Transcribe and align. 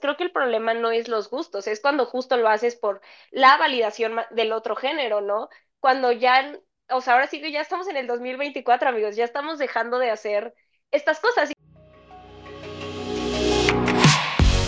Creo 0.00 0.16
que 0.16 0.24
el 0.24 0.32
problema 0.32 0.74
no 0.74 0.90
es 0.90 1.08
los 1.08 1.30
gustos, 1.30 1.66
es 1.66 1.80
cuando 1.80 2.06
justo 2.06 2.36
lo 2.36 2.48
haces 2.48 2.76
por 2.76 3.00
la 3.30 3.56
validación 3.56 4.16
del 4.30 4.52
otro 4.52 4.76
género, 4.76 5.20
¿no? 5.20 5.48
Cuando 5.80 6.12
ya, 6.12 6.58
o 6.90 7.00
sea, 7.00 7.14
ahora 7.14 7.26
sí 7.26 7.40
que 7.40 7.50
ya 7.50 7.60
estamos 7.60 7.88
en 7.88 7.96
el 7.96 8.06
2024, 8.06 8.88
amigos, 8.88 9.16
ya 9.16 9.24
estamos 9.24 9.58
dejando 9.58 9.98
de 9.98 10.10
hacer 10.10 10.54
estas 10.90 11.20
cosas. 11.20 11.52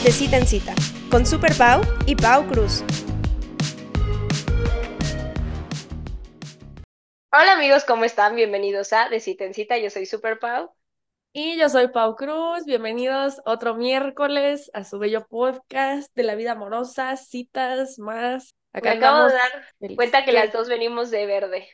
De 0.05 0.13
cita 0.13 0.39
en 0.39 0.47
cita, 0.47 0.75
con 1.11 1.27
Super 1.27 1.55
Pau 1.57 1.83
y 2.07 2.17
Pau 2.17 2.47
Cruz. 2.47 2.83
Hola 7.33 7.53
amigos, 7.53 7.85
¿cómo 7.85 8.05
están? 8.05 8.35
Bienvenidos 8.35 8.93
a 8.93 9.09
De 9.09 9.21
cita 9.21 9.45
en 9.45 9.55
cita, 9.55 9.79
yo 9.79 9.91
soy 9.91 10.07
Super 10.07 10.39
Pau. 10.41 10.75
Y 11.33 11.57
yo 11.57 11.69
soy 11.69 11.87
Pau 11.87 12.17
Cruz, 12.17 12.65
bienvenidos 12.67 13.41
otro 13.45 13.77
miércoles 13.77 14.69
a 14.75 14.83
su 14.83 14.99
bello 14.99 15.29
podcast 15.29 16.13
de 16.17 16.25
la 16.25 16.35
vida 16.35 16.53
amorosa, 16.53 17.17
citas 17.17 18.01
más. 18.01 18.57
Acá 18.73 18.91
me 18.91 18.97
acabo 18.97 19.29
de 19.29 19.35
dar 19.35 19.95
cuenta 19.95 20.25
que 20.25 20.33
las 20.33 20.53
dos 20.53 20.69
venimos 20.69 21.09
de 21.13 21.27
verde. 21.27 21.69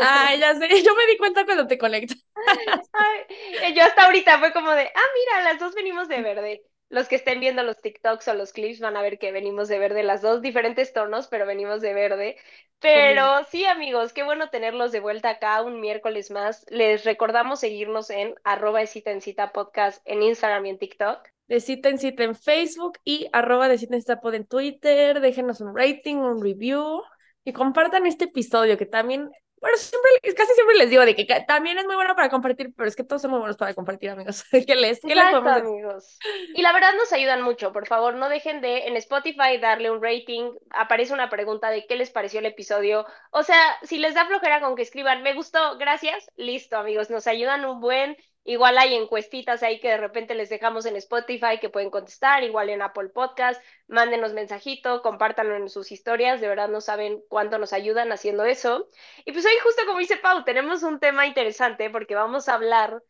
Ah, 0.00 0.34
ya 0.40 0.54
sé, 0.54 0.68
yo 0.82 0.94
me 0.94 1.06
di 1.06 1.18
cuenta 1.18 1.44
cuando 1.44 1.66
te 1.66 1.76
conectas. 1.76 2.26
yo 3.74 3.82
hasta 3.82 4.06
ahorita 4.06 4.38
fue 4.38 4.54
como 4.54 4.70
de, 4.70 4.84
ah, 4.84 5.08
mira, 5.14 5.52
las 5.52 5.60
dos 5.60 5.74
venimos 5.74 6.08
de 6.08 6.22
verde 6.22 6.62
los 6.88 7.08
que 7.08 7.16
estén 7.16 7.40
viendo 7.40 7.62
los 7.62 7.80
TikToks 7.80 8.28
o 8.28 8.34
los 8.34 8.52
clips 8.52 8.80
van 8.80 8.96
a 8.96 9.02
ver 9.02 9.18
que 9.18 9.32
venimos 9.32 9.68
de 9.68 9.78
verde, 9.78 10.02
las 10.02 10.22
dos 10.22 10.42
diferentes 10.42 10.92
tonos, 10.92 11.28
pero 11.28 11.46
venimos 11.46 11.80
de 11.80 11.94
verde. 11.94 12.36
Pero 12.80 13.44
sí, 13.50 13.64
amigos, 13.64 14.12
qué 14.12 14.22
bueno 14.22 14.50
tenerlos 14.50 14.92
de 14.92 15.00
vuelta 15.00 15.30
acá 15.30 15.62
un 15.62 15.80
miércoles 15.80 16.30
más. 16.30 16.66
Les 16.68 17.04
recordamos 17.04 17.60
seguirnos 17.60 18.10
en 18.10 18.34
arroba 18.44 18.80
de 18.80 18.86
cita 18.86 19.10
en 19.10 19.22
cita 19.22 19.52
podcast 19.52 20.02
en 20.04 20.22
Instagram 20.22 20.66
y 20.66 20.70
en 20.70 20.78
TikTok. 20.78 21.26
De 21.48 21.60
cita 21.60 21.88
en 21.88 21.98
cita 21.98 22.24
en 22.24 22.34
Facebook 22.34 22.98
y 23.04 23.28
arroba 23.32 23.68
de 23.68 23.78
cita 23.78 23.94
en 23.94 24.02
cita 24.02 24.20
pod 24.20 24.34
en 24.34 24.46
Twitter. 24.46 25.20
Déjenos 25.20 25.60
un 25.60 25.76
rating, 25.76 26.16
un 26.16 26.42
review 26.42 27.02
y 27.44 27.52
compartan 27.52 28.06
este 28.06 28.24
episodio 28.24 28.76
que 28.76 28.86
también 28.86 29.30
bueno, 29.64 29.78
siempre, 29.78 30.34
casi 30.34 30.52
siempre 30.52 30.76
les 30.76 30.90
digo 30.90 31.06
de 31.06 31.16
que 31.16 31.24
también 31.48 31.78
es 31.78 31.86
muy 31.86 31.94
bueno 31.94 32.14
para 32.14 32.28
compartir, 32.28 32.74
pero 32.76 32.86
es 32.86 32.94
que 32.94 33.02
todos 33.02 33.22
son 33.22 33.30
muy 33.30 33.40
buenos 33.40 33.56
para 33.56 33.72
compartir, 33.72 34.10
amigos. 34.10 34.44
¿Qué 34.50 34.74
les, 34.74 35.00
qué 35.00 35.14
les 35.14 35.24
amigos? 35.24 36.18
Y 36.54 36.60
la 36.60 36.74
verdad 36.74 36.92
nos 36.98 37.10
ayudan 37.14 37.40
mucho. 37.40 37.72
Por 37.72 37.86
favor, 37.86 38.14
no 38.14 38.28
dejen 38.28 38.60
de 38.60 38.88
en 38.88 38.98
Spotify 38.98 39.56
darle 39.58 39.90
un 39.90 40.02
rating. 40.02 40.52
Aparece 40.68 41.14
una 41.14 41.30
pregunta 41.30 41.70
de 41.70 41.86
qué 41.86 41.96
les 41.96 42.10
pareció 42.10 42.40
el 42.40 42.46
episodio. 42.46 43.06
O 43.30 43.42
sea, 43.42 43.58
si 43.84 43.96
les 43.96 44.14
da 44.14 44.26
flojera 44.26 44.60
con 44.60 44.76
que 44.76 44.82
escriban, 44.82 45.22
me 45.22 45.32
gustó, 45.32 45.78
gracias, 45.78 46.30
listo, 46.36 46.76
amigos. 46.76 47.08
Nos 47.08 47.26
ayudan 47.26 47.64
un 47.64 47.80
buen. 47.80 48.18
Igual 48.44 48.76
hay 48.78 48.94
encuestitas 48.94 49.62
ahí 49.62 49.80
que 49.80 49.88
de 49.88 49.96
repente 49.96 50.34
les 50.34 50.50
dejamos 50.50 50.84
en 50.86 50.96
Spotify 50.96 51.58
que 51.60 51.70
pueden 51.70 51.90
contestar, 51.90 52.44
igual 52.44 52.68
en 52.70 52.82
Apple 52.82 53.08
Podcast, 53.08 53.62
mándenos 53.88 54.32
mensajito, 54.34 55.00
compártanlo 55.02 55.56
en 55.56 55.68
sus 55.70 55.90
historias, 55.92 56.40
de 56.40 56.48
verdad 56.48 56.68
no 56.68 56.80
saben 56.82 57.22
cuánto 57.28 57.58
nos 57.58 57.72
ayudan 57.72 58.12
haciendo 58.12 58.44
eso. 58.44 58.88
Y 59.24 59.32
pues 59.32 59.44
hoy 59.46 59.52
justo 59.62 59.82
como 59.86 59.98
dice 59.98 60.16
Pau, 60.18 60.44
tenemos 60.44 60.82
un 60.82 61.00
tema 61.00 61.26
interesante 61.26 61.88
porque 61.90 62.14
vamos 62.14 62.48
a 62.48 62.54
hablar 62.54 63.02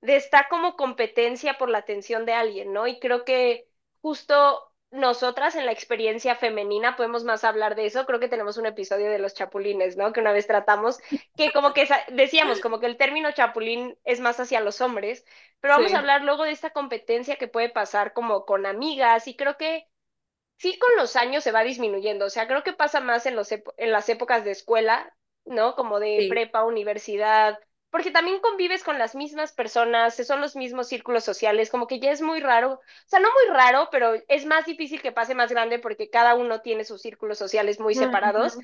de 0.00 0.16
esta 0.16 0.48
como 0.48 0.76
competencia 0.76 1.58
por 1.58 1.68
la 1.68 1.78
atención 1.78 2.26
de 2.26 2.32
alguien, 2.34 2.72
¿no? 2.72 2.86
Y 2.86 2.98
creo 3.00 3.24
que 3.24 3.68
justo 4.02 4.69
nosotras 4.90 5.54
en 5.54 5.66
la 5.66 5.72
experiencia 5.72 6.34
femenina 6.34 6.96
podemos 6.96 7.24
más 7.24 7.44
hablar 7.44 7.76
de 7.76 7.86
eso. 7.86 8.06
Creo 8.06 8.18
que 8.18 8.28
tenemos 8.28 8.56
un 8.56 8.66
episodio 8.66 9.10
de 9.10 9.18
los 9.18 9.34
chapulines, 9.34 9.96
¿no? 9.96 10.12
Que 10.12 10.20
una 10.20 10.32
vez 10.32 10.46
tratamos, 10.46 10.98
que 11.36 11.52
como 11.52 11.72
que 11.72 11.88
decíamos, 12.08 12.60
como 12.60 12.80
que 12.80 12.86
el 12.86 12.96
término 12.96 13.30
chapulín 13.32 13.96
es 14.04 14.20
más 14.20 14.40
hacia 14.40 14.60
los 14.60 14.80
hombres, 14.80 15.24
pero 15.60 15.76
vamos 15.76 15.94
a 15.94 15.98
hablar 15.98 16.22
luego 16.22 16.44
de 16.44 16.50
esta 16.50 16.70
competencia 16.70 17.36
que 17.36 17.48
puede 17.48 17.68
pasar 17.68 18.12
como 18.12 18.44
con 18.44 18.66
amigas 18.66 19.28
y 19.28 19.36
creo 19.36 19.56
que 19.56 19.86
sí 20.58 20.78
con 20.78 20.90
los 20.96 21.16
años 21.16 21.44
se 21.44 21.52
va 21.52 21.62
disminuyendo. 21.62 22.26
O 22.26 22.30
sea, 22.30 22.48
creo 22.48 22.64
que 22.64 22.72
pasa 22.72 23.00
más 23.00 23.26
en, 23.26 23.36
los 23.36 23.52
en 23.52 23.92
las 23.92 24.08
épocas 24.08 24.44
de 24.44 24.50
escuela, 24.50 25.14
¿no? 25.44 25.76
Como 25.76 26.00
de 26.00 26.26
prepa, 26.28 26.64
universidad, 26.64 27.58
porque 27.90 28.10
también 28.10 28.40
convives 28.40 28.84
con 28.84 28.98
las 28.98 29.14
mismas 29.14 29.52
personas, 29.52 30.14
son 30.14 30.40
los 30.40 30.56
mismos 30.56 30.88
círculos 30.88 31.24
sociales, 31.24 31.70
como 31.70 31.86
que 31.86 32.00
ya 32.00 32.12
es 32.12 32.22
muy 32.22 32.40
raro, 32.40 32.74
o 32.74 32.80
sea, 33.06 33.18
no 33.20 33.28
muy 33.28 33.54
raro, 33.56 33.88
pero 33.90 34.14
es 34.28 34.46
más 34.46 34.64
difícil 34.66 35.02
que 35.02 35.12
pase 35.12 35.34
más 35.34 35.50
grande 35.50 35.78
porque 35.78 36.08
cada 36.08 36.34
uno 36.34 36.60
tiene 36.60 36.84
sus 36.84 37.02
círculos 37.02 37.38
sociales 37.38 37.80
muy 37.80 37.94
separados. 37.94 38.58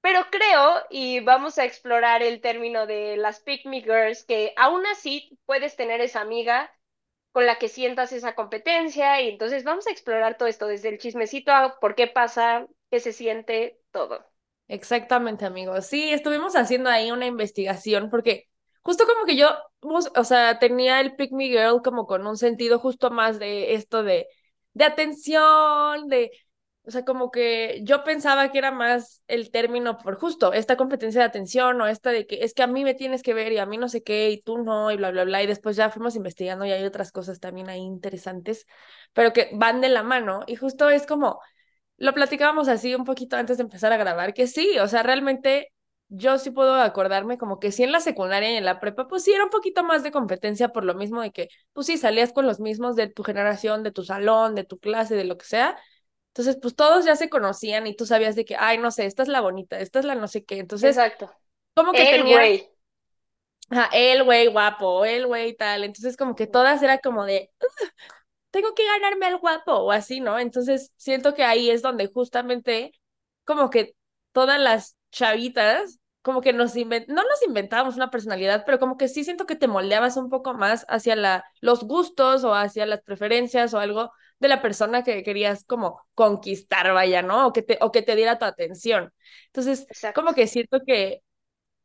Pero 0.00 0.26
creo, 0.32 0.82
y 0.90 1.20
vamos 1.20 1.58
a 1.58 1.64
explorar 1.64 2.24
el 2.24 2.40
término 2.40 2.86
de 2.86 3.16
las 3.16 3.38
pick 3.38 3.64
me 3.66 3.82
girls, 3.82 4.24
que 4.24 4.52
aún 4.56 4.84
así 4.86 5.38
puedes 5.46 5.76
tener 5.76 6.00
esa 6.00 6.20
amiga 6.20 6.72
con 7.30 7.46
la 7.46 7.56
que 7.56 7.68
sientas 7.68 8.12
esa 8.12 8.34
competencia, 8.34 9.20
y 9.20 9.28
entonces 9.28 9.62
vamos 9.62 9.86
a 9.86 9.92
explorar 9.92 10.36
todo 10.36 10.48
esto, 10.48 10.66
desde 10.66 10.88
el 10.88 10.98
chismecito 10.98 11.52
a 11.52 11.78
por 11.78 11.94
qué 11.94 12.08
pasa, 12.08 12.66
qué 12.90 12.98
se 12.98 13.12
siente, 13.12 13.80
todo. 13.92 14.26
Exactamente, 14.68 15.44
amigos. 15.44 15.86
Sí, 15.86 16.12
estuvimos 16.12 16.56
haciendo 16.56 16.90
ahí 16.90 17.10
una 17.12 17.26
investigación 17.26 18.10
porque 18.10 18.48
justo 18.82 19.04
como 19.06 19.24
que 19.26 19.36
yo, 19.36 19.48
o 19.80 20.24
sea, 20.24 20.58
tenía 20.58 21.00
el 21.00 21.14
Pick 21.16 21.32
Me 21.32 21.48
Girl 21.48 21.82
como 21.82 22.06
con 22.06 22.26
un 22.26 22.36
sentido 22.36 22.78
justo 22.78 23.10
más 23.10 23.38
de 23.38 23.74
esto 23.74 24.02
de, 24.02 24.26
de 24.74 24.84
atención, 24.84 26.08
de, 26.08 26.30
o 26.84 26.90
sea, 26.90 27.04
como 27.04 27.30
que 27.30 27.80
yo 27.84 28.02
pensaba 28.04 28.50
que 28.50 28.58
era 28.58 28.72
más 28.72 29.22
el 29.28 29.50
término 29.52 29.98
por 29.98 30.16
justo 30.18 30.52
esta 30.52 30.76
competencia 30.76 31.20
de 31.20 31.26
atención 31.28 31.80
o 31.80 31.86
esta 31.86 32.10
de 32.10 32.26
que 32.26 32.42
es 32.42 32.54
que 32.54 32.62
a 32.64 32.66
mí 32.66 32.82
me 32.84 32.94
tienes 32.94 33.22
que 33.22 33.34
ver 33.34 33.52
y 33.52 33.58
a 33.58 33.66
mí 33.66 33.78
no 33.78 33.88
sé 33.88 34.02
qué 34.02 34.30
y 34.30 34.42
tú 34.42 34.58
no 34.58 34.90
y 34.90 34.96
bla, 34.96 35.10
bla, 35.12 35.24
bla. 35.24 35.42
Y 35.42 35.46
después 35.46 35.76
ya 35.76 35.90
fuimos 35.90 36.16
investigando 36.16 36.64
y 36.64 36.72
hay 36.72 36.84
otras 36.84 37.12
cosas 37.12 37.38
también 37.40 37.68
ahí 37.68 37.80
interesantes, 37.80 38.66
pero 39.12 39.32
que 39.32 39.50
van 39.54 39.80
de 39.80 39.88
la 39.90 40.02
mano 40.02 40.42
y 40.46 40.56
justo 40.56 40.90
es 40.90 41.06
como, 41.06 41.40
lo 41.98 42.14
platicábamos 42.14 42.68
así 42.68 42.94
un 42.94 43.04
poquito 43.04 43.36
antes 43.36 43.58
de 43.58 43.64
empezar 43.64 43.92
a 43.92 43.96
grabar, 43.96 44.34
que 44.34 44.46
sí, 44.48 44.78
o 44.80 44.88
sea, 44.88 45.02
realmente 45.04 45.71
yo 46.14 46.38
sí 46.38 46.50
puedo 46.50 46.74
acordarme 46.74 47.38
como 47.38 47.58
que 47.58 47.72
sí 47.72 47.82
en 47.84 47.90
la 47.92 48.00
secundaria 48.00 48.52
y 48.52 48.56
en 48.56 48.66
la 48.66 48.80
prepa, 48.80 49.08
pues 49.08 49.24
sí 49.24 49.32
era 49.32 49.44
un 49.44 49.50
poquito 49.50 49.82
más 49.82 50.02
de 50.02 50.10
competencia 50.12 50.68
por 50.68 50.84
lo 50.84 50.94
mismo 50.94 51.22
de 51.22 51.32
que, 51.32 51.48
pues 51.72 51.86
sí, 51.86 51.96
salías 51.96 52.34
con 52.34 52.46
los 52.46 52.60
mismos 52.60 52.96
de 52.96 53.08
tu 53.08 53.22
generación, 53.22 53.82
de 53.82 53.92
tu 53.92 54.04
salón, 54.04 54.54
de 54.54 54.64
tu 54.64 54.78
clase, 54.78 55.14
de 55.14 55.24
lo 55.24 55.38
que 55.38 55.46
sea. 55.46 55.78
Entonces, 56.28 56.58
pues 56.60 56.76
todos 56.76 57.06
ya 57.06 57.16
se 57.16 57.30
conocían 57.30 57.86
y 57.86 57.96
tú 57.96 58.04
sabías 58.04 58.36
de 58.36 58.44
que, 58.44 58.56
ay, 58.58 58.76
no 58.76 58.90
sé, 58.90 59.06
esta 59.06 59.22
es 59.22 59.28
la 59.28 59.40
bonita, 59.40 59.80
esta 59.80 60.00
es 60.00 60.04
la 60.04 60.14
no 60.14 60.28
sé 60.28 60.44
qué. 60.44 60.58
Entonces, 60.58 60.96
Exacto. 60.96 61.32
Como 61.74 61.92
que 61.92 62.14
el 62.14 62.24
güey. 62.24 62.68
el 63.92 64.22
güey 64.24 64.46
guapo, 64.48 65.06
el 65.06 65.26
güey 65.26 65.56
tal. 65.56 65.82
Entonces, 65.82 66.18
como 66.18 66.34
que 66.34 66.46
todas 66.46 66.82
era 66.82 66.98
como 66.98 67.24
de, 67.24 67.50
tengo 68.50 68.74
que 68.74 68.84
ganarme 68.84 69.26
al 69.26 69.38
guapo 69.38 69.72
o 69.72 69.92
así, 69.92 70.20
¿no? 70.20 70.38
Entonces, 70.38 70.92
siento 70.96 71.32
que 71.32 71.42
ahí 71.42 71.70
es 71.70 71.80
donde 71.80 72.06
justamente 72.08 72.92
como 73.44 73.70
que 73.70 73.96
todas 74.32 74.60
las 74.60 74.96
chavitas 75.10 76.00
como 76.22 76.40
que 76.40 76.52
nos 76.52 76.76
invent 76.76 77.08
no 77.08 77.22
nos 77.22 77.42
inventábamos 77.46 77.96
una 77.96 78.10
personalidad, 78.10 78.64
pero 78.64 78.78
como 78.78 78.96
que 78.96 79.08
sí 79.08 79.24
siento 79.24 79.46
que 79.46 79.56
te 79.56 79.68
moldeabas 79.68 80.16
un 80.16 80.30
poco 80.30 80.54
más 80.54 80.84
hacia 80.88 81.16
la, 81.16 81.44
los 81.60 81.84
gustos 81.84 82.44
o 82.44 82.54
hacia 82.54 82.86
las 82.86 83.02
preferencias 83.02 83.74
o 83.74 83.78
algo 83.78 84.12
de 84.38 84.48
la 84.48 84.62
persona 84.62 85.04
que 85.04 85.22
querías 85.22 85.64
como 85.64 86.00
conquistar, 86.14 86.92
vaya, 86.92 87.22
¿no? 87.22 87.46
O 87.48 87.52
que 87.52 87.62
te, 87.62 87.78
o 87.80 87.92
que 87.92 88.02
te 88.02 88.16
diera 88.16 88.38
tu 88.38 88.44
atención. 88.44 89.12
Entonces, 89.46 89.86
como 90.14 90.34
que 90.34 90.46
siento 90.48 90.80
que 90.86 91.22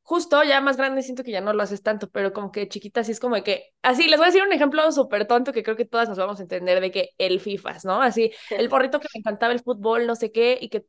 justo 0.01 0.41
ya 0.43 0.61
más 0.61 0.77
grande 0.77 1.03
siento 1.03 1.23
que 1.23 1.31
ya 1.31 1.41
no 1.41 1.53
lo 1.53 1.63
haces 1.63 1.83
tanto, 1.83 2.09
pero 2.09 2.31
como 2.33 2.51
que 2.51 2.67
chiquita 2.69 3.03
sí 3.03 3.11
es 3.11 3.19
como 3.19 3.35
de 3.35 3.43
que, 3.43 3.73
así, 3.81 4.07
les 4.07 4.17
voy 4.17 4.25
a 4.25 4.27
decir 4.29 4.43
un 4.43 4.53
ejemplo 4.53 4.89
súper 4.91 5.27
tonto 5.27 5.51
que 5.53 5.63
creo 5.63 5.75
que 5.75 5.85
todas 5.85 6.07
nos 6.09 6.17
vamos 6.17 6.39
a 6.39 6.43
entender 6.43 6.79
de 6.79 6.91
que 6.91 7.09
el 7.17 7.39
FIFAs, 7.41 7.83
¿no? 7.85 8.01
Así, 8.01 8.31
el 8.51 8.69
porrito 8.69 8.99
que 8.99 9.07
me 9.13 9.19
encantaba 9.19 9.53
el 9.53 9.59
fútbol, 9.61 10.07
no 10.07 10.15
sé 10.15 10.31
qué, 10.31 10.57
y 10.61 10.69
que 10.69 10.85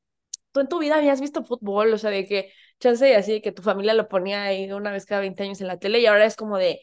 tú 0.52 0.60
en 0.60 0.68
tu 0.68 0.78
vida 0.78 0.96
habías 0.96 1.20
visto 1.20 1.44
fútbol, 1.44 1.92
o 1.92 1.98
sea, 1.98 2.10
de 2.10 2.26
que, 2.26 2.52
chance, 2.80 3.14
así 3.16 3.32
de 3.32 3.42
que 3.42 3.52
tu 3.52 3.62
familia 3.62 3.94
lo 3.94 4.08
ponía 4.08 4.44
ahí 4.44 4.70
una 4.72 4.92
vez 4.92 5.06
cada 5.06 5.20
20 5.20 5.42
años 5.42 5.60
en 5.60 5.68
la 5.68 5.78
tele 5.78 6.00
y 6.00 6.06
ahora 6.06 6.24
es 6.26 6.36
como 6.36 6.58
de, 6.58 6.80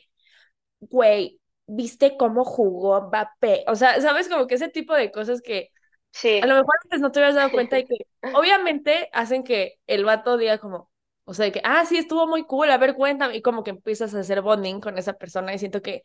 güey, 0.79 1.39
¿viste 1.67 2.17
cómo 2.17 2.45
jugó 2.45 3.01
Mbappé? 3.07 3.65
O 3.67 3.75
sea, 3.75 3.99
¿sabes? 4.01 4.29
Como 4.29 4.47
que 4.47 4.55
ese 4.55 4.69
tipo 4.69 4.93
de 4.93 5.11
cosas 5.11 5.41
que 5.41 5.69
sí. 6.11 6.39
a 6.41 6.47
lo 6.47 6.55
mejor 6.55 6.75
antes 6.83 7.01
no 7.01 7.11
te 7.11 7.19
habías 7.19 7.35
dado 7.35 7.51
cuenta 7.51 7.79
y 7.79 7.85
que 7.85 7.95
obviamente 8.35 9.09
hacen 9.13 9.43
que 9.43 9.79
el 9.87 10.05
vato 10.05 10.37
diga 10.37 10.57
como, 10.59 10.91
o 11.25 11.33
sea, 11.33 11.45
de 11.45 11.51
que, 11.51 11.61
ah, 11.63 11.85
sí, 11.85 11.97
estuvo 11.97 12.27
muy 12.27 12.45
cool, 12.45 12.69
a 12.71 12.77
ver, 12.77 12.95
cuéntame, 12.95 13.37
y 13.37 13.41
como 13.41 13.63
que 13.63 13.71
empiezas 13.71 14.13
a 14.15 14.19
hacer 14.19 14.41
bonding 14.41 14.79
con 14.81 14.97
esa 14.97 15.13
persona 15.13 15.53
y 15.53 15.59
siento 15.59 15.81
que 15.81 16.03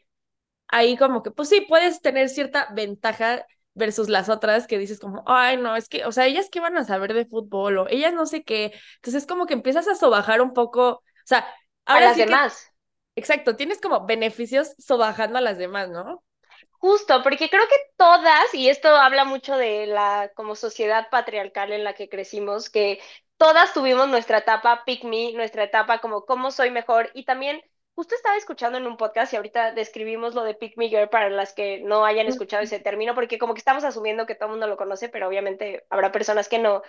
ahí 0.68 0.96
como 0.96 1.22
que, 1.22 1.30
pues 1.30 1.48
sí, 1.48 1.62
puedes 1.68 2.00
tener 2.02 2.28
cierta 2.28 2.68
ventaja 2.74 3.44
versus 3.74 4.08
las 4.08 4.28
otras 4.28 4.66
que 4.66 4.78
dices 4.78 5.00
como, 5.00 5.24
ay, 5.26 5.56
no, 5.56 5.76
es 5.76 5.88
que, 5.88 6.04
o 6.04 6.12
sea, 6.12 6.26
ellas 6.26 6.48
qué 6.50 6.60
van 6.60 6.76
a 6.76 6.84
saber 6.84 7.14
de 7.14 7.26
fútbol 7.26 7.78
o 7.78 7.88
ellas 7.88 8.12
no 8.12 8.26
sé 8.26 8.42
qué. 8.44 8.72
Entonces 8.96 9.22
es 9.22 9.26
como 9.28 9.46
que 9.46 9.54
empiezas 9.54 9.88
a 9.88 9.94
sobajar 9.94 10.40
un 10.42 10.52
poco, 10.54 10.88
o 10.90 11.02
sea, 11.24 11.46
ahora 11.86 12.06
a 12.06 12.08
las 12.10 12.16
demás. 12.16 12.72
exacto, 13.14 13.56
tienes 13.56 13.80
como 13.80 14.06
beneficios 14.06 14.74
sobajando 14.78 15.38
a 15.38 15.40
las 15.42 15.58
demás, 15.58 15.88
¿no? 15.90 16.24
Justo, 16.72 17.22
porque 17.22 17.50
creo 17.50 17.62
que 17.68 17.76
todas, 17.96 18.54
y 18.54 18.68
esto 18.70 18.88
habla 18.88 19.24
mucho 19.24 19.56
de 19.56 19.86
la 19.86 20.30
como 20.34 20.56
sociedad 20.56 21.08
patriarcal 21.10 21.72
en 21.72 21.84
la 21.84 21.94
que 21.94 22.08
crecimos, 22.08 22.70
que 22.70 23.00
todas 23.36 23.74
tuvimos 23.74 24.08
nuestra 24.08 24.38
etapa 24.38 24.84
pick 24.86 25.04
me, 25.04 25.32
nuestra 25.32 25.64
etapa 25.64 26.00
como 26.00 26.24
cómo 26.24 26.50
soy 26.50 26.70
mejor, 26.70 27.10
y 27.14 27.24
también 27.24 27.60
justo 28.00 28.14
estaba 28.14 28.38
escuchando 28.38 28.78
en 28.78 28.86
un 28.86 28.96
podcast 28.96 29.30
y 29.30 29.36
ahorita 29.36 29.72
describimos 29.72 30.34
lo 30.34 30.42
de 30.42 30.54
Pick 30.54 30.78
Me 30.78 30.88
Girl 30.88 31.10
para 31.10 31.28
las 31.28 31.52
que 31.52 31.82
no 31.82 32.06
hayan 32.06 32.28
escuchado 32.28 32.62
ese 32.62 32.80
término, 32.80 33.14
porque 33.14 33.38
como 33.38 33.52
que 33.52 33.58
estamos 33.58 33.84
asumiendo 33.84 34.24
que 34.24 34.34
todo 34.34 34.46
el 34.46 34.52
mundo 34.52 34.66
lo 34.68 34.78
conoce, 34.78 35.10
pero 35.10 35.28
obviamente 35.28 35.84
habrá 35.90 36.10
personas 36.10 36.48
que 36.48 36.58
no. 36.58 36.80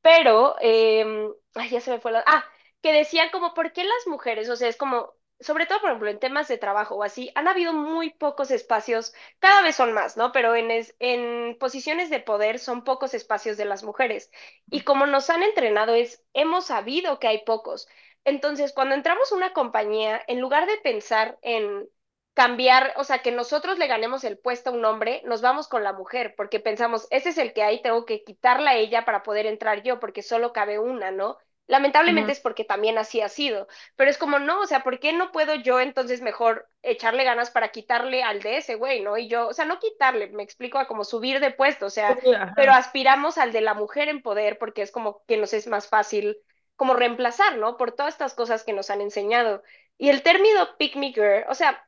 Pero, 0.00 0.56
eh, 0.62 1.28
ay, 1.54 1.68
ya 1.68 1.82
se 1.82 1.90
me 1.90 2.00
fue 2.00 2.12
la... 2.12 2.24
Ah, 2.26 2.46
que 2.80 2.94
decían 2.94 3.28
como, 3.30 3.52
¿por 3.52 3.74
qué 3.74 3.84
las 3.84 4.06
mujeres? 4.06 4.48
O 4.48 4.56
sea, 4.56 4.68
es 4.68 4.78
como, 4.78 5.12
sobre 5.38 5.66
todo, 5.66 5.82
por 5.82 5.90
ejemplo, 5.90 6.08
en 6.08 6.18
temas 6.18 6.48
de 6.48 6.56
trabajo 6.56 6.94
o 6.96 7.02
así, 7.02 7.30
han 7.34 7.46
habido 7.46 7.74
muy 7.74 8.08
pocos 8.08 8.50
espacios, 8.50 9.12
cada 9.40 9.60
vez 9.60 9.76
son 9.76 9.92
más, 9.92 10.16
¿no? 10.16 10.32
Pero 10.32 10.54
en, 10.54 10.70
es, 10.70 10.96
en 10.98 11.58
posiciones 11.58 12.08
de 12.08 12.20
poder 12.20 12.58
son 12.58 12.84
pocos 12.84 13.12
espacios 13.12 13.58
de 13.58 13.66
las 13.66 13.82
mujeres. 13.84 14.30
Y 14.70 14.80
como 14.80 15.04
nos 15.06 15.28
han 15.28 15.42
entrenado 15.42 15.92
es, 15.94 16.24
hemos 16.32 16.64
sabido 16.66 17.18
que 17.18 17.28
hay 17.28 17.44
pocos. 17.44 17.86
Entonces, 18.24 18.72
cuando 18.72 18.94
entramos 18.94 19.30
a 19.30 19.36
una 19.36 19.52
compañía, 19.52 20.22
en 20.26 20.40
lugar 20.40 20.66
de 20.66 20.78
pensar 20.78 21.38
en 21.42 21.88
cambiar, 22.34 22.92
o 22.96 23.04
sea, 23.04 23.20
que 23.20 23.30
nosotros 23.30 23.78
le 23.78 23.86
ganemos 23.86 24.24
el 24.24 24.38
puesto 24.38 24.70
a 24.70 24.72
un 24.72 24.84
hombre, 24.84 25.22
nos 25.24 25.40
vamos 25.40 25.68
con 25.68 25.84
la 25.84 25.92
mujer, 25.92 26.34
porque 26.36 26.58
pensamos, 26.58 27.06
ese 27.10 27.28
es 27.28 27.38
el 27.38 27.52
que 27.52 27.62
hay, 27.62 27.80
tengo 27.80 28.04
que 28.04 28.24
quitarla 28.24 28.72
a 28.72 28.76
ella 28.76 29.04
para 29.04 29.22
poder 29.22 29.46
entrar 29.46 29.82
yo, 29.82 30.00
porque 30.00 30.22
solo 30.22 30.52
cabe 30.52 30.78
una, 30.80 31.12
¿no? 31.12 31.38
Lamentablemente 31.66 32.32
es 32.32 32.40
porque 32.40 32.64
también 32.64 32.98
así 32.98 33.22
ha 33.22 33.28
sido, 33.28 33.68
pero 33.96 34.10
es 34.10 34.18
como, 34.18 34.38
no, 34.38 34.60
o 34.60 34.66
sea, 34.66 34.82
¿por 34.82 34.98
qué 34.98 35.12
no 35.14 35.32
puedo 35.32 35.54
yo 35.54 35.80
entonces 35.80 36.20
mejor 36.20 36.68
echarle 36.82 37.24
ganas 37.24 37.50
para 37.50 37.68
quitarle 37.70 38.22
al 38.22 38.42
de 38.42 38.58
ese 38.58 38.74
güey, 38.74 39.00
¿no? 39.00 39.16
Y 39.16 39.28
yo, 39.28 39.48
o 39.48 39.54
sea, 39.54 39.64
no 39.64 39.78
quitarle, 39.78 40.28
me 40.28 40.42
explico 40.42 40.78
a 40.78 40.86
como 40.86 41.04
subir 41.04 41.40
de 41.40 41.52
puesto, 41.52 41.86
o 41.86 41.90
sea, 41.90 42.20
pero 42.54 42.72
aspiramos 42.72 43.38
al 43.38 43.52
de 43.52 43.62
la 43.62 43.72
mujer 43.74 44.08
en 44.08 44.22
poder 44.22 44.58
porque 44.58 44.82
es 44.82 44.90
como 44.92 45.22
que 45.26 45.38
nos 45.38 45.54
es 45.54 45.66
más 45.66 45.88
fácil 45.88 46.36
como 46.76 46.94
reemplazar, 46.94 47.58
¿no? 47.58 47.76
Por 47.76 47.92
todas 47.92 48.14
estas 48.14 48.34
cosas 48.34 48.64
que 48.64 48.72
nos 48.72 48.90
han 48.90 49.00
enseñado. 49.00 49.62
Y 49.98 50.08
el 50.08 50.22
término 50.22 50.76
pick 50.78 50.96
me 50.96 51.12
girl, 51.12 51.44
o 51.48 51.54
sea, 51.54 51.86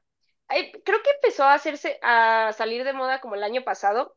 creo 0.49 1.03
que 1.03 1.11
empezó 1.11 1.44
a 1.44 1.55
hacerse, 1.55 1.99
a 2.03 2.53
salir 2.56 2.85
de 2.85 2.93
moda 2.93 3.21
como 3.21 3.35
el 3.35 3.43
año 3.43 3.65
pasado 3.65 4.17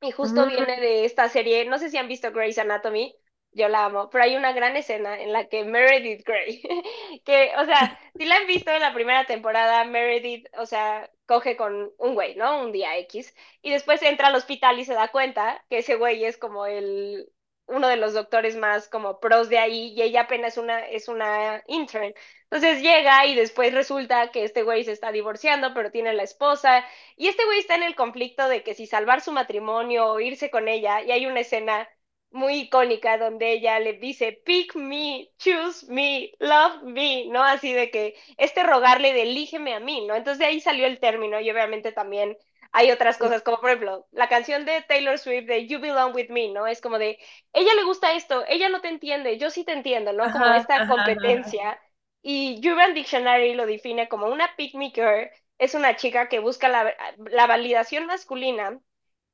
y 0.00 0.12
justo 0.12 0.46
viene 0.46 0.80
de 0.80 1.04
esta 1.04 1.28
serie, 1.28 1.64
no 1.64 1.78
sé 1.78 1.90
si 1.90 1.96
han 1.96 2.08
visto 2.08 2.30
Grey's 2.32 2.58
Anatomy, 2.58 3.14
yo 3.52 3.68
la 3.68 3.86
amo, 3.86 4.10
pero 4.10 4.24
hay 4.24 4.36
una 4.36 4.52
gran 4.52 4.76
escena 4.76 5.20
en 5.20 5.32
la 5.32 5.48
que 5.48 5.64
Meredith 5.64 6.24
Grey, 6.24 6.62
que, 7.24 7.52
o 7.58 7.64
sea, 7.64 7.98
si 8.16 8.24
la 8.24 8.36
han 8.36 8.46
visto 8.46 8.70
en 8.70 8.80
la 8.80 8.94
primera 8.94 9.26
temporada, 9.26 9.84
Meredith, 9.84 10.46
o 10.56 10.66
sea, 10.66 11.10
coge 11.26 11.56
con 11.56 11.92
un 11.98 12.14
güey, 12.14 12.36
¿no? 12.36 12.62
Un 12.62 12.72
día 12.72 12.96
X, 12.98 13.34
y 13.62 13.70
después 13.70 14.02
entra 14.02 14.28
al 14.28 14.36
hospital 14.36 14.78
y 14.78 14.84
se 14.84 14.94
da 14.94 15.08
cuenta 15.08 15.64
que 15.68 15.78
ese 15.78 15.96
güey 15.96 16.24
es 16.24 16.38
como 16.38 16.66
el, 16.66 17.28
uno 17.68 17.88
de 17.88 17.96
los 17.96 18.14
doctores 18.14 18.56
más 18.56 18.88
como 18.88 19.20
pros 19.20 19.48
de 19.48 19.58
ahí, 19.58 19.92
y 19.96 20.02
ella 20.02 20.22
apenas 20.22 20.56
una, 20.58 20.86
es 20.88 21.08
una 21.08 21.62
intern. 21.66 22.14
Entonces 22.44 22.82
llega 22.82 23.26
y 23.26 23.34
después 23.34 23.72
resulta 23.74 24.30
que 24.32 24.44
este 24.44 24.62
güey 24.62 24.84
se 24.84 24.92
está 24.92 25.12
divorciando, 25.12 25.74
pero 25.74 25.90
tiene 25.90 26.12
la 26.14 26.22
esposa, 26.22 26.84
y 27.16 27.28
este 27.28 27.44
güey 27.44 27.58
está 27.60 27.74
en 27.76 27.82
el 27.84 27.94
conflicto 27.94 28.48
de 28.48 28.62
que 28.62 28.74
si 28.74 28.86
salvar 28.86 29.20
su 29.20 29.32
matrimonio 29.32 30.06
o 30.06 30.20
irse 30.20 30.50
con 30.50 30.68
ella, 30.68 31.02
y 31.02 31.12
hay 31.12 31.26
una 31.26 31.40
escena 31.40 31.88
muy 32.30 32.54
icónica 32.60 33.16
donde 33.18 33.52
ella 33.52 33.78
le 33.80 33.94
dice, 33.94 34.32
pick 34.44 34.74
me, 34.76 35.30
choose 35.38 35.86
me, 35.90 36.32
love 36.38 36.82
me, 36.82 37.26
¿no? 37.26 37.42
Así 37.42 37.72
de 37.72 37.90
que 37.90 38.16
este 38.36 38.62
rogarle 38.64 39.12
de 39.14 39.22
elígeme 39.22 39.74
a 39.74 39.80
mí, 39.80 40.06
¿no? 40.06 40.14
Entonces 40.14 40.38
de 40.38 40.46
ahí 40.46 40.60
salió 40.60 40.86
el 40.86 41.00
término 41.00 41.40
y 41.40 41.50
obviamente 41.50 41.92
también 41.92 42.36
hay 42.72 42.90
otras 42.90 43.18
cosas, 43.18 43.42
como 43.42 43.60
por 43.60 43.70
ejemplo, 43.70 44.06
la 44.12 44.28
canción 44.28 44.64
de 44.64 44.82
Taylor 44.82 45.18
Swift 45.18 45.46
de 45.46 45.66
You 45.66 45.80
Belong 45.80 46.14
With 46.14 46.30
Me, 46.30 46.48
¿no? 46.48 46.66
Es 46.66 46.80
como 46.80 46.98
de, 46.98 47.18
ella 47.52 47.74
le 47.74 47.84
gusta 47.84 48.14
esto, 48.14 48.44
ella 48.48 48.68
no 48.68 48.80
te 48.80 48.88
entiende, 48.88 49.38
yo 49.38 49.50
sí 49.50 49.64
te 49.64 49.72
entiendo, 49.72 50.12
¿no? 50.12 50.30
Como 50.30 50.52
esta 50.52 50.86
competencia. 50.86 51.80
Y 52.22 52.60
Urban 52.68 52.94
Dictionary 52.94 53.54
lo 53.54 53.66
define 53.66 54.08
como 54.08 54.26
una 54.26 54.54
pick 54.56 54.74
me 54.74 54.90
girl, 54.90 55.30
es 55.58 55.74
una 55.74 55.96
chica 55.96 56.28
que 56.28 56.38
busca 56.40 56.68
la, 56.68 56.94
la 57.18 57.46
validación 57.46 58.06
masculina 58.06 58.80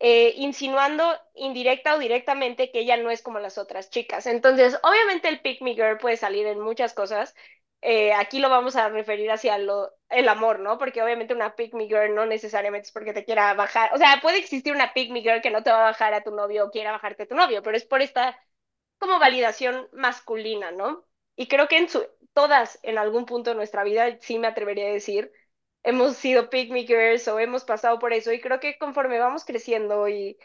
eh, 0.01 0.35
insinuando 0.37 1.05
indirecta 1.35 1.95
o 1.95 1.99
directamente 1.99 2.71
que 2.71 2.81
ella 2.81 2.97
no 2.97 3.11
es 3.11 3.23
como 3.23 3.39
las 3.39 3.59
otras 3.59 3.91
chicas. 3.91 4.27
Entonces, 4.27 4.79
obviamente 4.83 5.29
el 5.29 5.41
pick 5.41 5.63
me 5.63 5.75
girl 5.75 5.99
puede 5.99 6.17
salir 6.17 6.47
en 6.47 6.61
muchas 6.61 6.93
cosas. 6.95 7.35
Eh, 7.87 8.15
aquí 8.15 8.39
lo 8.39 8.49
vamos 8.49 8.77
a 8.77 8.89
referir 8.89 9.31
hacia 9.31 9.59
lo, 9.59 9.93
el 10.09 10.29
amor, 10.31 10.59
¿no? 10.61 10.79
Porque 10.79 11.03
obviamente 11.03 11.35
una 11.35 11.55
pick 11.55 11.75
me 11.75 11.87
girl 11.87 12.15
no 12.15 12.25
necesariamente 12.25 12.87
es 12.87 12.93
porque 12.93 13.13
te 13.13 13.25
quiera 13.27 13.53
bajar. 13.55 13.91
O 13.95 13.99
sea, 13.99 14.21
puede 14.23 14.39
existir 14.39 14.73
una 14.75 14.95
pick 14.95 15.11
me 15.13 15.21
girl 15.21 15.43
que 15.43 15.51
no 15.51 15.63
te 15.63 15.71
va 15.71 15.81
a 15.89 15.91
bajar 15.91 16.15
a 16.15 16.23
tu 16.25 16.31
novio 16.35 16.65
o 16.67 16.71
quiera 16.71 16.93
bajarte 16.93 17.25
a 17.25 17.27
tu 17.29 17.35
novio, 17.35 17.63
pero 17.63 17.77
es 17.77 17.85
por 17.85 18.01
esta 18.03 18.39
como 18.99 19.19
validación 19.19 19.89
masculina, 19.93 20.71
¿no? 20.73 21.07
Y 21.37 21.49
creo 21.49 21.69
que 21.69 21.79
en 21.79 21.89
su, 21.89 22.07
todas 22.35 22.79
en 22.83 22.99
algún 22.99 23.27
punto 23.27 23.51
de 23.51 23.57
nuestra 23.57 23.85
vida, 23.85 24.19
sí 24.21 24.39
me 24.39 24.47
atrevería 24.49 24.87
a 24.89 24.93
decir, 24.93 25.33
hemos 25.83 26.17
sido 26.17 26.51
picnickers 26.51 27.29
o 27.29 27.39
hemos 27.41 27.65
pasado 27.65 27.99
por 27.99 28.13
eso 28.15 28.33
y 28.33 28.41
creo 28.41 28.61
que 28.61 28.79
conforme 28.79 29.19
vamos 29.19 29.45
creciendo 29.45 30.09
y 30.09 30.39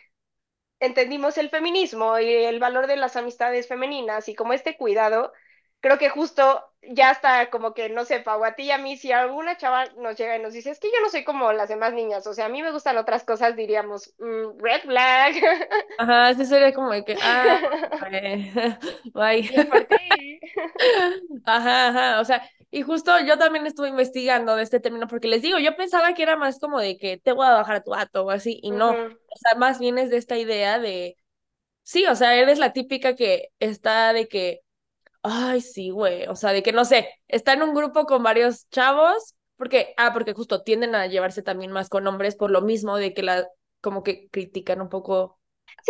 entendimos 0.79 1.37
el 1.37 1.49
feminismo 1.49 2.19
y 2.19 2.29
el 2.31 2.59
valor 2.59 2.87
de 2.87 2.97
las 2.97 3.15
amistades 3.15 3.67
femeninas 3.67 4.29
y 4.29 4.35
como 4.35 4.53
este 4.53 4.77
cuidado, 4.77 5.33
creo 5.81 5.97
que 5.97 6.09
justo 6.09 6.65
ya 6.81 7.11
está 7.11 7.49
como 7.49 7.73
que, 7.73 7.89
no 7.89 8.05
sé, 8.05 8.19
Pau, 8.19 8.43
a 8.43 8.55
ti 8.55 8.63
y 8.63 8.71
a 8.71 8.77
mí, 8.77 8.97
si 8.97 9.11
alguna 9.11 9.57
chava 9.57 9.85
nos 9.97 10.17
llega 10.17 10.37
y 10.37 10.41
nos 10.41 10.53
dice, 10.53 10.71
es 10.71 10.79
que 10.79 10.87
yo 10.87 11.01
no 11.01 11.09
soy 11.09 11.23
como 11.23 11.51
las 11.51 11.69
demás 11.69 11.93
niñas, 11.93 12.25
o 12.25 12.33
sea, 12.33 12.45
a 12.45 12.49
mí 12.49 12.61
me 12.63 12.71
gustan 12.71 12.97
otras 12.97 13.23
cosas, 13.23 13.55
diríamos, 13.55 14.13
mm, 14.19 14.59
red 14.59 14.81
flag. 14.81 15.33
Ajá, 15.99 16.33
sí 16.33 16.45
sería 16.45 16.73
como 16.73 16.91
de 16.91 17.03
que, 17.03 17.17
ah, 17.21 17.59
bye. 19.13 19.49
Ajá, 21.45 21.87
ajá, 21.89 22.21
o 22.21 22.25
sea, 22.25 22.49
y 22.71 22.81
justo 22.83 23.11
yo 23.25 23.37
también 23.37 23.65
estuve 23.65 23.89
investigando 23.89 24.55
de 24.55 24.63
este 24.63 24.79
término 24.79 25.07
porque 25.07 25.27
les 25.27 25.41
digo, 25.41 25.59
yo 25.59 25.75
pensaba 25.75 26.13
que 26.13 26.23
era 26.23 26.37
más 26.37 26.59
como 26.59 26.79
de 26.79 26.97
que 26.97 27.17
te 27.17 27.31
voy 27.33 27.45
a 27.45 27.51
bajar 27.51 27.77
a 27.77 27.83
tu 27.83 27.91
gato 27.91 28.25
o 28.25 28.31
así, 28.31 28.59
y 28.63 28.71
no, 28.71 28.91
o 28.91 29.35
sea, 29.35 29.57
más 29.57 29.79
bien 29.79 29.97
es 29.97 30.09
de 30.09 30.17
esta 30.17 30.37
idea 30.37 30.79
de, 30.79 31.17
sí, 31.83 32.05
o 32.05 32.15
sea, 32.15 32.35
eres 32.35 32.59
la 32.59 32.73
típica 32.73 33.15
que 33.15 33.49
está 33.59 34.13
de 34.13 34.27
que, 34.27 34.61
ay, 35.23 35.61
sí, 35.61 35.89
güey, 35.89 36.27
o 36.27 36.35
sea, 36.35 36.53
de 36.53 36.63
que 36.63 36.71
no 36.71 36.85
sé, 36.85 37.09
está 37.27 37.53
en 37.53 37.63
un 37.63 37.73
grupo 37.73 38.05
con 38.05 38.23
varios 38.23 38.69
chavos, 38.69 39.35
porque, 39.57 39.93
ah, 39.97 40.13
porque 40.13 40.33
justo 40.33 40.63
tienden 40.63 40.95
a 40.95 41.07
llevarse 41.07 41.41
también 41.41 41.71
más 41.71 41.89
con 41.89 42.07
hombres 42.07 42.35
por 42.35 42.51
lo 42.51 42.61
mismo 42.61 42.97
de 42.97 43.13
que 43.13 43.23
la, 43.23 43.47
como 43.81 44.03
que 44.03 44.29
critican 44.29 44.81
un 44.81 44.89
poco 44.89 45.39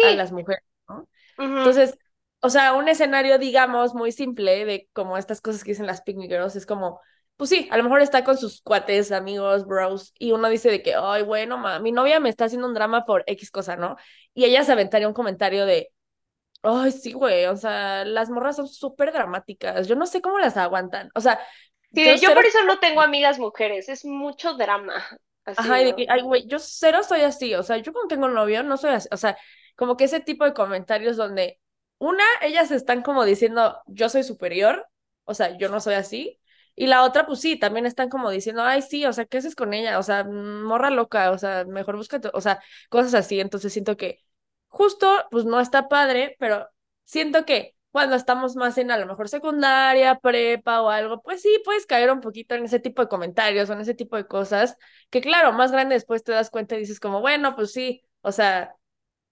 a 0.03 0.11
las 0.11 0.31
mujeres, 0.31 0.63
¿no? 0.87 1.07
Entonces, 1.37 1.97
o 2.41 2.49
sea, 2.49 2.73
un 2.73 2.87
escenario, 2.87 3.37
digamos, 3.37 3.93
muy 3.93 4.11
simple 4.11 4.65
de 4.65 4.89
como 4.93 5.17
estas 5.17 5.41
cosas 5.41 5.63
que 5.63 5.71
dicen 5.71 5.85
las 5.85 6.01
picnic 6.01 6.31
girls, 6.31 6.55
es 6.55 6.65
como, 6.65 6.99
pues 7.37 7.49
sí, 7.49 7.67
a 7.71 7.77
lo 7.77 7.83
mejor 7.83 8.01
está 8.01 8.23
con 8.23 8.37
sus 8.37 8.61
cuates, 8.61 9.11
amigos, 9.11 9.65
bros, 9.65 10.13
y 10.17 10.31
uno 10.31 10.49
dice 10.49 10.69
de 10.69 10.81
que, 10.81 10.95
ay, 10.95 11.23
bueno, 11.23 11.57
ma, 11.57 11.79
mi 11.79 11.91
novia 11.91 12.19
me 12.19 12.29
está 12.29 12.45
haciendo 12.45 12.67
un 12.67 12.73
drama 12.73 13.05
por 13.05 13.23
X 13.27 13.51
cosa, 13.51 13.75
¿no? 13.75 13.95
Y 14.33 14.45
ella 14.45 14.63
se 14.63 14.71
aventaría 14.71 15.07
un 15.07 15.13
comentario 15.13 15.65
de, 15.65 15.91
ay, 16.63 16.91
sí, 16.91 17.13
güey, 17.13 17.45
o 17.45 17.56
sea, 17.56 18.06
las 18.06 18.30
morras 18.30 18.56
son 18.57 18.68
súper 18.68 19.11
dramáticas, 19.11 19.87
yo 19.87 19.95
no 19.95 20.06
sé 20.06 20.21
cómo 20.21 20.39
las 20.39 20.57
aguantan, 20.57 21.09
o 21.16 21.21
sea... 21.21 21.39
Sí, 21.92 22.06
yo, 22.19 22.35
por 22.35 22.45
eso 22.45 22.63
no 22.66 22.80
tengo 22.80 23.01
amigas 23.01 23.39
mujeres, 23.39 23.89
es 23.89 24.06
mucho 24.06 24.54
drama. 24.54 24.94
Ajá, 25.45 25.81
y 25.81 25.85
de 25.85 25.95
que, 25.95 26.06
ay, 26.07 26.21
güey, 26.21 26.45
yo 26.45 26.59
cero 26.59 27.01
soy 27.01 27.21
así, 27.21 27.56
o 27.56 27.63
sea, 27.63 27.78
yo 27.78 27.92
cuando 27.92 28.09
tengo 28.09 28.28
novio 28.28 28.61
no 28.61 28.78
soy 28.78 28.92
así, 28.92 29.07
o 29.11 29.18
sea, 29.18 29.37
como 29.75 29.97
que 29.97 30.04
ese 30.04 30.19
tipo 30.19 30.45
de 30.45 30.54
comentarios 30.54 31.18
donde 31.18 31.59
una, 31.97 32.23
ellas 32.42 32.71
están 32.71 33.01
como 33.01 33.25
diciendo, 33.25 33.81
yo 33.87 34.09
soy 34.09 34.23
superior, 34.23 34.87
o 35.25 35.33
sea, 35.33 35.57
yo 35.57 35.69
no 35.69 35.80
soy 35.80 35.95
así. 35.95 36.39
Y 36.75 36.87
la 36.87 37.04
otra, 37.04 37.25
pues 37.25 37.42
sí, 37.42 37.59
también 37.59 37.85
están 37.85 38.09
como 38.09 38.30
diciendo, 38.30 38.63
ay, 38.63 38.81
sí, 38.81 39.06
o 39.06 39.11
sea, 39.11 39.25
¿qué 39.25 39.37
haces 39.39 39.54
con 39.54 39.73
ella? 39.73 39.99
O 39.99 40.04
sea, 40.04 40.23
morra 40.23 40.89
loca, 40.89 41.31
o 41.31 41.37
sea, 41.37 41.66
mejor 41.66 41.97
búscate, 41.97 42.30
o 42.33 42.39
sea, 42.39 42.63
cosas 42.89 43.13
así. 43.16 43.39
Entonces 43.42 43.73
siento 43.73 43.97
que 43.97 44.19
justo, 44.69 45.07
pues 45.31 45.45
no 45.45 45.59
está 45.59 45.90
padre, 45.90 46.35
pero 46.40 46.69
siento 47.04 47.45
que 47.45 47.76
cuando 47.92 48.16
estamos 48.16 48.56
más 48.56 48.78
en 48.78 48.92
a 48.92 48.97
lo 48.97 49.07
mejor 49.07 49.30
secundaria, 49.30 50.19
prepa 50.19 50.81
o 50.81 50.90
algo, 50.90 51.21
pues 51.21 51.42
sí, 51.42 51.49
puedes 51.66 51.85
caer 51.85 52.11
un 52.11 52.21
poquito 52.21 52.56
en 52.56 52.66
ese 52.66 52.80
tipo 52.80 53.02
de 53.02 53.07
comentarios 53.07 53.69
o 53.69 53.73
en 53.73 53.81
ese 53.81 53.95
tipo 53.95 54.16
de 54.16 54.28
cosas, 54.28 54.78
que 55.09 55.21
claro, 55.21 55.52
más 55.54 55.71
grande 55.71 55.95
después 55.95 56.23
te 56.23 56.31
das 56.31 56.49
cuenta 56.49 56.76
y 56.76 56.80
dices 56.80 56.99
como, 56.99 57.21
bueno, 57.21 57.56
pues 57.56 57.71
sí, 57.71 58.04
o 58.21 58.31
sea, 58.31 58.76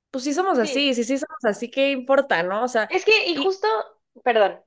pues 0.09 0.23
sí 0.23 0.33
somos 0.33 0.57
así, 0.57 0.93
sí, 0.95 1.03
sí 1.03 1.17
somos 1.17 1.43
así, 1.43 1.69
¿qué 1.69 1.91
importa, 1.91 2.41
no? 2.43 2.63
O 2.63 2.67
sea. 2.67 2.83
Es 2.85 3.05
que, 3.05 3.27
y, 3.27 3.35
justo, 3.35 3.67
perdón. 4.23 4.59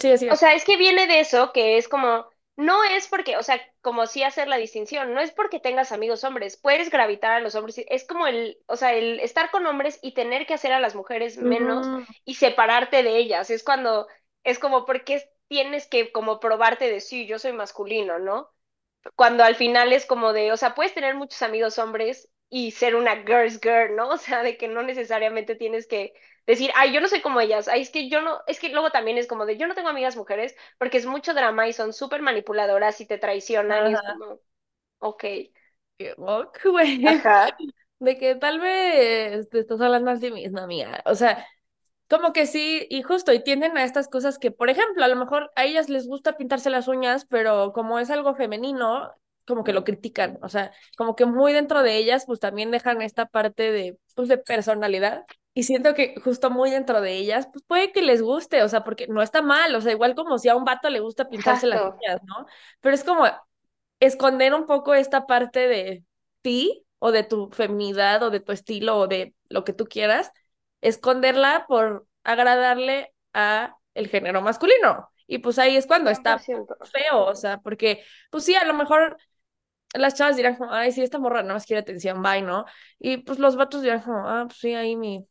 sí, 0.00 0.18
sí. 0.18 0.28
O 0.28 0.36
sea, 0.36 0.54
es 0.54 0.64
que 0.64 0.76
viene 0.76 1.06
de 1.06 1.20
eso, 1.20 1.52
que 1.52 1.78
es 1.78 1.88
como, 1.88 2.26
no 2.58 2.82
es 2.82 3.06
porque, 3.06 3.36
o 3.36 3.42
sea, 3.44 3.60
como 3.82 4.06
sí 4.08 4.24
hacer 4.24 4.48
la 4.48 4.56
distinción, 4.56 5.14
no 5.14 5.20
es 5.20 5.30
porque 5.30 5.60
tengas 5.60 5.92
amigos 5.92 6.24
hombres, 6.24 6.56
puedes 6.56 6.90
gravitar 6.90 7.30
a 7.32 7.40
los 7.40 7.54
hombres, 7.54 7.80
es 7.88 8.04
como 8.04 8.26
el, 8.26 8.58
o 8.66 8.74
sea, 8.76 8.94
el 8.94 9.20
estar 9.20 9.52
con 9.52 9.64
hombres 9.64 10.00
y 10.02 10.12
tener 10.12 10.44
que 10.44 10.54
hacer 10.54 10.72
a 10.72 10.80
las 10.80 10.96
mujeres 10.96 11.38
menos 11.38 11.92
y 12.24 12.34
separarte 12.34 13.04
de 13.04 13.16
ellas, 13.16 13.50
es 13.50 13.62
cuando, 13.62 14.08
es 14.42 14.58
como, 14.58 14.84
porque 14.86 15.30
tienes 15.46 15.86
que 15.86 16.10
como 16.10 16.40
probarte 16.40 16.90
de 16.90 17.00
sí, 17.00 17.28
yo 17.28 17.38
soy 17.38 17.52
masculino, 17.52 18.18
¿no? 18.18 18.50
Cuando 19.14 19.44
al 19.44 19.54
final 19.54 19.92
es 19.92 20.04
como 20.06 20.32
de, 20.32 20.50
o 20.52 20.56
sea, 20.56 20.74
puedes 20.74 20.94
tener 20.94 21.14
muchos 21.14 21.42
amigos 21.42 21.78
hombres 21.78 22.28
y 22.50 22.72
ser 22.72 22.96
una 22.96 23.16
girl's 23.24 23.60
girl, 23.60 23.94
¿no? 23.96 24.08
O 24.14 24.16
sea, 24.18 24.42
de 24.42 24.56
que 24.56 24.66
no 24.68 24.82
necesariamente 24.82 25.54
tienes 25.54 25.86
que 25.86 26.12
decir, 26.52 26.70
ay, 26.74 26.92
yo 26.92 27.00
no 27.00 27.08
soy 27.08 27.20
como 27.20 27.40
ellas, 27.40 27.68
ay, 27.68 27.82
es 27.82 27.90
que 27.90 28.08
yo 28.08 28.20
no, 28.22 28.40
es 28.46 28.58
que 28.58 28.70
luego 28.70 28.90
también 28.90 29.18
es 29.18 29.26
como 29.26 29.46
de, 29.46 29.56
yo 29.56 29.66
no 29.66 29.74
tengo 29.74 29.88
amigas 29.88 30.16
mujeres 30.16 30.56
porque 30.78 30.98
es 30.98 31.06
mucho 31.06 31.34
drama 31.34 31.68
y 31.68 31.72
son 31.72 31.92
súper 31.92 32.22
manipuladoras 32.22 33.00
y 33.00 33.06
te 33.06 33.18
traicionan 33.18 33.90
y 33.90 33.94
es 33.94 34.00
como, 34.00 34.40
ok. 34.98 35.24
Qué 35.98 36.14
güey. 36.16 37.06
Ajá. 37.06 37.56
De 38.00 38.16
que 38.16 38.36
tal 38.36 38.60
vez 38.60 39.48
te 39.50 39.58
estás 39.58 39.80
hablando 39.80 40.12
a 40.12 40.18
ti 40.18 40.30
misma, 40.30 40.62
amiga. 40.62 41.02
O 41.04 41.16
sea, 41.16 41.44
como 42.08 42.32
que 42.32 42.46
sí, 42.46 42.86
y 42.88 43.02
justo, 43.02 43.32
y 43.32 43.42
tienden 43.42 43.76
a 43.76 43.84
estas 43.84 44.08
cosas 44.08 44.38
que, 44.38 44.50
por 44.50 44.70
ejemplo, 44.70 45.04
a 45.04 45.08
lo 45.08 45.16
mejor 45.16 45.50
a 45.56 45.64
ellas 45.64 45.88
les 45.88 46.06
gusta 46.06 46.36
pintarse 46.36 46.70
las 46.70 46.88
uñas, 46.88 47.26
pero 47.26 47.72
como 47.72 47.98
es 47.98 48.10
algo 48.10 48.34
femenino, 48.34 49.12
como 49.46 49.64
que 49.64 49.72
lo 49.72 49.84
critican, 49.84 50.38
o 50.42 50.48
sea, 50.48 50.72
como 50.96 51.16
que 51.16 51.26
muy 51.26 51.52
dentro 51.52 51.82
de 51.82 51.96
ellas, 51.96 52.24
pues 52.26 52.38
también 52.40 52.70
dejan 52.70 53.02
esta 53.02 53.26
parte 53.26 53.72
de, 53.72 53.98
pues, 54.14 54.28
de 54.28 54.38
personalidad. 54.38 55.24
Y 55.58 55.64
siento 55.64 55.92
que 55.92 56.14
justo 56.22 56.50
muy 56.50 56.70
dentro 56.70 57.00
de 57.00 57.16
ellas, 57.16 57.48
pues 57.52 57.64
puede 57.66 57.90
que 57.90 58.00
les 58.00 58.22
guste, 58.22 58.62
o 58.62 58.68
sea, 58.68 58.84
porque 58.84 59.08
no 59.08 59.22
está 59.22 59.42
mal, 59.42 59.74
o 59.74 59.80
sea, 59.80 59.90
igual 59.90 60.14
como 60.14 60.38
si 60.38 60.48
a 60.48 60.54
un 60.54 60.64
vato 60.64 60.88
le 60.88 61.00
gusta 61.00 61.28
pintarse 61.28 61.66
las 61.66 61.82
uñas, 61.82 62.20
¿no? 62.22 62.46
Pero 62.80 62.94
es 62.94 63.02
como 63.02 63.24
esconder 63.98 64.54
un 64.54 64.66
poco 64.66 64.94
esta 64.94 65.26
parte 65.26 65.66
de 65.66 66.04
ti 66.42 66.86
o 67.00 67.10
de 67.10 67.24
tu 67.24 67.50
feminidad 67.50 68.22
o 68.22 68.30
de 68.30 68.38
tu 68.38 68.52
estilo 68.52 68.98
o 68.98 69.08
de 69.08 69.34
lo 69.48 69.64
que 69.64 69.72
tú 69.72 69.86
quieras, 69.86 70.30
esconderla 70.80 71.64
por 71.66 72.06
agradarle 72.22 73.12
a 73.34 73.74
el 73.94 74.06
género 74.06 74.40
masculino. 74.42 75.10
Y 75.26 75.38
pues 75.38 75.58
ahí 75.58 75.76
es 75.76 75.88
cuando 75.88 76.08
está 76.10 76.38
feo, 76.38 77.24
o 77.24 77.34
sea, 77.34 77.58
porque 77.58 78.04
pues 78.30 78.44
sí, 78.44 78.54
a 78.54 78.64
lo 78.64 78.74
mejor 78.74 79.16
las 79.92 80.14
chavas 80.14 80.36
dirán 80.36 80.54
como, 80.54 80.72
ay, 80.72 80.92
sí, 80.92 81.02
esta 81.02 81.18
morra 81.18 81.42
no 81.42 81.54
más 81.54 81.66
quiere 81.66 81.80
atención, 81.80 82.22
bye, 82.22 82.42
¿no? 82.42 82.64
Y 83.00 83.16
pues 83.16 83.40
los 83.40 83.56
vatos 83.56 83.82
dirán 83.82 84.02
como, 84.02 84.28
ah, 84.28 84.44
pues 84.46 84.58
sí, 84.60 84.72
ahí 84.74 84.94
mi, 84.94 85.26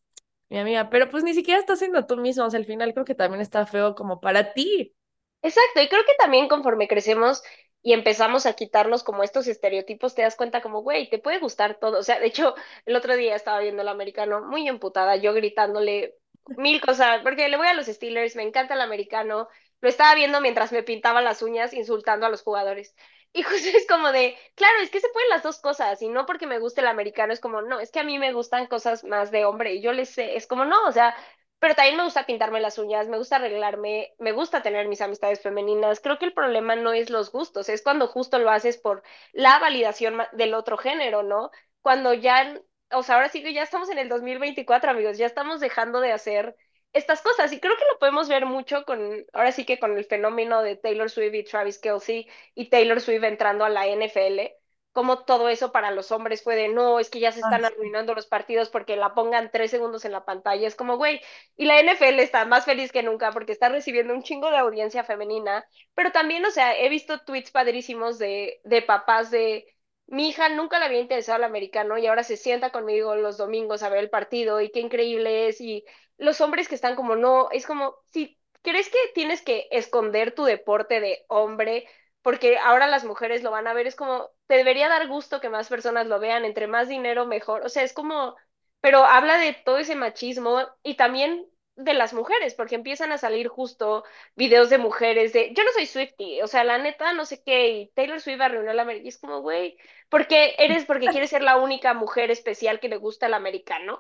mi 0.50 0.60
amiga, 0.60 0.90
pero 0.90 1.10
pues 1.10 1.24
ni 1.24 1.34
siquiera 1.34 1.60
estás 1.60 1.80
siendo 1.80 2.06
tú 2.06 2.18
mismo, 2.18 2.46
o 2.46 2.50
sea, 2.50 2.60
al 2.60 2.66
final 2.66 2.94
creo 2.94 3.06
que 3.06 3.16
también 3.16 3.42
está 3.42 3.66
feo 3.66 3.96
como 3.96 4.20
para 4.22 4.54
ti. 4.54 4.96
Exacto, 5.42 5.82
y 5.82 5.88
creo 5.88 6.04
que 6.06 6.14
también 6.18 6.48
conforme 6.48 6.88
crecemos 6.88 7.42
y 7.82 7.94
empezamos 7.94 8.46
a 8.46 8.54
quitarnos 8.54 9.04
como 9.04 9.24
estos 9.24 9.48
estereotipos, 9.48 10.16
te 10.16 10.24
das 10.24 10.36
cuenta 10.36 10.62
como, 10.62 10.82
güey, 10.82 11.10
te 11.10 11.20
puede 11.20 11.40
gustar 11.40 11.80
todo. 11.80 12.00
O 12.00 12.04
sea, 12.04 12.20
de 12.20 12.28
hecho, 12.28 12.56
el 12.86 12.96
otro 12.96 13.16
día 13.16 13.36
estaba 13.36 13.60
viendo 13.60 13.82
el 13.82 13.88
americano 13.88 14.42
muy 14.42 14.68
emputada, 14.68 15.16
yo 15.16 15.34
gritándole 15.34 16.16
mil 16.58 16.82
cosas, 16.82 17.22
porque 17.24 17.48
le 17.50 17.58
voy 17.58 17.68
a 17.68 17.74
los 17.74 17.86
Steelers, 17.88 18.36
me 18.36 18.44
encanta 18.44 18.74
el 18.74 18.82
americano, 18.82 19.48
lo 19.80 19.90
estaba 19.90 20.16
viendo 20.16 20.42
mientras 20.42 20.72
me 20.72 20.84
pintaba 20.84 21.22
las 21.22 21.42
uñas 21.42 21.74
insultando 21.74 22.26
a 22.26 22.30
los 22.30 22.42
jugadores. 22.44 22.96
Y 23.38 23.44
justo 23.44 23.70
es 23.70 23.86
como 23.88 24.12
de, 24.12 24.36
claro, 24.56 24.80
es 24.82 24.90
que 24.90 25.00
se 25.00 25.10
pueden 25.10 25.30
las 25.30 25.44
dos 25.44 25.60
cosas, 25.60 26.02
y 26.02 26.08
no 26.10 26.26
porque 26.26 26.48
me 26.48 26.58
guste 26.60 26.82
el 26.82 26.88
americano, 26.88 27.32
es 27.34 27.40
como, 27.40 27.62
no, 27.62 27.80
es 27.80 27.92
que 27.92 28.00
a 28.00 28.04
mí 28.04 28.18
me 28.18 28.34
gustan 28.34 28.66
cosas 28.68 29.04
más 29.04 29.30
de 29.32 29.46
hombre, 29.46 29.76
y 29.76 29.82
yo 29.82 29.94
les 29.94 30.10
sé, 30.10 30.36
es 30.38 30.48
como, 30.48 30.66
no, 30.66 30.88
o 30.88 30.92
sea, 30.92 31.16
pero 31.60 31.76
también 31.76 31.98
me 31.98 32.04
gusta 32.04 32.26
pintarme 32.26 32.60
las 32.62 32.80
uñas, 32.80 33.08
me 33.08 33.18
gusta 33.20 33.36
arreglarme, 33.36 34.14
me 34.20 34.32
gusta 34.32 34.64
tener 34.64 34.88
mis 34.88 35.02
amistades 35.02 35.42
femeninas. 35.42 36.00
Creo 36.00 36.18
que 36.20 36.26
el 36.26 36.34
problema 36.34 36.76
no 36.76 36.94
es 36.94 37.10
los 37.10 37.32
gustos, 37.32 37.70
es 37.70 37.82
cuando 37.84 38.08
justo 38.08 38.38
lo 38.40 38.50
haces 38.52 38.78
por 38.78 39.04
la 39.34 39.60
validación 39.60 40.18
del 40.34 40.54
otro 40.56 40.78
género, 40.78 41.24
¿no? 41.24 41.52
Cuando 41.82 42.14
ya, 42.14 42.60
o 42.92 43.04
sea, 43.04 43.16
ahora 43.16 43.30
sí 43.30 43.42
que 43.44 43.54
ya 43.54 43.64
estamos 43.64 43.90
en 43.90 43.98
el 44.00 44.10
2024, 44.10 44.92
amigos, 44.92 45.18
ya 45.18 45.26
estamos 45.26 45.60
dejando 45.60 46.00
de 46.00 46.12
hacer 46.12 46.56
estas 46.94 47.22
cosas 47.22 47.52
y 47.54 47.60
creo 47.60 47.76
que 47.78 47.86
lo 47.92 48.00
podemos 48.00 48.28
ver 48.30 48.46
mucho 48.46 48.84
con, 48.86 49.26
ahora 49.34 49.52
sí 49.52 49.66
que 49.66 49.80
con 49.80 49.98
el 49.98 50.06
fenómeno 50.06 50.62
de 50.62 50.76
Taylor 50.76 51.10
Swift 51.10 51.34
y 51.36 51.44
Travis 51.44 51.80
Kelsey 51.80 52.28
y 52.56 52.70
Taylor 52.70 53.02
Swift 53.02 53.24
entrando 53.24 53.66
a 53.66 53.70
la 53.70 53.88
NFL 53.88 54.58
como 54.98 55.26
todo 55.26 55.48
eso 55.48 55.72
para 55.72 55.92
los 55.92 56.12
hombres 56.12 56.42
fue 56.42 56.56
de, 56.56 56.70
no, 56.70 57.00
es 57.00 57.12
que 57.12 57.20
ya 57.20 57.32
se 57.32 57.42
están 57.42 57.64
arruinando 57.64 58.16
los 58.16 58.26
partidos 58.26 58.70
porque 58.70 58.96
la 58.96 59.14
pongan 59.14 59.52
tres 59.52 59.70
segundos 59.70 60.06
en 60.06 60.12
la 60.12 60.26
pantalla. 60.26 60.68
Es 60.68 60.74
como, 60.74 60.98
güey, 60.98 61.22
y 61.56 61.66
la 61.66 61.80
NFL 61.80 62.20
está 62.20 62.46
más 62.46 62.66
feliz 62.66 62.92
que 62.92 63.04
nunca 63.04 63.32
porque 63.32 63.52
está 63.52 63.70
recibiendo 63.70 64.12
un 64.16 64.24
chingo 64.24 64.50
de 64.50 64.58
audiencia 64.58 65.04
femenina, 65.04 65.68
pero 65.94 66.12
también, 66.12 66.44
o 66.48 66.50
sea, 66.50 66.76
he 66.76 66.90
visto 66.90 67.20
tweets 67.22 67.52
padrísimos 67.52 68.18
de, 68.18 68.60
de 68.64 68.82
papás 68.82 69.30
de, 69.30 69.68
mi 70.08 70.30
hija 70.30 70.50
nunca 70.50 70.80
le 70.80 70.86
había 70.86 71.00
interesado 71.02 71.38
el 71.38 71.44
americano 71.44 71.98
y 71.98 72.08
ahora 72.08 72.24
se 72.24 72.38
sienta 72.38 72.72
conmigo 72.72 73.16
los 73.16 73.38
domingos 73.38 73.84
a 73.84 73.90
ver 73.90 74.00
el 74.00 74.10
partido 74.10 74.62
y 74.62 74.72
qué 74.72 74.80
increíble 74.80 75.48
es. 75.50 75.62
Y 75.62 75.86
los 76.18 76.42
hombres 76.42 76.68
que 76.68 76.76
están 76.76 76.96
como, 76.96 77.16
no, 77.16 77.50
es 77.52 77.66
como, 77.66 77.96
si 78.12 78.40
crees 78.62 78.90
que 78.90 78.98
tienes 79.14 79.42
que 79.42 79.68
esconder 79.72 80.34
tu 80.34 80.44
deporte 80.46 81.00
de 81.02 81.26
hombre 81.30 81.88
porque 82.22 82.58
ahora 82.58 82.88
las 82.88 83.06
mujeres 83.06 83.44
lo 83.44 83.52
van 83.52 83.68
a 83.68 83.74
ver, 83.74 83.88
es 83.88 83.96
como, 83.96 84.30
te 84.48 84.56
debería 84.56 84.90
dar 84.90 85.08
gusto 85.08 85.40
que 85.40 85.50
más 85.50 85.70
personas 85.70 86.08
lo 86.08 86.20
vean, 86.20 86.44
entre 86.46 86.68
más 86.68 86.90
dinero 86.90 87.26
mejor, 87.26 87.62
o 87.66 87.70
sea, 87.70 87.84
es 87.84 87.94
como, 87.94 88.36
pero 88.82 89.06
habla 89.06 89.38
de 89.38 89.54
todo 89.54 89.78
ese 89.78 89.96
machismo 89.96 90.60
y 90.84 90.96
también 90.96 91.48
de 91.78 91.94
las 91.94 92.14
mujeres, 92.14 92.56
porque 92.56 92.76
empiezan 92.76 93.12
a 93.12 93.18
salir 93.18 93.48
justo 93.48 94.04
videos 94.36 94.70
de 94.70 94.80
mujeres 94.80 95.32
de, 95.32 95.54
yo 95.54 95.64
no 95.64 95.72
soy 95.72 95.86
Swifty, 95.86 96.42
o 96.42 96.48
sea, 96.48 96.64
la 96.64 96.78
neta, 96.80 97.14
no 97.14 97.26
sé 97.26 97.44
qué, 97.44 97.70
y 97.70 97.88
Taylor 97.94 98.20
Swift 98.20 98.42
arruinó 98.42 98.72
el 98.72 98.80
americano, 98.80 99.06
y 99.06 99.10
es 99.10 99.18
como, 99.20 99.42
güey, 99.42 99.78
¿por 100.10 100.28
qué 100.28 100.56
eres 100.58 100.86
porque 100.86 101.08
quieres 101.08 101.30
ser 101.30 101.44
la 101.44 101.58
única 101.58 101.94
mujer 101.94 102.32
especial 102.32 102.80
que 102.80 102.90
le 102.90 102.98
gusta 102.98 103.28
el 103.28 103.36
americano? 103.36 103.94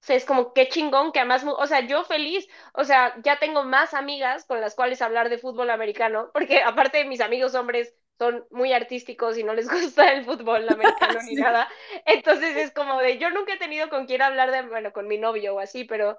O 0.00 0.06
sea, 0.06 0.16
es 0.16 0.24
como 0.24 0.54
qué 0.54 0.68
chingón 0.68 1.12
que 1.12 1.18
además, 1.18 1.44
o 1.44 1.66
sea, 1.66 1.80
yo 1.80 2.04
feliz, 2.04 2.48
o 2.72 2.84
sea, 2.84 3.14
ya 3.22 3.38
tengo 3.38 3.64
más 3.64 3.94
amigas 3.94 4.44
con 4.46 4.60
las 4.60 4.74
cuales 4.74 5.02
hablar 5.02 5.28
de 5.28 5.38
fútbol 5.38 5.70
americano, 5.70 6.30
porque 6.32 6.62
aparte 6.62 6.98
de 6.98 7.04
mis 7.04 7.20
amigos 7.20 7.54
hombres 7.54 7.94
son 8.16 8.46
muy 8.50 8.72
artísticos 8.72 9.36
y 9.36 9.44
no 9.44 9.54
les 9.54 9.68
gusta 9.68 10.12
el 10.12 10.24
fútbol 10.24 10.66
americano 10.70 11.18
ni 11.26 11.34
nada, 11.34 11.68
entonces 12.06 12.56
es 12.56 12.72
como 12.72 13.00
de, 13.00 13.18
yo 13.18 13.30
nunca 13.30 13.54
he 13.54 13.58
tenido 13.58 13.90
con 13.90 14.06
quién 14.06 14.22
hablar 14.22 14.50
de, 14.50 14.62
bueno, 14.62 14.92
con 14.92 15.08
mi 15.08 15.18
novio 15.18 15.56
o 15.56 15.60
así, 15.60 15.84
pero 15.84 16.18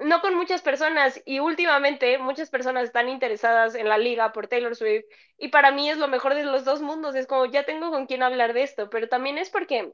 no 0.00 0.20
con 0.20 0.34
muchas 0.36 0.62
personas 0.62 1.20
y 1.24 1.40
últimamente 1.40 2.18
muchas 2.18 2.50
personas 2.50 2.84
están 2.84 3.08
interesadas 3.08 3.74
en 3.74 3.88
la 3.88 3.98
liga 3.98 4.32
por 4.32 4.48
Taylor 4.48 4.76
Swift 4.76 5.04
y 5.36 5.48
para 5.48 5.70
mí 5.72 5.90
es 5.90 5.98
lo 5.98 6.08
mejor 6.08 6.34
de 6.34 6.44
los 6.44 6.64
dos 6.64 6.82
mundos, 6.82 7.14
es 7.14 7.26
como 7.26 7.46
ya 7.46 7.64
tengo 7.64 7.90
con 7.90 8.06
quién 8.06 8.22
hablar 8.22 8.52
de 8.52 8.62
esto, 8.62 8.90
pero 8.90 9.08
también 9.08 9.38
es 9.38 9.50
porque 9.50 9.92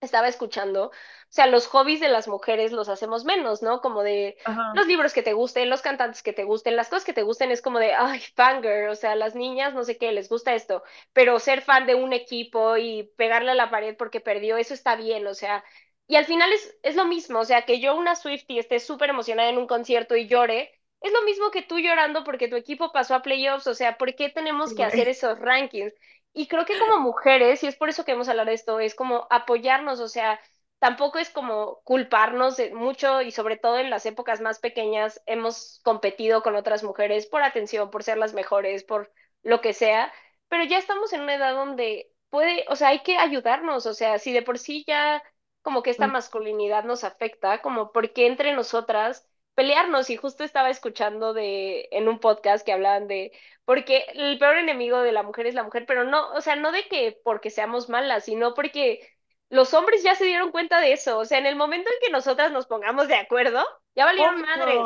estaba 0.00 0.28
escuchando, 0.28 0.86
o 0.88 0.92
sea, 1.30 1.46
los 1.46 1.66
hobbies 1.66 2.00
de 2.00 2.08
las 2.08 2.28
mujeres 2.28 2.72
los 2.72 2.88
hacemos 2.90 3.24
menos, 3.24 3.62
¿no? 3.62 3.80
Como 3.80 4.02
de 4.02 4.36
los 4.72 4.86
libros 4.86 5.14
que 5.14 5.22
te 5.22 5.32
gusten, 5.32 5.70
los 5.70 5.80
cantantes 5.80 6.22
que 6.22 6.34
te 6.34 6.44
gusten, 6.44 6.76
las 6.76 6.88
cosas 6.90 7.04
que 7.06 7.14
te 7.14 7.22
gusten 7.22 7.50
es 7.50 7.62
como 7.62 7.78
de, 7.78 7.94
ay, 7.94 8.20
fangirl, 8.36 8.90
o 8.90 8.96
sea, 8.96 9.14
las 9.16 9.34
niñas, 9.34 9.72
no 9.72 9.82
sé 9.84 9.96
qué, 9.96 10.12
les 10.12 10.28
gusta 10.28 10.54
esto, 10.54 10.82
pero 11.14 11.38
ser 11.40 11.62
fan 11.62 11.86
de 11.86 11.94
un 11.94 12.12
equipo 12.12 12.76
y 12.76 13.04
pegarle 13.16 13.52
a 13.52 13.54
la 13.54 13.70
pared 13.70 13.96
porque 13.96 14.20
perdió, 14.20 14.58
eso 14.58 14.74
está 14.74 14.94
bien, 14.96 15.26
o 15.26 15.34
sea, 15.34 15.64
y 16.06 16.16
al 16.16 16.26
final 16.26 16.52
es, 16.52 16.76
es 16.82 16.96
lo 16.96 17.06
mismo, 17.06 17.40
o 17.40 17.44
sea, 17.44 17.64
que 17.64 17.80
yo 17.80 17.96
una 17.96 18.14
Swiftie 18.16 18.58
esté 18.60 18.80
súper 18.80 19.10
emocionada 19.10 19.48
en 19.48 19.58
un 19.58 19.66
concierto 19.66 20.16
y 20.16 20.26
llore, 20.28 20.72
es 21.00 21.12
lo 21.12 21.22
mismo 21.22 21.50
que 21.50 21.62
tú 21.62 21.78
llorando 21.78 22.24
porque 22.24 22.48
tu 22.48 22.56
equipo 22.56 22.92
pasó 22.92 23.14
a 23.14 23.22
playoffs, 23.22 23.66
o 23.66 23.74
sea, 23.74 23.96
¿por 23.98 24.14
qué 24.14 24.28
tenemos 24.30 24.74
que 24.74 24.84
hacer 24.84 25.08
esos 25.08 25.38
rankings? 25.38 25.94
Y 26.32 26.48
creo 26.48 26.64
que 26.66 26.78
como 26.78 26.98
mujeres, 27.00 27.62
y 27.62 27.66
es 27.68 27.76
por 27.76 27.88
eso 27.88 28.04
que 28.04 28.12
hemos 28.12 28.28
hablado 28.28 28.48
de 28.48 28.54
esto, 28.54 28.80
es 28.80 28.94
como 28.94 29.26
apoyarnos, 29.30 30.00
o 30.00 30.08
sea, 30.08 30.40
tampoco 30.78 31.18
es 31.18 31.30
como 31.30 31.80
culparnos 31.84 32.56
de 32.56 32.74
mucho 32.74 33.22
y 33.22 33.30
sobre 33.32 33.56
todo 33.56 33.78
en 33.78 33.90
las 33.90 34.04
épocas 34.06 34.40
más 34.40 34.58
pequeñas 34.58 35.22
hemos 35.26 35.80
competido 35.84 36.42
con 36.42 36.56
otras 36.56 36.82
mujeres 36.84 37.26
por 37.26 37.42
atención, 37.42 37.90
por 37.90 38.02
ser 38.02 38.18
las 38.18 38.34
mejores, 38.34 38.84
por 38.84 39.12
lo 39.42 39.60
que 39.60 39.72
sea, 39.72 40.12
pero 40.48 40.64
ya 40.64 40.78
estamos 40.78 41.12
en 41.12 41.22
una 41.22 41.34
edad 41.36 41.54
donde 41.54 42.10
puede, 42.30 42.64
o 42.68 42.76
sea, 42.76 42.88
hay 42.88 43.02
que 43.02 43.16
ayudarnos, 43.16 43.86
o 43.86 43.94
sea, 43.94 44.18
si 44.18 44.32
de 44.32 44.42
por 44.42 44.58
sí 44.58 44.84
ya 44.86 45.22
como 45.64 45.82
que 45.82 45.90
esta 45.90 46.06
mm. 46.06 46.12
masculinidad 46.12 46.84
nos 46.84 47.04
afecta, 47.04 47.62
como 47.62 47.90
porque 47.90 48.26
entre 48.26 48.52
nosotras 48.52 49.26
pelearnos 49.54 50.10
y 50.10 50.16
justo 50.16 50.44
estaba 50.44 50.68
escuchando 50.68 51.32
de 51.32 51.88
en 51.90 52.06
un 52.06 52.18
podcast 52.18 52.66
que 52.66 52.72
hablaban 52.72 53.08
de 53.08 53.32
porque 53.64 54.04
el 54.12 54.38
peor 54.38 54.58
enemigo 54.58 55.00
de 55.00 55.12
la 55.12 55.22
mujer 55.22 55.46
es 55.46 55.54
la 55.54 55.62
mujer, 55.62 55.86
pero 55.86 56.04
no, 56.04 56.30
o 56.32 56.42
sea, 56.42 56.54
no 56.54 56.70
de 56.70 56.86
que 56.86 57.18
porque 57.24 57.48
seamos 57.48 57.88
malas, 57.88 58.26
sino 58.26 58.52
porque 58.52 59.08
los 59.48 59.72
hombres 59.72 60.02
ya 60.02 60.14
se 60.14 60.26
dieron 60.26 60.50
cuenta 60.50 60.80
de 60.80 60.92
eso, 60.92 61.18
o 61.18 61.24
sea, 61.24 61.38
en 61.38 61.46
el 61.46 61.56
momento 61.56 61.88
en 61.88 62.06
que 62.06 62.12
nosotras 62.12 62.52
nos 62.52 62.66
pongamos 62.66 63.08
de 63.08 63.16
acuerdo, 63.16 63.64
ya 63.94 64.04
valieron 64.04 64.42
madres. 64.42 64.80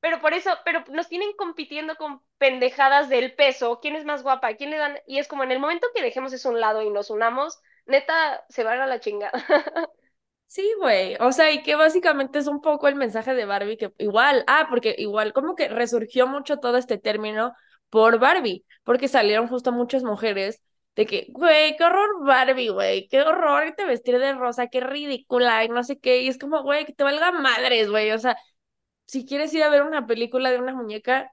Pero 0.00 0.20
por 0.20 0.34
eso, 0.34 0.50
pero 0.64 0.84
nos 0.90 1.08
tienen 1.08 1.32
compitiendo 1.34 1.96
con 1.96 2.22
pendejadas 2.36 3.08
del 3.08 3.34
peso, 3.34 3.80
quién 3.80 3.96
es 3.96 4.04
más 4.04 4.22
guapa, 4.22 4.54
quién 4.54 4.70
le 4.70 4.78
dan, 4.78 4.98
y 5.06 5.18
es 5.18 5.28
como 5.28 5.44
en 5.44 5.52
el 5.52 5.60
momento 5.60 5.86
que 5.94 6.02
dejemos 6.02 6.32
eso 6.34 6.48
a 6.48 6.52
un 6.52 6.60
lado 6.60 6.82
y 6.82 6.90
nos 6.90 7.08
unamos, 7.10 7.60
neta, 7.86 8.44
se 8.50 8.64
van 8.64 8.80
a 8.80 8.86
la 8.86 9.00
chingada. 9.00 9.32
Sí, 10.52 10.68
güey. 10.80 11.16
O 11.20 11.30
sea, 11.30 11.52
y 11.52 11.62
que 11.62 11.76
básicamente 11.76 12.40
es 12.40 12.48
un 12.48 12.60
poco 12.60 12.88
el 12.88 12.96
mensaje 12.96 13.34
de 13.34 13.44
Barbie, 13.44 13.76
que 13.76 13.92
igual, 13.98 14.42
ah, 14.48 14.66
porque 14.68 14.96
igual 14.98 15.32
como 15.32 15.54
que 15.54 15.68
resurgió 15.68 16.26
mucho 16.26 16.56
todo 16.58 16.76
este 16.76 16.98
término 16.98 17.52
por 17.88 18.18
Barbie, 18.18 18.64
porque 18.82 19.06
salieron 19.06 19.46
justo 19.46 19.70
muchas 19.70 20.02
mujeres 20.02 20.60
de 20.96 21.06
que, 21.06 21.26
güey, 21.30 21.76
qué 21.76 21.84
horror 21.84 22.24
Barbie, 22.26 22.68
güey, 22.70 23.06
qué 23.08 23.22
horror 23.22 23.74
te 23.76 23.84
vestir 23.84 24.18
de 24.18 24.32
rosa, 24.34 24.66
qué 24.66 24.80
ridícula, 24.80 25.64
y 25.64 25.68
no 25.68 25.84
sé 25.84 26.00
qué, 26.00 26.22
y 26.22 26.28
es 26.28 26.36
como, 26.38 26.62
güey, 26.64 26.84
que 26.84 26.92
te 26.94 27.04
valga 27.04 27.30
madres, 27.30 27.88
güey, 27.88 28.10
o 28.10 28.18
sea, 28.18 28.36
si 29.06 29.26
quieres 29.26 29.52
ir 29.54 29.62
a 29.62 29.70
ver 29.70 29.82
una 29.82 30.06
película 30.06 30.50
de 30.50 30.58
una 30.58 30.74
muñeca, 30.74 31.32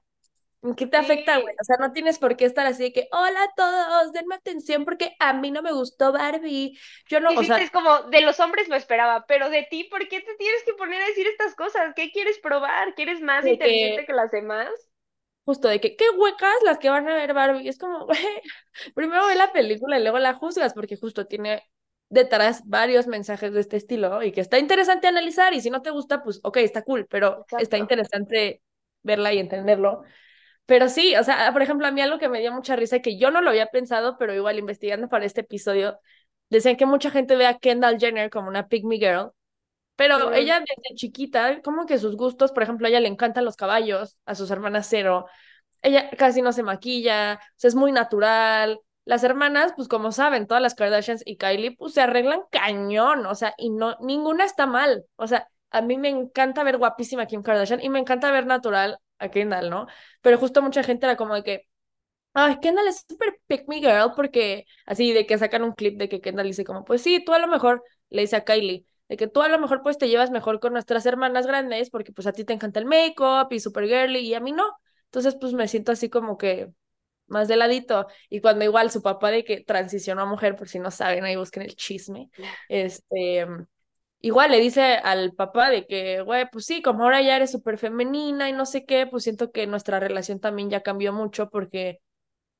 qué 0.76 0.86
te 0.86 0.96
afecta, 0.96 1.38
güey? 1.38 1.54
O 1.60 1.64
sea, 1.64 1.76
no 1.78 1.92
tienes 1.92 2.18
por 2.18 2.36
qué 2.36 2.44
estar 2.44 2.66
así 2.66 2.84
de 2.84 2.92
que, 2.92 3.08
hola 3.12 3.42
a 3.42 3.52
todos, 3.56 4.12
denme 4.12 4.34
atención 4.34 4.84
porque 4.84 5.14
a 5.18 5.32
mí 5.32 5.50
no 5.50 5.62
me 5.62 5.72
gustó 5.72 6.12
Barbie. 6.12 6.78
Yo 7.08 7.20
no, 7.20 7.30
o 7.30 7.44
sea... 7.44 7.58
es 7.58 7.70
como, 7.70 8.02
de 8.04 8.20
los 8.22 8.40
hombres 8.40 8.68
lo 8.68 8.76
esperaba, 8.76 9.24
pero 9.26 9.50
de 9.50 9.66
ti, 9.70 9.84
¿por 9.84 10.06
qué 10.08 10.20
te 10.20 10.34
tienes 10.36 10.62
que 10.64 10.74
poner 10.74 11.00
a 11.00 11.06
decir 11.06 11.26
estas 11.26 11.54
cosas? 11.54 11.92
¿Qué 11.94 12.10
quieres 12.10 12.38
probar? 12.38 12.94
¿Quieres 12.94 13.20
más 13.20 13.46
inteligente 13.46 14.06
que... 14.06 14.12
las 14.12 14.30
demás? 14.30 14.68
Justo 15.44 15.68
de 15.68 15.80
que, 15.80 15.96
qué 15.96 16.10
huecas 16.10 16.56
las 16.64 16.78
que 16.78 16.90
van 16.90 17.08
a 17.08 17.14
ver 17.14 17.34
Barbie. 17.34 17.68
Es 17.68 17.78
como, 17.78 18.04
güey, 18.06 18.18
primero 18.94 19.26
ve 19.26 19.34
la 19.34 19.52
película 19.52 19.98
y 19.98 20.02
luego 20.02 20.18
la 20.18 20.34
juzgas 20.34 20.74
porque 20.74 20.96
justo 20.96 21.26
tiene 21.26 21.62
detrás 22.10 22.62
varios 22.66 23.06
mensajes 23.06 23.52
de 23.52 23.60
este 23.60 23.76
estilo 23.76 24.22
y 24.22 24.32
que 24.32 24.40
está 24.40 24.58
interesante 24.58 25.06
analizar 25.06 25.52
y 25.54 25.60
si 25.60 25.70
no 25.70 25.82
te 25.82 25.90
gusta, 25.90 26.22
pues 26.22 26.40
ok, 26.42 26.56
está 26.58 26.82
cool, 26.82 27.06
pero 27.06 27.44
está 27.58 27.76
interesante 27.76 28.62
verla 29.02 29.32
y 29.32 29.38
entenderlo. 29.38 30.02
Pero 30.68 30.90
sí, 30.90 31.16
o 31.16 31.24
sea, 31.24 31.50
por 31.54 31.62
ejemplo, 31.62 31.86
a 31.86 31.90
mí 31.90 32.02
algo 32.02 32.18
que 32.18 32.28
me 32.28 32.40
dio 32.40 32.52
mucha 32.52 32.76
risa 32.76 32.96
y 32.96 33.00
que 33.02 33.16
yo 33.16 33.30
no 33.30 33.40
lo 33.40 33.48
había 33.48 33.68
pensado, 33.68 34.18
pero 34.18 34.34
igual 34.34 34.58
investigando 34.58 35.08
para 35.08 35.24
este 35.24 35.40
episodio, 35.40 35.98
decían 36.50 36.76
que 36.76 36.84
mucha 36.84 37.10
gente 37.10 37.36
ve 37.36 37.46
a 37.46 37.58
Kendall 37.58 37.98
Jenner 37.98 38.28
como 38.28 38.48
una 38.48 38.68
pigmy 38.68 38.98
girl, 38.98 39.30
pero 39.96 40.30
ella 40.34 40.60
desde 40.60 40.94
chiquita, 40.94 41.62
como 41.62 41.86
que 41.86 41.96
sus 41.96 42.16
gustos, 42.16 42.52
por 42.52 42.64
ejemplo, 42.64 42.86
a 42.86 42.90
ella 42.90 43.00
le 43.00 43.08
encantan 43.08 43.46
los 43.46 43.56
caballos, 43.56 44.18
a 44.26 44.34
sus 44.34 44.50
hermanas 44.50 44.86
cero, 44.90 45.24
ella 45.80 46.10
casi 46.18 46.42
no 46.42 46.52
se 46.52 46.62
maquilla, 46.62 47.40
o 47.42 47.54
sea, 47.56 47.68
es 47.68 47.74
muy 47.74 47.90
natural, 47.90 48.78
las 49.06 49.24
hermanas, 49.24 49.72
pues 49.74 49.88
como 49.88 50.12
saben, 50.12 50.46
todas 50.46 50.62
las 50.62 50.74
Kardashians 50.74 51.22
y 51.24 51.38
Kylie, 51.38 51.76
pues 51.78 51.94
se 51.94 52.02
arreglan 52.02 52.42
cañón, 52.50 53.24
o 53.24 53.34
sea, 53.34 53.54
y 53.56 53.70
no, 53.70 53.96
ninguna 54.00 54.44
está 54.44 54.66
mal. 54.66 55.06
O 55.16 55.26
sea, 55.26 55.48
a 55.70 55.80
mí 55.80 55.96
me 55.96 56.10
encanta 56.10 56.62
ver 56.62 56.76
guapísima 56.76 57.24
Kim 57.24 57.42
Kardashian 57.42 57.80
y 57.82 57.88
me 57.88 58.00
encanta 58.00 58.30
ver 58.30 58.44
natural 58.44 58.98
a 59.18 59.30
Kendall, 59.30 59.70
¿no? 59.70 59.86
Pero 60.22 60.38
justo 60.38 60.62
mucha 60.62 60.82
gente 60.82 61.06
era 61.06 61.16
como 61.16 61.34
de 61.34 61.42
que, 61.44 61.68
ay, 62.34 62.58
Kendall 62.60 62.88
es 62.88 63.04
súper 63.08 63.40
pick 63.46 63.68
me 63.68 63.78
girl, 63.80 64.12
porque 64.16 64.66
así 64.86 65.12
de 65.12 65.26
que 65.26 65.38
sacan 65.38 65.62
un 65.64 65.72
clip 65.72 65.98
de 65.98 66.08
que 66.08 66.20
Kendall 66.20 66.46
dice 66.48 66.64
como, 66.64 66.84
pues 66.84 67.02
sí, 67.02 67.22
tú 67.24 67.32
a 67.34 67.38
lo 67.38 67.48
mejor 67.48 67.82
le 68.10 68.22
dice 68.22 68.36
a 68.36 68.44
Kylie, 68.44 68.86
de 69.08 69.16
que 69.16 69.28
tú 69.28 69.42
a 69.42 69.48
lo 69.48 69.58
mejor 69.58 69.82
pues 69.82 69.98
te 69.98 70.08
llevas 70.08 70.30
mejor 70.30 70.60
con 70.60 70.72
nuestras 70.72 71.06
hermanas 71.06 71.46
grandes 71.46 71.90
porque 71.90 72.12
pues 72.12 72.26
a 72.26 72.32
ti 72.32 72.44
te 72.44 72.52
encanta 72.52 72.80
el 72.80 72.86
make-up 72.86 73.48
y 73.52 73.60
super 73.60 73.86
girly 73.86 74.20
y 74.20 74.34
a 74.34 74.40
mí 74.40 74.52
no. 74.52 74.64
Entonces 75.06 75.36
pues 75.40 75.52
me 75.54 75.68
siento 75.68 75.92
así 75.92 76.10
como 76.10 76.38
que, 76.38 76.70
más 77.26 77.48
de 77.48 77.56
ladito. 77.56 78.06
Y 78.30 78.40
cuando 78.40 78.64
igual 78.64 78.90
su 78.90 79.02
papá 79.02 79.30
de 79.30 79.44
que 79.44 79.60
transicionó 79.62 80.22
a 80.22 80.26
mujer, 80.26 80.56
por 80.56 80.68
si 80.68 80.78
no 80.78 80.90
saben, 80.90 81.24
ahí 81.24 81.36
busquen 81.36 81.62
el 81.62 81.76
chisme, 81.76 82.30
este, 82.68 83.46
igual 84.20 84.50
le 84.50 84.60
dice 84.60 84.94
al 84.96 85.32
papá 85.32 85.70
de 85.70 85.86
que, 85.86 86.22
güey, 86.22 86.48
pues 86.50 86.66
sí, 86.66 86.82
como 86.82 87.04
ahora 87.04 87.22
ya 87.22 87.36
eres 87.36 87.50
súper 87.52 87.78
femenina 87.78 88.48
y 88.48 88.52
no 88.52 88.66
sé 88.66 88.84
qué, 88.84 89.06
pues 89.06 89.24
siento 89.24 89.50
que 89.52 89.66
nuestra 89.66 90.00
relación 90.00 90.40
también 90.40 90.70
ya 90.70 90.82
cambió 90.82 91.12
mucho 91.12 91.50
porque 91.50 92.00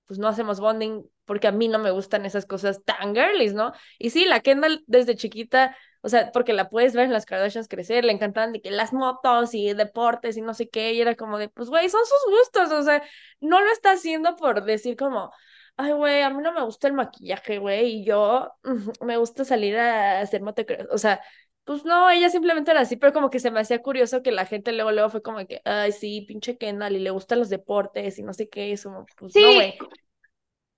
pues 0.06 0.18
no 0.18 0.28
hacemos 0.28 0.60
bonding, 0.60 1.04
porque 1.26 1.48
a 1.48 1.52
mí 1.52 1.68
no 1.68 1.78
me 1.78 1.90
gustan 1.90 2.24
esas 2.26 2.46
cosas 2.46 2.82
tan 2.84 3.14
girlies, 3.14 3.54
¿no? 3.54 3.72
Y 3.98 4.10
sí, 4.10 4.24
la 4.24 4.40
Kendall 4.40 4.82
desde 4.86 5.16
chiquita 5.16 5.76
o 6.00 6.08
sea, 6.08 6.30
porque 6.32 6.52
la 6.52 6.68
puedes 6.70 6.94
ver 6.94 7.06
en 7.06 7.12
las 7.12 7.26
Kardashians 7.26 7.68
crecer, 7.68 8.04
le 8.04 8.12
encantaban 8.12 8.52
de 8.52 8.60
que 8.60 8.70
las 8.70 8.92
motos 8.92 9.54
y 9.54 9.72
deportes 9.74 10.36
y 10.36 10.42
no 10.42 10.54
sé 10.54 10.68
qué, 10.68 10.92
y 10.92 11.00
era 11.00 11.16
como 11.16 11.38
de, 11.38 11.48
pues, 11.48 11.68
güey, 11.68 11.88
son 11.88 12.00
sus 12.06 12.34
gustos, 12.38 12.72
o 12.72 12.82
sea, 12.82 13.02
no 13.40 13.60
lo 13.60 13.70
está 13.72 13.92
haciendo 13.92 14.36
por 14.36 14.64
decir 14.64 14.96
como, 14.96 15.32
ay, 15.76 15.92
güey, 15.92 16.22
a 16.22 16.30
mí 16.30 16.42
no 16.42 16.52
me 16.52 16.62
gusta 16.62 16.86
el 16.88 16.94
maquillaje, 16.94 17.58
güey, 17.58 18.00
y 18.00 18.04
yo 18.04 18.52
me 19.02 19.16
gusta 19.16 19.44
salir 19.44 19.76
a 19.78 20.20
hacer 20.20 20.42
motocross, 20.42 20.86
o 20.90 20.98
sea, 20.98 21.20
pues 21.68 21.84
no, 21.84 22.10
ella 22.10 22.30
simplemente 22.30 22.72
era 22.72 22.80
así, 22.80 22.96
pero 22.96 23.12
como 23.12 23.30
que 23.30 23.38
se 23.38 23.52
me 23.52 23.60
hacía 23.60 23.82
curioso 23.82 24.22
que 24.22 24.32
la 24.32 24.46
gente 24.46 24.72
luego, 24.72 24.90
luego 24.90 25.10
fue 25.10 25.22
como 25.22 25.46
que, 25.46 25.60
ay, 25.64 25.92
sí, 25.92 26.22
pinche 26.22 26.56
Kendall, 26.56 26.96
y 26.96 26.98
le 26.98 27.10
gustan 27.10 27.38
los 27.38 27.50
deportes 27.50 28.18
y 28.18 28.22
no 28.22 28.32
sé 28.32 28.48
qué, 28.48 28.72
eso, 28.72 29.06
pues 29.18 29.36
no, 29.36 29.54
güey 29.54 29.78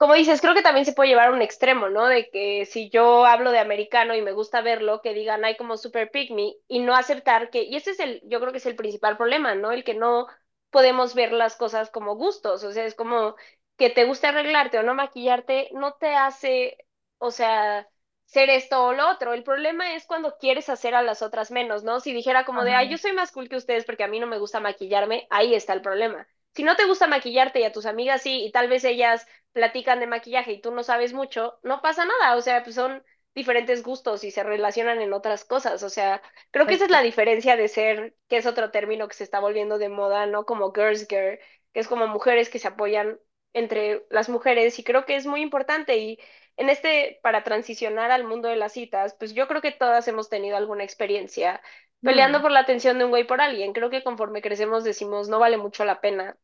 como 0.00 0.14
dices, 0.14 0.40
creo 0.40 0.54
que 0.54 0.62
también 0.62 0.86
se 0.86 0.94
puede 0.94 1.10
llevar 1.10 1.28
a 1.28 1.32
un 1.32 1.42
extremo, 1.42 1.90
¿no? 1.90 2.06
De 2.06 2.30
que 2.30 2.64
si 2.64 2.88
yo 2.88 3.26
hablo 3.26 3.52
de 3.52 3.58
americano 3.58 4.14
y 4.14 4.22
me 4.22 4.32
gusta 4.32 4.62
verlo, 4.62 5.02
que 5.02 5.12
digan, 5.12 5.44
hay 5.44 5.58
como 5.58 5.76
super 5.76 6.10
pick 6.10 6.30
me, 6.30 6.54
y 6.68 6.78
no 6.78 6.96
aceptar 6.96 7.50
que, 7.50 7.64
y 7.64 7.76
ese 7.76 7.90
es 7.90 8.00
el, 8.00 8.22
yo 8.24 8.40
creo 8.40 8.50
que 8.50 8.56
es 8.56 8.64
el 8.64 8.76
principal 8.76 9.18
problema, 9.18 9.54
¿no? 9.54 9.72
El 9.72 9.84
que 9.84 9.92
no 9.92 10.26
podemos 10.70 11.14
ver 11.14 11.32
las 11.32 11.54
cosas 11.54 11.90
como 11.90 12.16
gustos, 12.16 12.64
o 12.64 12.72
sea, 12.72 12.86
es 12.86 12.94
como 12.94 13.36
que 13.76 13.90
te 13.90 14.06
guste 14.06 14.28
arreglarte 14.28 14.78
o 14.78 14.82
no 14.82 14.94
maquillarte, 14.94 15.68
no 15.74 15.92
te 15.92 16.14
hace, 16.14 16.78
o 17.18 17.30
sea, 17.30 17.86
ser 18.30 18.48
esto 18.48 18.84
o 18.84 18.92
lo 18.92 19.10
otro. 19.10 19.32
El 19.32 19.42
problema 19.42 19.94
es 19.94 20.06
cuando 20.06 20.36
quieres 20.38 20.68
hacer 20.68 20.94
a 20.94 21.02
las 21.02 21.20
otras 21.20 21.50
menos, 21.50 21.82
¿no? 21.82 21.98
Si 22.00 22.12
dijera 22.12 22.44
como 22.44 22.62
de, 22.64 22.72
ay, 22.74 22.88
yo 22.88 22.96
soy 22.96 23.12
más 23.12 23.32
cool 23.32 23.48
que 23.48 23.56
ustedes 23.56 23.84
porque 23.84 24.04
a 24.04 24.08
mí 24.08 24.20
no 24.20 24.26
me 24.28 24.38
gusta 24.38 24.60
maquillarme, 24.60 25.26
ahí 25.30 25.54
está 25.54 25.72
el 25.72 25.82
problema. 25.82 26.28
Si 26.54 26.62
no 26.62 26.76
te 26.76 26.84
gusta 26.84 27.08
maquillarte 27.08 27.60
y 27.60 27.64
a 27.64 27.72
tus 27.72 27.86
amigas 27.86 28.22
sí, 28.22 28.44
y 28.44 28.52
tal 28.52 28.68
vez 28.68 28.84
ellas 28.84 29.26
platican 29.52 29.98
de 30.00 30.06
maquillaje 30.06 30.52
y 30.52 30.60
tú 30.60 30.70
no 30.70 30.84
sabes 30.84 31.12
mucho, 31.12 31.58
no 31.64 31.80
pasa 31.82 32.04
nada, 32.04 32.36
o 32.36 32.40
sea, 32.40 32.62
pues 32.62 32.76
son 32.76 33.02
diferentes 33.34 33.82
gustos 33.82 34.22
y 34.24 34.30
se 34.30 34.42
relacionan 34.44 35.00
en 35.00 35.12
otras 35.12 35.44
cosas, 35.44 35.82
o 35.82 35.90
sea, 35.90 36.22
creo 36.50 36.66
que 36.66 36.74
esa 36.74 36.84
es 36.84 36.90
la 36.90 37.02
diferencia 37.02 37.56
de 37.56 37.68
ser, 37.68 38.16
que 38.28 38.36
es 38.36 38.46
otro 38.46 38.70
término 38.70 39.08
que 39.08 39.14
se 39.14 39.24
está 39.24 39.40
volviendo 39.40 39.78
de 39.78 39.88
moda, 39.88 40.26
¿no? 40.26 40.44
Como 40.44 40.72
girls 40.72 41.06
girl, 41.08 41.38
que 41.72 41.80
es 41.80 41.88
como 41.88 42.06
mujeres 42.08 42.48
que 42.50 42.58
se 42.60 42.68
apoyan 42.68 43.18
entre 43.52 44.06
las 44.10 44.28
mujeres 44.28 44.78
y 44.78 44.84
creo 44.84 45.04
que 45.04 45.16
es 45.16 45.26
muy 45.26 45.40
importante 45.42 45.96
y 45.98 46.18
en 46.60 46.68
este, 46.68 47.18
para 47.22 47.42
transicionar 47.42 48.10
al 48.10 48.24
mundo 48.24 48.46
de 48.46 48.56
las 48.56 48.74
citas, 48.74 49.16
pues 49.18 49.32
yo 49.32 49.48
creo 49.48 49.62
que 49.62 49.72
todas 49.72 50.06
hemos 50.08 50.28
tenido 50.28 50.58
alguna 50.58 50.84
experiencia 50.84 51.62
peleando 52.02 52.38
mm. 52.38 52.42
por 52.42 52.50
la 52.50 52.60
atención 52.60 52.98
de 52.98 53.04
un 53.06 53.10
güey 53.10 53.26
por 53.26 53.40
alguien. 53.40 53.72
Creo 53.72 53.88
que 53.88 54.04
conforme 54.04 54.42
crecemos 54.42 54.84
decimos, 54.84 55.30
no 55.30 55.38
vale 55.38 55.56
mucho 55.56 55.86
la 55.86 56.02
pena 56.02 56.36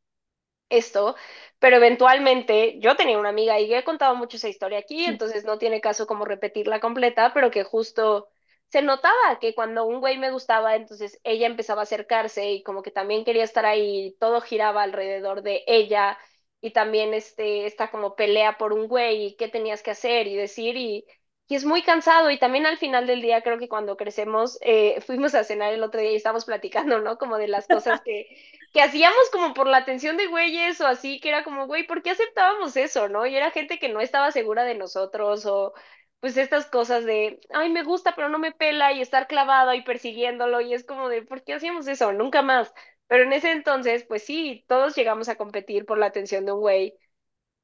esto, 0.70 1.16
pero 1.58 1.76
eventualmente 1.76 2.80
yo 2.80 2.96
tenía 2.96 3.18
una 3.18 3.28
amiga 3.28 3.60
y 3.60 3.72
he 3.74 3.84
contado 3.84 4.16
mucho 4.16 4.38
esa 4.38 4.48
historia 4.48 4.78
aquí, 4.78 5.06
mm. 5.06 5.10
entonces 5.10 5.44
no 5.44 5.58
tiene 5.58 5.82
caso 5.82 6.06
como 6.06 6.24
repetirla 6.24 6.80
completa, 6.80 7.32
pero 7.34 7.50
que 7.50 7.64
justo 7.64 8.28
se 8.68 8.80
notaba 8.80 9.38
que 9.38 9.54
cuando 9.54 9.84
un 9.84 10.00
güey 10.00 10.16
me 10.16 10.30
gustaba, 10.30 10.76
entonces 10.76 11.20
ella 11.24 11.46
empezaba 11.46 11.82
a 11.82 11.84
acercarse 11.84 12.52
y 12.52 12.62
como 12.62 12.82
que 12.82 12.90
también 12.90 13.26
quería 13.26 13.44
estar 13.44 13.66
ahí, 13.66 14.16
todo 14.18 14.40
giraba 14.40 14.82
alrededor 14.82 15.42
de 15.42 15.62
ella 15.66 16.18
y 16.60 16.72
también 16.72 17.14
este, 17.14 17.66
esta 17.66 17.90
como 17.90 18.16
pelea 18.16 18.58
por 18.58 18.72
un 18.72 18.88
güey 18.88 19.26
y 19.26 19.36
qué 19.36 19.48
tenías 19.48 19.82
que 19.82 19.90
hacer 19.92 20.26
y 20.26 20.36
decir 20.36 20.76
y 20.76 21.04
y 21.48 21.54
es 21.54 21.64
muy 21.64 21.82
cansado 21.82 22.30
y 22.30 22.38
también 22.40 22.66
al 22.66 22.76
final 22.78 23.06
del 23.06 23.22
día 23.22 23.40
creo 23.42 23.58
que 23.58 23.68
cuando 23.68 23.96
crecemos 23.96 24.58
eh, 24.62 25.00
fuimos 25.00 25.34
a 25.36 25.44
cenar 25.44 25.72
el 25.72 25.82
otro 25.84 26.00
día 26.00 26.10
y 26.12 26.16
estábamos 26.16 26.44
platicando, 26.44 27.00
¿no? 27.00 27.18
Como 27.18 27.38
de 27.38 27.46
las 27.48 27.68
cosas 27.68 28.00
que, 28.02 28.26
que 28.72 28.82
hacíamos 28.82 29.30
como 29.30 29.54
por 29.54 29.66
la 29.68 29.78
atención 29.78 30.16
de 30.16 30.26
güeyes 30.26 30.80
o 30.80 30.86
así, 30.88 31.20
que 31.20 31.28
era 31.28 31.44
como, 31.44 31.66
güey, 31.66 31.86
¿por 31.86 32.02
qué 32.02 32.10
aceptábamos 32.10 32.76
eso, 32.76 33.08
no? 33.08 33.26
Y 33.26 33.36
era 33.36 33.50
gente 33.52 33.78
que 33.78 33.88
no 33.88 34.00
estaba 34.00 34.32
segura 34.32 34.64
de 34.64 34.74
nosotros 34.74 35.46
o 35.46 35.72
pues 36.20 36.36
estas 36.36 36.66
cosas 36.66 37.04
de, 37.04 37.40
ay, 37.52 37.70
me 37.70 37.82
gusta 37.84 38.14
pero 38.16 38.28
no 38.28 38.38
me 38.38 38.50
pela 38.52 38.92
y 38.92 39.00
estar 39.00 39.26
clavado 39.28 39.74
y 39.74 39.82
persiguiéndolo 39.82 40.60
y 40.60 40.74
es 40.74 40.84
como 40.84 41.08
de, 41.08 41.22
¿por 41.22 41.44
qué 41.44 41.54
hacíamos 41.54 41.86
eso? 41.88 42.12
Nunca 42.12 42.42
más. 42.42 42.72
Pero 43.08 43.24
en 43.24 43.32
ese 43.32 43.52
entonces, 43.52 44.04
pues 44.04 44.24
sí, 44.24 44.64
todos 44.68 44.96
llegamos 44.96 45.28
a 45.28 45.36
competir 45.36 45.86
por 45.86 45.98
la 45.98 46.06
atención 46.06 46.44
de 46.44 46.52
un 46.52 46.60
güey 46.60 46.94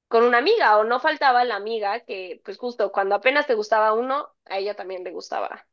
con 0.09 0.25
una 0.25 0.39
amiga 0.39 0.79
o 0.79 0.85
no 0.85 1.01
faltaba 1.01 1.45
la 1.45 1.57
amiga 1.57 2.01
que 2.01 2.41
pues 2.45 2.59
justo 2.59 2.93
cuando 2.93 3.15
apenas 3.17 3.47
te 3.47 3.55
gustaba 3.55 3.95
uno, 3.95 4.29
a 4.47 4.59
ella 4.59 4.75
también 4.75 5.05
le 5.05 5.13
gustaba. 5.13 5.67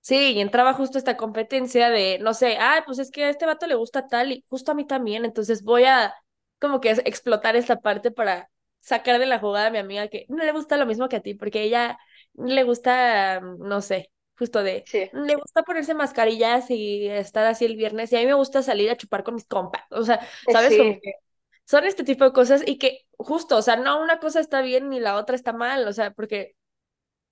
Sí, 0.00 0.32
y 0.34 0.40
entraba 0.40 0.74
justo 0.74 0.98
esta 0.98 1.16
competencia 1.16 1.88
de, 1.88 2.18
no 2.20 2.34
sé, 2.34 2.58
ah, 2.60 2.82
pues 2.84 2.98
es 2.98 3.10
que 3.10 3.24
a 3.24 3.30
este 3.30 3.46
vato 3.46 3.66
le 3.66 3.74
gusta 3.74 4.06
tal 4.06 4.32
y 4.32 4.44
justo 4.50 4.72
a 4.72 4.74
mí 4.74 4.86
también, 4.86 5.24
entonces 5.24 5.62
voy 5.62 5.84
a 5.84 6.14
como 6.60 6.80
que 6.80 6.90
explotar 6.90 7.56
esta 7.56 7.80
parte 7.80 8.10
para 8.10 8.50
sacar 8.80 9.18
de 9.18 9.24
la 9.26 9.38
jugada 9.38 9.68
a 9.68 9.70
mi 9.70 9.78
amiga 9.78 10.08
que 10.08 10.26
no 10.28 10.44
le 10.44 10.52
gusta 10.52 10.76
lo 10.76 10.84
mismo 10.84 11.08
que 11.08 11.16
a 11.16 11.20
ti, 11.22 11.34
porque 11.34 11.62
ella 11.62 11.98
le 12.34 12.64
gusta, 12.64 13.40
no 13.40 13.80
sé, 13.80 14.10
justo 14.36 14.62
de, 14.62 14.84
le 15.12 15.34
gusta 15.36 15.62
ponerse 15.62 15.94
mascarillas 15.94 16.70
y 16.70 17.08
estar 17.08 17.46
así 17.46 17.64
el 17.64 17.76
viernes, 17.76 18.12
y 18.12 18.16
a 18.16 18.20
mí 18.20 18.26
me 18.26 18.34
gusta 18.34 18.62
salir 18.62 18.90
a 18.90 18.96
chupar 18.96 19.22
con 19.22 19.34
mis 19.34 19.46
compas, 19.46 19.82
o 19.90 20.04
sea, 20.04 20.20
¿sabes? 20.50 20.76
Como 20.76 20.98
que 21.00 21.12
son 21.64 21.84
este 21.84 22.04
tipo 22.04 22.24
de 22.24 22.32
cosas 22.32 22.62
y 22.66 22.78
que 22.78 23.06
justo, 23.16 23.56
o 23.56 23.62
sea, 23.62 23.76
no 23.76 24.02
una 24.02 24.18
cosa 24.18 24.40
está 24.40 24.60
bien 24.60 24.90
ni 24.90 25.00
la 25.00 25.16
otra 25.16 25.36
está 25.36 25.52
mal, 25.52 25.86
o 25.86 25.92
sea, 25.92 26.10
porque, 26.12 26.56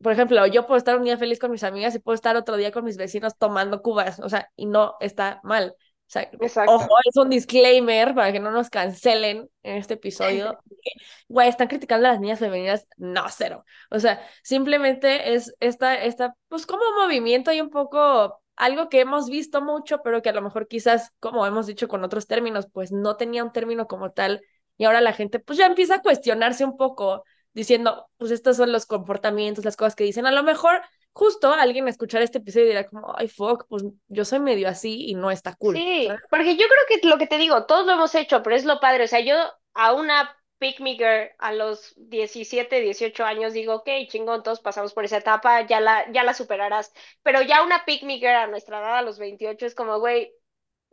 por 0.03 0.13
ejemplo, 0.13 0.47
yo 0.47 0.67
puedo 0.67 0.79
estar 0.79 0.97
un 0.97 1.05
día 1.05 1.19
feliz 1.19 1.39
con 1.39 1.51
mis 1.51 1.65
amigas 1.65 1.95
y 1.95 1.99
puedo 1.99 2.15
estar 2.15 2.37
otro 2.37 2.57
día 2.57 2.73
con 2.73 2.85
mis 2.85 2.97
vecinos 2.97 3.37
tomando 3.37 3.83
cubas, 3.83 4.21
o 4.21 4.29
sea, 4.29 4.51
y 4.57 4.67
no 4.67 4.95
está 5.01 5.41
mal. 5.43 5.75
Sea, 6.13 6.29
ojo, 6.67 6.95
es 7.07 7.17
un 7.17 7.31
disclaimer 7.31 8.15
para 8.15 8.33
que 8.33 8.39
no 8.39 8.51
nos 8.51 8.69
cancelen 8.69 9.49
en 9.63 9.77
este 9.77 9.95
episodio. 9.95 10.59
Güey, 11.29 11.49
están 11.49 11.69
criticando 11.69 12.07
a 12.07 12.11
las 12.11 12.21
niñas 12.21 12.39
femeninas. 12.39 12.87
No, 12.99 13.25
cero. 13.31 13.65
O 13.91 13.99
sea, 13.99 14.21
simplemente 14.43 15.33
es 15.33 15.55
esta, 15.61 15.95
esta, 15.95 16.37
pues 16.49 16.67
como 16.67 16.83
movimiento 17.01 17.51
y 17.51 17.63
un 17.63 17.71
poco 17.71 18.43
algo 18.57 18.91
que 18.91 19.01
hemos 19.01 19.31
visto 19.31 19.63
mucho, 19.63 20.03
pero 20.03 20.21
que 20.21 20.29
a 20.29 20.35
lo 20.35 20.43
mejor 20.43 20.69
quizás, 20.69 21.13
como 21.19 21.47
hemos 21.47 21.67
dicho 21.67 21.89
con 21.89 22.05
otros 22.05 22.27
términos, 22.27 22.67
pues 22.71 22.93
no 22.93 23.17
tenía 23.17 23.43
un 23.43 23.53
término 23.53 23.87
como 23.87 24.13
tal. 24.13 24.43
Y 24.77 24.85
ahora 24.85 25.01
la 25.01 25.15
gente 25.15 25.39
pues 25.39 25.57
ya 25.59 25.65
empieza 25.65 25.95
a 25.95 26.03
cuestionarse 26.03 26.67
un 26.67 26.77
poco, 26.77 27.25
diciendo, 27.55 28.11
pues 28.19 28.33
estos 28.33 28.59
son 28.59 28.71
los 28.71 28.85
comportamientos, 28.85 29.65
las 29.65 29.77
cosas 29.77 29.97
que 29.97 30.05
dicen. 30.05 30.27
A 30.27 30.33
lo 30.33 30.43
mejor 30.43 30.83
justo 31.13 31.53
alguien 31.53 31.89
escuchar 31.89 32.23
este 32.23 32.39
episodio 32.39 32.67
y 32.67 32.69
dirá 32.71 32.89
como, 32.89 33.15
ay, 33.17 33.29
fuck, 33.29 33.67
pues 33.69 33.85
yo 34.09 34.25
soy 34.25 34.41
medio 34.41 34.69
así 34.69 35.07
y 35.09 35.15
no 35.15 35.31
está 35.31 35.55
cool. 35.55 35.77
Sí, 35.77 36.09
porque 36.31 36.57
yo 36.57 36.67
creo 36.67 37.01
que 37.01 37.07
lo 37.07 37.19
que 37.19 37.27
te 37.27 37.39
digo, 37.39 37.67
todos 37.67 37.87
lo 37.87 37.93
hemos 37.93 38.15
hecho, 38.15 38.43
pero 38.43 38.57
es 38.57 38.65
lo 38.65 38.81
padre. 38.81 39.05
O 39.05 39.09
sea, 39.09 39.21
yo 39.21 39.37
a 39.75 39.93
una 39.93 40.37
pick 40.59 40.81
me 40.81 40.95
girl 40.95 41.29
a 41.39 41.53
los 41.53 41.93
17, 41.97 42.81
18 42.81 43.25
años 43.25 43.53
digo, 43.53 43.75
ok, 43.75 43.89
chingón, 44.07 44.43
todos 44.43 44.61
pasamos 44.61 44.95
por 44.95 45.05
esa 45.05 45.19
etapa, 45.19 45.67
ya 45.67 45.81
la, 45.81 46.11
ya 46.13 46.23
la 46.23 46.35
superarás. 46.35 46.93
Pero 47.23 47.43
ya 47.43 47.65
una 47.65 47.85
pick 47.85 48.05
me 48.05 48.19
girl 48.19 48.37
a 48.37 48.47
nuestra 48.47 48.79
edad, 48.79 48.99
a 48.99 49.03
los 49.03 49.19
28, 49.19 49.67
es 49.67 49.75
como, 49.75 49.99
güey, 49.99 50.33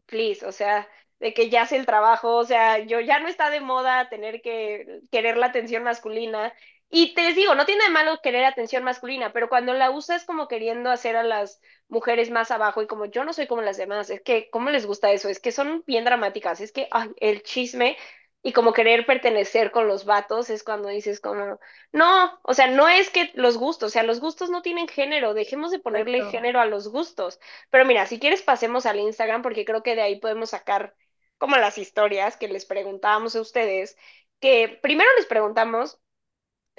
please, 0.07 0.45
o 0.45 0.51
sea, 0.51 0.89
de 1.19 1.33
que 1.33 1.49
ya 1.49 1.63
hace 1.63 1.77
el 1.77 1.85
trabajo, 1.85 2.35
o 2.37 2.45
sea, 2.45 2.79
yo 2.79 2.99
ya 2.99 3.19
no 3.19 3.27
está 3.27 3.49
de 3.49 3.61
moda 3.61 4.09
tener 4.09 4.41
que 4.41 5.01
querer 5.11 5.37
la 5.37 5.47
atención 5.47 5.83
masculina. 5.83 6.53
Y 6.89 7.13
te 7.13 7.33
digo, 7.33 7.53
no 7.55 7.65
tiene 7.65 7.83
de 7.85 7.89
malo 7.91 8.19
querer 8.21 8.45
atención 8.45 8.83
masculina, 8.83 9.31
pero 9.31 9.47
cuando 9.49 9.73
la 9.73 9.91
usas 9.91 10.25
como 10.25 10.47
queriendo 10.47 10.89
hacer 10.89 11.15
a 11.15 11.23
las 11.23 11.61
mujeres 11.87 12.31
más 12.31 12.49
abajo 12.51 12.81
y 12.81 12.87
como 12.87 13.05
yo 13.05 13.23
no 13.23 13.33
soy 13.33 13.45
como 13.47 13.61
las 13.61 13.77
demás, 13.77 14.09
es 14.09 14.21
que, 14.21 14.49
¿cómo 14.49 14.69
les 14.71 14.85
gusta 14.87 15.11
eso? 15.11 15.29
Es 15.29 15.39
que 15.39 15.51
son 15.51 15.83
bien 15.85 16.03
dramáticas, 16.05 16.61
es 16.61 16.71
que 16.71 16.87
ay, 16.91 17.09
el 17.17 17.43
chisme 17.43 17.95
y 18.41 18.53
como 18.53 18.73
querer 18.73 19.05
pertenecer 19.05 19.71
con 19.71 19.87
los 19.87 20.05
vatos 20.05 20.49
es 20.49 20.63
cuando 20.63 20.89
dices 20.89 21.19
como, 21.19 21.59
no, 21.91 22.39
o 22.43 22.53
sea, 22.53 22.67
no 22.67 22.87
es 22.87 23.09
que 23.09 23.31
los 23.35 23.57
gustos, 23.57 23.87
o 23.87 23.91
sea, 23.91 24.03
los 24.03 24.19
gustos 24.21 24.49
no 24.49 24.61
tienen 24.61 24.87
género, 24.87 25.33
dejemos 25.33 25.71
de 25.71 25.79
ponerle 25.79 26.23
género 26.31 26.59
a 26.61 26.65
los 26.65 26.87
gustos. 26.87 27.39
Pero 27.69 27.85
mira, 27.85 28.05
si 28.05 28.19
quieres 28.19 28.41
pasemos 28.41 28.85
al 28.85 28.99
Instagram 28.99 29.41
porque 29.41 29.65
creo 29.65 29.83
que 29.83 29.95
de 29.95 30.01
ahí 30.01 30.19
podemos 30.19 30.51
sacar 30.51 30.95
como 31.37 31.57
las 31.57 31.77
historias 31.77 32.37
que 32.37 32.47
les 32.47 32.65
preguntábamos 32.65 33.35
a 33.35 33.41
ustedes, 33.41 33.97
que 34.39 34.79
primero 34.81 35.09
les 35.17 35.25
preguntamos 35.25 35.99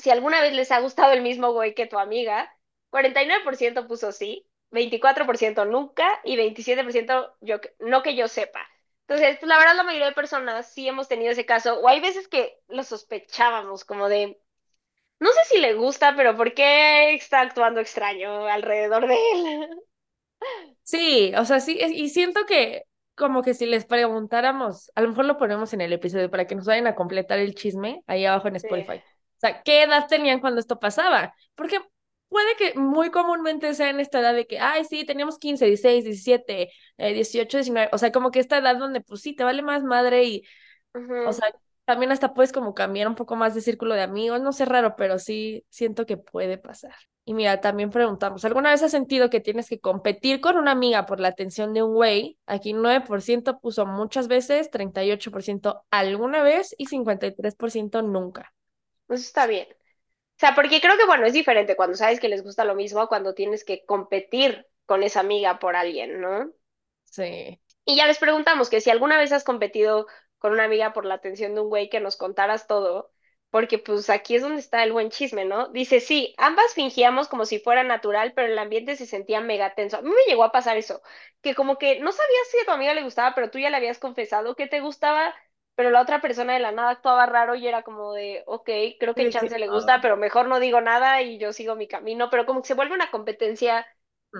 si 0.01 0.11
alguna 0.11 0.41
vez 0.41 0.53
les 0.55 0.71
ha 0.73 0.81
gustado 0.81 1.13
el 1.13 1.23
mismo 1.23 1.53
güey 1.53 1.75
que 1.75 1.87
tu 1.87 1.99
amiga, 1.99 2.53
49% 2.91 3.87
puso 3.87 4.13
sí, 4.13 4.47
24% 4.71 5.65
nunca 5.65 6.21
y 6.25 6.37
27% 6.37 7.37
yo, 7.41 7.61
no 7.79 8.03
que 8.03 8.17
yo 8.17 8.29
sepa. 8.29 8.61
Entonces, 9.07 9.39
pues 9.41 9.49
la 9.49 9.59
verdad 9.59 9.77
la 9.77 9.83
mayoría 9.83 10.07
de 10.07 10.13
personas 10.13 10.73
sí 10.73 10.87
hemos 10.89 11.09
tenido 11.09 11.33
ese 11.33 11.47
caso, 11.47 11.81
o 11.81 11.89
hay 11.89 12.01
veces 12.01 12.29
que 12.29 12.59
lo 12.69 12.85
sospechábamos, 12.85 13.85
como 13.85 14.09
de, 14.09 14.41
no 15.21 15.31
sé 15.33 15.41
si 15.51 15.59
le 15.59 15.75
gusta, 15.75 16.15
pero 16.17 16.37
¿por 16.37 16.55
qué 16.55 17.15
está 17.15 17.41
actuando 17.41 17.81
extraño 17.81 18.47
alrededor 18.47 19.07
de 19.09 19.15
él? 19.15 19.69
Sí, 20.83 21.33
o 21.37 21.45
sea, 21.45 21.61
sí, 21.61 21.79
y 21.81 22.09
siento 22.09 22.47
que 22.47 22.85
como 23.15 23.43
que 23.43 23.55
si 23.55 23.67
les 23.67 23.85
preguntáramos, 23.85 24.91
a 24.95 25.03
lo 25.03 25.09
mejor 25.11 25.27
lo 25.27 25.37
ponemos 25.39 25.73
en 25.73 25.83
el 25.83 25.93
episodio 25.93 26.31
para 26.31 26.47
que 26.47 26.55
nos 26.55 26.67
vayan 26.67 26.87
a 26.87 26.95
completar 26.95 27.39
el 27.39 27.55
chisme 27.55 28.03
ahí 28.07 28.25
abajo 28.25 28.49
en 28.49 28.57
Spotify. 28.57 29.03
O 29.41 29.47
sea, 29.47 29.63
¿qué 29.63 29.83
edad 29.85 30.07
tenían 30.07 30.41
cuando 30.41 30.61
esto 30.61 30.79
pasaba? 30.79 31.35
Porque 31.55 31.79
puede 32.29 32.57
que 32.57 32.79
muy 32.79 33.11
comúnmente 33.11 33.75
sea 33.75 33.91
en 33.91 34.01
esta 34.01 34.21
edad 34.21 34.35
de 34.35 34.47
que, 34.47 34.59
ay, 34.59 34.85
sí, 34.85 35.05
teníamos 35.05 35.39
15, 35.39 35.67
16, 35.67 36.05
17, 36.05 36.71
18, 36.99 37.59
19, 37.59 37.89
o 37.93 37.99
sea, 37.99 38.13
como 38.13 38.31
que 38.31 38.39
esta 38.41 38.59
edad 38.59 38.77
donde 38.77 39.01
pues 39.01 39.23
sí, 39.23 39.35
te 39.35 39.45
vale 39.45 39.63
más 39.63 39.83
madre 39.83 40.25
y, 40.25 40.43
o 41.23 41.33
sea, 41.33 41.49
también 41.85 42.13
hasta 42.13 42.35
puedes 42.35 42.53
como 42.53 42.75
cambiar 42.75 43.09
un 43.09 43.15
poco 43.15 43.37
más 43.37 43.55
de 43.55 43.61
círculo 43.61 43.95
de 43.95 44.03
amigos, 44.03 44.41
no 44.41 44.53
sé 44.53 44.65
raro, 44.65 44.95
pero 44.97 45.19
sí 45.19 45.65
siento 45.71 46.07
que 46.07 46.17
puede 46.17 46.59
pasar. 46.59 46.95
Y 47.25 47.35
mira, 47.35 47.61
también 47.61 47.91
preguntamos, 47.91 48.45
¿alguna 48.45 48.71
vez 48.71 48.83
has 48.83 48.91
sentido 48.91 49.31
que 49.31 49.41
tienes 49.41 49.69
que 49.69 49.81
competir 49.81 50.41
con 50.41 50.57
una 50.57 50.73
amiga 50.73 51.07
por 51.07 51.21
la 51.21 51.29
atención 51.29 51.75
de 51.75 51.83
un 51.83 51.95
güey? 51.95 52.39
Aquí 52.47 52.73
9% 52.73 53.61
puso 53.61 53.87
muchas 53.87 54.29
veces, 54.29 54.71
38% 54.71 55.85
alguna 55.91 56.43
vez 56.43 56.75
y 56.79 56.87
53% 56.87 58.03
nunca. 58.03 58.53
Pues 59.11 59.23
está 59.27 59.47
bien. 59.47 59.69
O 59.71 59.75
sea, 60.41 60.55
porque 60.57 60.81
creo 60.83 60.97
que, 60.99 61.07
bueno, 61.07 61.27
es 61.27 61.33
diferente 61.35 61.77
cuando 61.77 61.97
sabes 61.97 62.21
que 62.21 62.29
les 62.31 62.43
gusta 62.45 62.65
lo 62.65 62.75
mismo 62.77 63.09
cuando 63.09 63.35
tienes 63.35 63.65
que 63.65 63.85
competir 63.87 64.67
con 64.87 65.03
esa 65.05 65.21
amiga 65.21 65.59
por 65.61 65.77
alguien, 65.77 66.21
¿no? 66.21 66.53
Sí. 67.05 67.61
Y 67.85 67.97
ya 67.97 68.07
les 68.07 68.19
preguntamos 68.19 68.71
que 68.71 68.81
si 68.81 68.91
alguna 68.91 69.19
vez 69.19 69.33
has 69.33 69.45
competido 69.45 70.07
con 70.39 70.53
una 70.53 70.65
amiga 70.65 70.93
por 70.93 71.05
la 71.05 71.15
atención 71.15 71.55
de 71.55 71.61
un 71.61 71.69
güey 71.69 71.89
que 71.91 72.01
nos 72.01 72.17
contaras 72.17 72.67
todo, 72.67 73.13
porque 73.51 73.79
pues 73.79 74.09
aquí 74.11 74.37
es 74.37 74.43
donde 74.43 74.61
está 74.61 74.83
el 74.85 74.93
buen 74.93 75.11
chisme, 75.11 75.45
¿no? 75.45 75.69
Dice, 75.69 76.01
sí, 76.01 76.35
ambas 76.39 76.73
fingíamos 76.75 77.29
como 77.29 77.47
si 77.47 77.59
fuera 77.59 77.83
natural, 77.83 78.33
pero 78.35 78.49
el 78.49 78.59
ambiente 78.59 78.97
se 78.97 79.07
sentía 79.07 79.41
mega 79.41 79.75
tenso. 79.75 79.97
A 79.99 80.03
mí 80.03 80.11
me 80.11 80.25
llegó 80.29 80.45
a 80.45 80.53
pasar 80.53 80.77
eso, 80.77 81.03
que 81.43 81.55
como 81.55 81.79
que 81.79 81.99
no 82.01 82.13
sabías 82.13 82.49
si 82.51 82.59
a 82.61 82.65
tu 82.65 82.71
amiga 82.71 82.95
le 82.95 83.03
gustaba, 83.03 83.35
pero 83.35 83.51
tú 83.51 83.59
ya 83.59 83.71
le 83.71 83.77
habías 83.77 83.99
confesado 83.99 84.55
que 84.55 84.69
te 84.69 84.81
gustaba, 84.81 85.35
pero 85.81 85.89
la 85.93 86.03
otra 86.03 86.21
persona 86.21 86.53
de 86.53 86.59
la 86.61 86.73
nada 86.73 86.91
actuaba 86.91 87.25
raro 87.25 87.55
y 87.55 87.67
era 87.67 87.83
como 87.83 88.13
de, 88.13 88.43
ok, 88.45 88.69
creo 88.99 89.15
que 89.15 89.31
Chance 89.31 89.59
le 89.59 89.67
gusta, 89.67 90.03
pero 90.03 90.19
mejor 90.19 90.47
no 90.47 90.61
digo 90.61 90.83
nada 90.83 91.23
y 91.23 91.39
yo 91.39 91.55
sigo 91.55 91.75
mi 91.75 91.89
camino, 91.89 92.29
pero 92.29 92.45
como 92.45 92.61
que 92.61 92.69
se 92.69 92.75
vuelve 92.75 92.95
una 92.95 93.11
competencia 93.11 93.87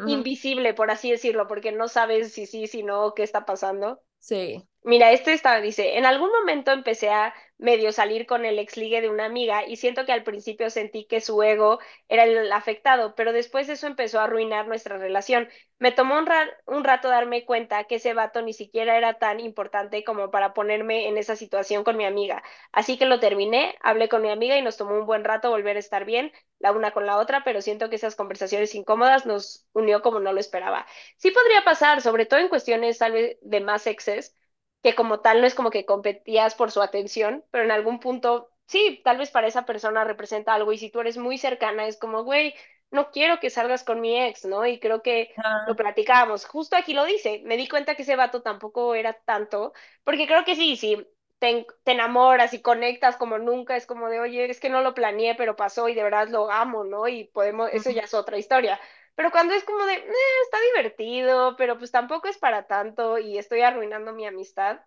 invisible, 0.05 0.75
por 0.75 0.91
así 0.91 1.11
decirlo, 1.11 1.49
porque 1.49 1.73
no 1.73 1.89
sabes 1.89 2.35
si 2.35 2.45
sí, 2.45 2.67
si 2.67 2.83
no, 2.83 3.15
qué 3.15 3.23
está 3.23 3.47
pasando. 3.47 4.03
Sí. 4.19 4.69
Mira, 4.83 5.13
este 5.13 5.33
está, 5.33 5.63
dice, 5.63 5.97
en 5.97 6.05
algún 6.05 6.31
momento 6.31 6.73
empecé 6.73 7.09
a 7.09 7.33
medio 7.61 7.93
salir 7.93 8.27
con 8.27 8.45
el 8.45 8.59
ex 8.59 8.77
ligue 8.77 9.01
de 9.01 9.09
una 9.11 9.27
amiga 9.27 9.65
y 9.67 9.77
siento 9.77 10.05
que 10.07 10.13
al 10.13 10.25
principio 10.25 10.71
sentí 10.71 11.05
que 11.07 11.21
su 11.21 11.43
ego 11.43 11.79
era 12.09 12.25
el 12.25 12.51
afectado, 12.53 13.15
pero 13.15 13.33
después 13.33 13.69
eso 13.69 13.87
empezó 13.87 14.21
a 14.21 14.25
arruinar 14.25 14.67
nuestra 14.69 14.99
relación. 14.99 15.49
Me 15.79 15.93
tomó 15.93 16.19
un, 16.19 16.27
un 16.67 16.85
rato 16.85 17.09
darme 17.09 17.45
cuenta 17.45 17.85
que 17.85 17.97
ese 17.97 18.15
vato 18.15 18.43
ni 18.43 18.53
siquiera 18.53 18.97
era 18.97 19.15
tan 19.19 19.41
importante 19.41 20.05
como 20.05 20.31
para 20.31 20.55
ponerme 20.55 21.09
en 21.09 21.17
esa 21.19 21.37
situación 21.37 21.85
con 21.85 21.97
mi 21.97 22.05
amiga. 22.05 22.43
Así 22.73 22.99
que 22.99 23.07
lo 23.07 23.21
terminé, 23.21 23.77
hablé 23.83 24.09
con 24.09 24.23
mi 24.23 24.31
amiga 24.31 24.57
y 24.57 24.63
nos 24.63 24.77
tomó 24.77 24.95
un 24.95 25.07
buen 25.07 25.25
rato 25.25 25.51
volver 25.51 25.77
a 25.77 25.81
estar 25.81 26.05
bien, 26.05 26.33
la 26.59 26.73
una 26.73 26.93
con 26.93 27.07
la 27.07 27.19
otra, 27.19 27.45
pero 27.45 27.63
siento 27.63 27.89
que 27.91 27.97
esas 27.97 28.17
conversaciones 28.17 28.75
incómodas 28.75 29.27
nos 29.27 29.67
unió 29.73 30.03
como 30.03 30.21
no 30.21 30.33
lo 30.33 30.41
esperaba. 30.41 30.87
Sí 31.17 31.31
podría 31.31 31.63
pasar, 31.65 32.01
sobre 32.03 32.27
todo 32.27 32.41
en 32.41 32.49
cuestiones 32.49 32.99
tal 32.99 33.13
vez 33.13 33.39
de 33.43 33.61
más 33.61 33.87
exes 33.87 34.35
que 34.83 34.95
como 34.95 35.21
tal 35.21 35.41
no 35.41 35.47
es 35.47 35.55
como 35.55 35.71
que 35.71 35.85
competías 35.87 36.55
por 36.55 36.71
su 36.71 36.83
atención, 36.83 37.45
pero 37.51 37.65
en 37.65 37.71
algún 37.71 38.01
punto, 38.01 38.51
sí, 38.67 39.01
tal 39.05 39.19
vez 39.19 39.31
para 39.31 39.47
esa 39.47 39.67
persona 39.67 40.05
representa 40.05 40.55
algo 40.55 40.73
y 40.73 40.79
si 40.79 40.91
tú 40.91 41.01
eres 41.01 41.19
muy 41.19 41.39
cercana 41.39 41.87
es 41.87 41.99
como, 41.99 42.25
güey, 42.25 42.55
no 42.91 43.11
quiero 43.11 43.39
que 43.41 43.51
salgas 43.51 43.85
con 43.85 44.01
mi 44.01 44.21
ex, 44.21 44.45
¿no? 44.45 44.67
Y 44.67 44.81
creo 44.81 45.03
que 45.03 45.33
lo 45.67 45.77
platicábamos. 45.77 46.45
Justo 46.45 46.77
aquí 46.77 46.93
lo 46.93 47.05
dice, 47.05 47.43
me 47.45 47.57
di 47.57 47.69
cuenta 47.69 47.95
que 47.95 48.03
ese 48.03 48.17
vato 48.17 48.43
tampoco 48.43 48.95
era 48.95 49.13
tanto, 49.13 49.73
porque 50.05 50.27
creo 50.27 50.45
que 50.45 50.57
sí, 50.57 50.77
sí, 50.77 51.07
te, 51.39 51.67
te, 51.85 51.93
enamoras 51.93 52.53
y 52.53 52.63
conectas 52.63 53.17
como 53.17 53.39
nunca, 53.39 53.77
es 53.77 53.87
como 53.87 54.09
de, 54.09 54.21
oye, 54.21 54.51
es 54.51 54.61
que 54.61 54.71
no 54.71 54.83
lo 54.83 54.95
planeé, 54.95 55.35
pero 55.37 55.57
pasó 55.57 55.89
y 55.89 55.95
de 55.95 56.03
verdad 56.03 56.29
lo 56.29 56.51
amo, 56.51 56.85
¿no? 56.85 57.07
Y 57.09 57.25
podemos, 57.25 57.71
eso 57.73 57.91
ya 57.91 58.03
es 58.03 58.15
otra 58.15 58.39
historia. 58.39 58.81
Pero 59.15 59.31
cuando 59.31 59.55
es 59.55 59.65
como 59.65 59.85
de, 59.87 59.95
eh, 59.95 60.05
está 60.45 60.59
divertido, 60.75 61.57
pero 61.57 61.79
pues 61.79 61.91
tampoco 61.91 62.29
es 62.29 62.39
para 62.39 62.67
tanto 62.67 63.19
y 63.19 63.39
estoy 63.39 63.61
arruinando 63.63 64.13
mi 64.13 64.27
amistad, 64.27 64.81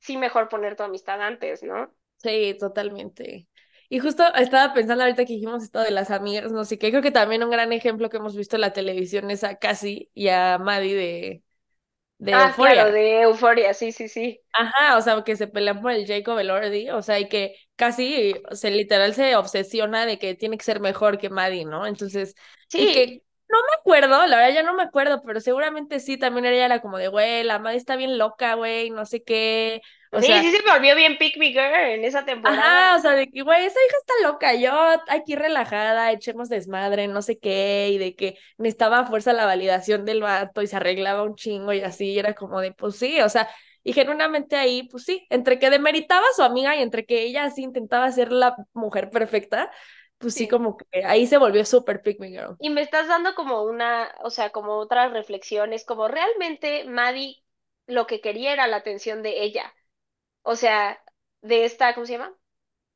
sí 0.00 0.16
mejor 0.18 0.48
poner 0.48 0.76
tu 0.76 0.84
amistad 0.84 1.20
antes, 1.22 1.62
¿no? 1.62 1.94
Sí, 2.18 2.56
totalmente. 2.58 3.48
Y 3.88 3.98
justo 3.98 4.22
estaba 4.36 4.72
pensando 4.72 5.02
ahorita 5.04 5.24
que 5.24 5.34
dijimos 5.34 5.62
esto 5.64 5.80
de 5.80 5.90
las 5.90 6.10
amigas, 6.10 6.52
no 6.52 6.64
sé 6.64 6.78
qué, 6.78 6.90
creo 6.90 7.02
que 7.02 7.10
también 7.10 7.42
un 7.42 7.50
gran 7.50 7.72
ejemplo 7.72 8.08
que 8.08 8.16
hemos 8.18 8.36
visto 8.36 8.56
en 8.56 8.60
la 8.62 8.72
televisión 8.72 9.30
es 9.30 9.42
a 9.44 9.56
Cassie 9.58 10.08
y 10.14 10.28
a 10.28 10.58
Maddie 10.58 10.94
de, 10.94 11.44
de 12.18 12.34
ah, 12.34 12.52
Claro, 12.56 12.90
de 12.92 13.22
Euforia, 13.22 13.74
sí, 13.74 13.92
sí, 13.92 14.08
sí. 14.08 14.40
Ajá, 14.54 14.98
o 14.98 15.00
sea, 15.00 15.24
que 15.24 15.34
se 15.36 15.46
pelean 15.46 15.80
por 15.80 15.92
el 15.92 16.06
Jacob 16.06 16.38
Elordi, 16.38 16.90
o 16.90 17.00
sea, 17.02 17.18
y 17.18 17.28
que 17.28 17.56
casi 17.74 18.34
se 18.52 18.70
literal 18.70 19.14
se 19.14 19.34
obsesiona 19.36 20.04
de 20.04 20.18
que 20.18 20.34
tiene 20.34 20.58
que 20.58 20.64
ser 20.64 20.80
mejor 20.80 21.16
que 21.18 21.30
Maddie, 21.30 21.64
¿no? 21.64 21.86
Entonces, 21.86 22.34
sí. 22.68 22.78
y 22.82 22.90
que 22.92 23.22
no 23.52 23.58
me 23.58 23.74
acuerdo, 23.78 24.26
la 24.26 24.38
verdad 24.38 24.54
ya 24.54 24.62
no 24.62 24.72
me 24.74 24.82
acuerdo, 24.82 25.22
pero 25.22 25.40
seguramente 25.40 26.00
sí, 26.00 26.16
también 26.16 26.46
ella 26.46 26.64
era 26.64 26.80
como 26.80 26.96
de, 26.96 27.08
güey, 27.08 27.44
la 27.44 27.58
madre 27.58 27.76
está 27.76 27.96
bien 27.96 28.16
loca, 28.16 28.54
güey, 28.54 28.88
no 28.90 29.04
sé 29.04 29.22
qué. 29.22 29.82
O 30.10 30.20
sí, 30.20 30.26
sea, 30.28 30.40
sí 30.40 30.50
se 30.50 30.62
volvió 30.62 30.96
bien 30.96 31.18
pick 31.18 31.36
me 31.36 31.48
girl 31.48 31.74
en 31.74 32.04
esa 32.04 32.24
temporada. 32.24 32.62
Ajá, 32.62 32.96
o 32.96 33.00
sea, 33.00 33.12
de 33.12 33.30
que, 33.30 33.42
güey, 33.42 33.64
esa 33.64 33.78
hija 33.78 33.96
está 34.00 34.28
loca, 34.28 34.54
yo 34.54 34.72
aquí 35.08 35.36
relajada, 35.36 36.12
echemos 36.12 36.48
desmadre, 36.48 37.08
no 37.08 37.20
sé 37.22 37.38
qué, 37.38 37.90
y 37.92 37.98
de 37.98 38.14
que 38.14 38.38
necesitaba 38.56 39.00
a 39.00 39.06
fuerza 39.06 39.32
la 39.34 39.46
validación 39.46 40.04
del 40.06 40.22
vato 40.22 40.62
y 40.62 40.66
se 40.66 40.76
arreglaba 40.76 41.22
un 41.22 41.34
chingo 41.34 41.72
y 41.74 41.82
así, 41.82 42.12
y 42.12 42.18
era 42.18 42.34
como 42.34 42.60
de, 42.60 42.72
pues 42.72 42.96
sí, 42.96 43.20
o 43.20 43.28
sea, 43.28 43.48
y 43.84 43.92
genuinamente 43.92 44.56
ahí, 44.56 44.84
pues 44.84 45.04
sí, 45.04 45.26
entre 45.30 45.58
que 45.58 45.70
demeritaba 45.70 46.24
a 46.26 46.34
su 46.34 46.42
amiga 46.42 46.76
y 46.76 46.82
entre 46.82 47.04
que 47.04 47.22
ella 47.22 47.44
así 47.44 47.62
intentaba 47.62 48.10
ser 48.12 48.32
la 48.32 48.56
mujer 48.72 49.10
perfecta, 49.10 49.70
pues 50.22 50.34
sí, 50.34 50.48
como 50.48 50.76
que 50.76 51.04
ahí 51.04 51.26
se 51.26 51.36
volvió 51.36 51.64
súper 51.64 52.00
pick 52.00 52.20
me 52.20 52.28
girl. 52.28 52.56
Y 52.60 52.70
me 52.70 52.80
estás 52.80 53.08
dando 53.08 53.34
como 53.34 53.62
una, 53.64 54.14
o 54.22 54.30
sea, 54.30 54.50
como 54.50 54.78
otras 54.78 55.12
reflexiones, 55.12 55.84
como 55.84 56.08
realmente 56.08 56.84
Maddie 56.84 57.42
lo 57.86 58.06
que 58.06 58.20
quería 58.20 58.52
era 58.52 58.68
la 58.68 58.76
atención 58.76 59.22
de 59.22 59.42
ella. 59.42 59.74
O 60.42 60.56
sea, 60.56 61.02
de 61.42 61.64
esta, 61.64 61.94
¿cómo 61.94 62.06
se 62.06 62.12
llama? 62.12 62.32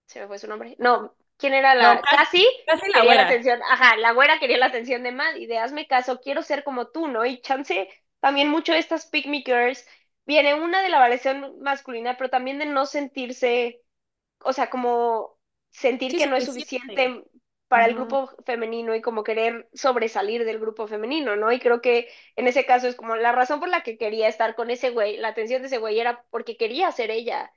Se 0.07 0.21
me 0.21 0.29
fue 0.29 0.39
su 0.39 0.47
nombre. 0.47 0.77
No, 0.79 1.15
¿quién 1.37 1.53
era 1.53 1.75
la? 1.75 2.01
casi, 2.01 2.47
casi 2.65 2.91
la 2.93 3.05
güera. 3.05 3.27
atención. 3.27 3.61
Ajá, 3.69 3.97
la 3.97 4.13
güera 4.13 4.39
quería 4.39 4.59
la 4.59 4.67
atención 4.67 5.03
de 5.03 5.13
Maddie, 5.13 5.49
de 5.49 5.59
hazme 5.59 5.89
caso, 5.89 6.21
quiero 6.21 6.43
ser 6.43 6.63
como 6.63 6.89
tú, 6.89 7.09
¿no? 7.09 7.27
Y 7.27 7.41
chance, 7.41 7.89
también 8.21 8.49
mucho 8.49 8.73
de 8.73 8.79
estas 8.79 9.07
pick 9.07 9.27
me 9.27 9.43
girls, 9.45 9.85
viene 10.25 10.55
una 10.55 10.81
de 10.83 10.89
la 10.89 11.01
variación 11.01 11.61
masculina, 11.61 12.17
pero 12.17 12.31
también 12.31 12.59
de 12.59 12.67
no 12.67 12.87
sentirse, 12.87 13.83
o 14.41 14.53
sea, 14.53 14.71
como 14.71 15.36
sentir 15.77 16.17
que 16.17 16.27
no 16.27 16.37
es 16.37 16.45
suficiente 16.45 17.25
para 17.69 17.87
el 17.87 17.95
grupo 17.95 18.31
femenino 18.47 18.95
y 18.95 19.03
como 19.03 19.25
querer 19.25 19.69
sobresalir 19.75 20.45
del 20.45 20.59
grupo 20.59 20.87
femenino, 20.87 21.37
¿no? 21.37 21.53
Y 21.53 21.59
creo 21.59 21.81
que 21.81 22.09
en 22.37 22.47
ese 22.49 22.65
caso 22.65 22.89
es 22.89 22.95
como 22.95 23.17
la 23.17 23.33
razón 23.33 23.61
por 23.61 23.69
la 23.69 23.83
que 23.83 23.99
quería 23.99 24.29
estar 24.29 24.55
con 24.55 24.71
ese 24.71 24.91
güey, 24.91 25.17
la 25.19 25.29
atención 25.29 25.63
de 25.63 25.69
ese 25.69 25.79
güey 25.79 25.99
era 26.01 26.25
porque 26.31 26.57
quería 26.57 26.91
ser 26.93 27.11
ella. 27.11 27.53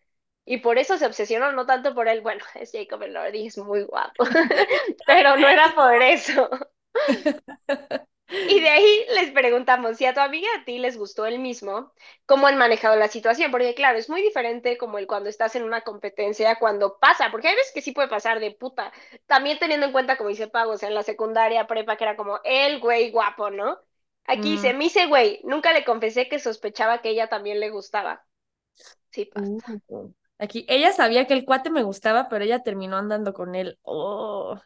Y 0.46 0.58
por 0.58 0.80
eso 0.80 0.98
se 0.98 1.06
obsesionó, 1.06 1.52
no 1.52 1.66
tanto 1.66 1.94
por 1.94 2.08
él, 2.08 2.22
bueno, 2.22 2.44
es 2.56 2.72
Jacob 2.74 3.04
Elordi, 3.04 3.48
es 3.48 3.58
muy 3.58 3.84
guapo, 3.84 4.26
pero 5.06 5.38
no 5.38 5.48
era 5.48 5.74
por 5.76 6.02
eso. 6.02 6.50
Y 8.60 8.62
de 8.62 8.70
ahí 8.70 9.06
les 9.16 9.32
preguntamos 9.32 9.96
si 9.98 10.06
a 10.06 10.14
tu 10.14 10.20
amiga 10.20 10.48
a 10.60 10.66
ti 10.66 10.80
les 10.80 10.98
gustó 10.98 11.26
el 11.26 11.40
mismo, 11.40 11.94
cómo 12.26 12.48
han 12.48 12.58
manejado 12.58 12.96
la 12.98 13.08
situación, 13.08 13.52
porque 13.52 13.74
claro, 13.74 13.98
es 13.98 14.10
muy 14.10 14.22
diferente 14.22 14.78
como 14.78 14.98
el 14.98 15.08
cuando 15.08 15.30
estás 15.30 15.56
en 15.56 15.64
una 15.64 15.82
competencia, 15.82 16.58
cuando 16.60 17.00
pasa, 17.00 17.32
porque 17.32 17.48
hay 17.48 17.56
veces 17.56 17.72
que 17.74 17.82
sí 17.82 17.94
puede 17.94 18.10
pasar 18.10 18.40
de 18.40 18.52
puta, 18.52 18.92
también 19.28 19.60
teniendo 19.60 19.86
en 19.86 19.94
cuenta, 19.94 20.18
como 20.18 20.30
dice 20.30 20.48
Pago, 20.50 20.74
o 20.74 20.78
sea, 20.78 20.90
en 20.90 20.96
la 20.96 21.04
secundaria, 21.04 21.68
prepa, 21.68 21.96
que 21.96 22.04
era 22.04 22.18
como 22.18 22.40
el 22.44 22.80
güey 22.82 23.12
guapo, 23.12 23.50
¿no? 23.50 23.78
Aquí 24.26 24.52
dice, 24.52 24.74
me 24.74 24.86
hice 24.86 25.08
güey, 25.08 25.40
nunca 25.46 25.72
le 25.72 25.86
confesé 25.86 26.28
que 26.28 26.40
sospechaba 26.40 27.02
que 27.02 27.10
ella 27.10 27.28
también 27.28 27.60
le 27.62 27.70
gustaba. 27.70 28.26
Sí, 29.12 29.26
pasa. 29.26 29.80
Uh, 29.88 30.12
aquí, 30.38 30.66
ella 30.68 30.92
sabía 30.92 31.26
que 31.28 31.34
el 31.34 31.46
cuate 31.46 31.70
me 31.70 31.84
gustaba, 31.84 32.28
pero 32.30 32.44
ella 32.44 32.62
terminó 32.64 32.98
andando 32.98 33.34
con 33.34 33.56
él. 33.56 33.80
Oh 33.84 34.60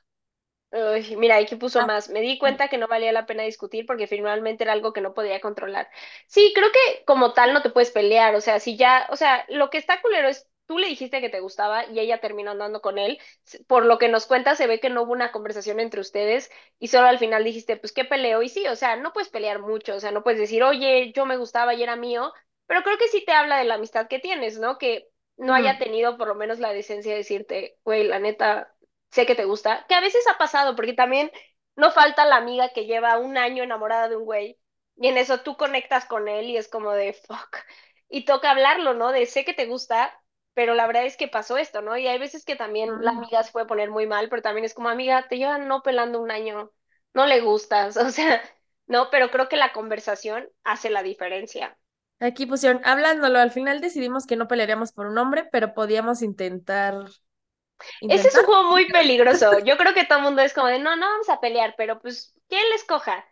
mira, 1.17 1.37
aquí 1.37 1.55
puso 1.55 1.79
ah. 1.81 1.85
más. 1.85 2.09
Me 2.09 2.21
di 2.21 2.37
cuenta 2.37 2.67
que 2.67 2.77
no 2.77 2.87
valía 2.87 3.11
la 3.11 3.25
pena 3.25 3.43
discutir 3.43 3.85
porque 3.85 4.07
finalmente 4.07 4.63
era 4.63 4.73
algo 4.73 4.93
que 4.93 5.01
no 5.01 5.13
podía 5.13 5.39
controlar. 5.39 5.89
Sí, 6.27 6.51
creo 6.55 6.69
que 6.71 7.03
como 7.05 7.33
tal 7.33 7.53
no 7.53 7.61
te 7.61 7.69
puedes 7.69 7.91
pelear. 7.91 8.35
O 8.35 8.41
sea, 8.41 8.59
si 8.59 8.77
ya, 8.77 9.07
o 9.09 9.15
sea, 9.15 9.45
lo 9.49 9.69
que 9.69 9.77
está 9.77 10.01
culero 10.01 10.27
es 10.29 10.49
tú 10.65 10.77
le 10.79 10.87
dijiste 10.87 11.21
que 11.21 11.29
te 11.29 11.41
gustaba 11.41 11.85
y 11.89 11.99
ella 11.99 12.19
terminó 12.19 12.51
andando 12.51 12.81
con 12.81 12.97
él. 12.97 13.19
Por 13.67 13.85
lo 13.85 13.97
que 13.97 14.09
nos 14.09 14.25
cuenta, 14.25 14.55
se 14.55 14.67
ve 14.67 14.79
que 14.79 14.89
no 14.89 15.03
hubo 15.03 15.11
una 15.11 15.31
conversación 15.31 15.79
entre 15.79 16.01
ustedes 16.01 16.49
y 16.79 16.87
solo 16.87 17.07
al 17.07 17.19
final 17.19 17.43
dijiste, 17.43 17.77
pues 17.77 17.93
qué 17.93 18.05
peleo. 18.05 18.41
Y 18.41 18.49
sí, 18.49 18.67
o 18.67 18.75
sea, 18.75 18.95
no 18.95 19.13
puedes 19.13 19.29
pelear 19.29 19.59
mucho. 19.59 19.95
O 19.95 19.99
sea, 19.99 20.11
no 20.11 20.23
puedes 20.23 20.39
decir, 20.39 20.63
oye, 20.63 21.11
yo 21.13 21.25
me 21.25 21.37
gustaba 21.37 21.73
y 21.73 21.83
era 21.83 21.95
mío. 21.95 22.33
Pero 22.65 22.83
creo 22.83 22.97
que 22.97 23.07
sí 23.09 23.23
te 23.25 23.33
habla 23.33 23.57
de 23.57 23.65
la 23.65 23.75
amistad 23.75 24.07
que 24.07 24.19
tienes, 24.19 24.57
¿no? 24.59 24.77
Que 24.77 25.09
no 25.37 25.53
haya 25.53 25.77
tenido 25.77 26.17
por 26.17 26.27
lo 26.27 26.35
menos 26.35 26.59
la 26.59 26.73
decencia 26.73 27.11
de 27.11 27.19
decirte, 27.19 27.77
güey, 27.83 28.03
la 28.05 28.19
neta, 28.19 28.72
sé 29.13 29.25
que 29.25 29.35
te 29.35 29.45
gusta, 29.45 29.85
que 29.87 29.95
a 29.95 30.01
veces 30.01 30.25
ha 30.27 30.37
pasado, 30.37 30.75
porque 30.75 30.93
también 30.93 31.31
no 31.75 31.91
falta 31.91 32.25
la 32.25 32.37
amiga 32.37 32.69
que 32.73 32.85
lleva 32.85 33.17
un 33.19 33.37
año 33.37 33.63
enamorada 33.63 34.09
de 34.09 34.17
un 34.17 34.25
güey 34.25 34.59
y 34.95 35.07
en 35.07 35.17
eso 35.17 35.41
tú 35.41 35.57
conectas 35.57 36.05
con 36.05 36.27
él 36.27 36.45
y 36.49 36.57
es 36.57 36.67
como 36.67 36.91
de 36.91 37.13
fuck. 37.13 37.57
Y 38.09 38.25
toca 38.25 38.51
hablarlo, 38.51 38.93
¿no? 38.93 39.11
De 39.11 39.25
sé 39.25 39.43
que 39.45 39.53
te 39.53 39.65
gusta, 39.65 40.13
pero 40.53 40.75
la 40.75 40.85
verdad 40.87 41.05
es 41.05 41.17
que 41.17 41.27
pasó 41.27 41.57
esto, 41.57 41.81
¿no? 41.81 41.97
Y 41.97 42.07
hay 42.07 42.19
veces 42.19 42.45
que 42.45 42.55
también 42.55 43.01
la 43.01 43.11
amiga 43.11 43.43
se 43.43 43.51
puede 43.51 43.65
poner 43.65 43.89
muy 43.89 44.05
mal, 44.07 44.29
pero 44.29 44.41
también 44.41 44.65
es 44.65 44.73
como 44.73 44.89
amiga, 44.89 45.27
te 45.27 45.37
llevan 45.37 45.67
no 45.67 45.81
pelando 45.81 46.21
un 46.21 46.31
año, 46.31 46.71
no 47.13 47.25
le 47.25 47.41
gustas, 47.41 47.97
o 47.97 48.09
sea, 48.09 48.41
no, 48.87 49.09
pero 49.09 49.31
creo 49.31 49.49
que 49.49 49.57
la 49.57 49.73
conversación 49.73 50.49
hace 50.63 50.89
la 50.89 51.03
diferencia. 51.03 51.77
Aquí 52.19 52.45
pusieron, 52.45 52.81
hablándolo, 52.85 53.39
al 53.39 53.51
final 53.51 53.81
decidimos 53.81 54.25
que 54.25 54.37
no 54.37 54.47
pelearíamos 54.47 54.93
por 54.93 55.07
un 55.07 55.17
hombre, 55.17 55.49
pero 55.51 55.73
podíamos 55.73 56.21
intentar 56.21 56.95
ese 58.07 58.27
es 58.27 58.37
un 58.37 58.45
juego 58.45 58.63
muy 58.71 58.87
peligroso. 58.87 59.59
Yo 59.59 59.77
creo 59.77 59.93
que 59.93 60.05
todo 60.05 60.19
el 60.19 60.23
mundo 60.25 60.41
es 60.41 60.53
como 60.53 60.67
de, 60.67 60.79
no, 60.79 60.95
no 60.95 61.07
vamos 61.07 61.29
a 61.29 61.39
pelear, 61.39 61.75
pero 61.77 61.99
pues, 61.99 62.33
¿quién 62.47 62.67
le 62.69 62.75
escoja? 62.75 63.25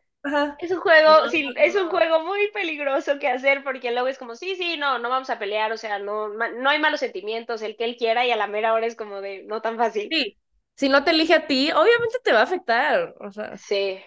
Es 0.59 0.69
un 0.71 0.79
juego, 0.79 1.29
sí, 1.29 1.51
es 1.57 1.75
un 1.75 1.89
juego 1.89 2.23
muy 2.23 2.51
peligroso 2.51 3.17
que 3.17 3.27
hacer 3.27 3.63
porque 3.63 3.91
luego 3.91 4.07
es 4.07 4.19
como, 4.19 4.35
sí, 4.35 4.55
sí, 4.55 4.77
no, 4.77 4.99
no 4.99 5.09
vamos 5.09 5.31
a 5.31 5.39
pelear, 5.39 5.71
o 5.71 5.77
sea, 5.77 5.97
no, 5.97 6.29
no 6.29 6.69
hay 6.69 6.77
malos 6.79 6.99
sentimientos, 6.99 7.63
el 7.63 7.75
que 7.75 7.85
él 7.85 7.97
quiera 7.97 8.25
y 8.25 8.31
a 8.31 8.35
la 8.35 8.45
mera 8.45 8.73
hora 8.73 8.85
es 8.85 8.95
como 8.95 9.19
de, 9.21 9.43
no 9.43 9.61
tan 9.61 9.77
fácil. 9.77 10.09
Sí, 10.11 10.37
si 10.75 10.89
no 10.89 11.03
te 11.03 11.11
elige 11.11 11.33
a 11.33 11.47
ti, 11.47 11.71
obviamente 11.71 12.19
te 12.23 12.33
va 12.33 12.41
a 12.41 12.43
afectar, 12.43 13.15
o 13.19 13.31
sea. 13.31 13.57
Sí. 13.57 13.99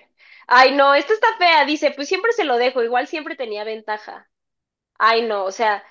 Ay, 0.46 0.72
no, 0.76 0.94
esto 0.94 1.14
está 1.14 1.26
fea, 1.38 1.64
dice, 1.64 1.90
pues 1.90 2.06
siempre 2.06 2.32
se 2.32 2.44
lo 2.44 2.58
dejo, 2.58 2.82
igual 2.82 3.06
siempre 3.06 3.34
tenía 3.34 3.64
ventaja. 3.64 4.28
Ay, 4.98 5.22
no, 5.22 5.44
o 5.44 5.52
sea, 5.52 5.82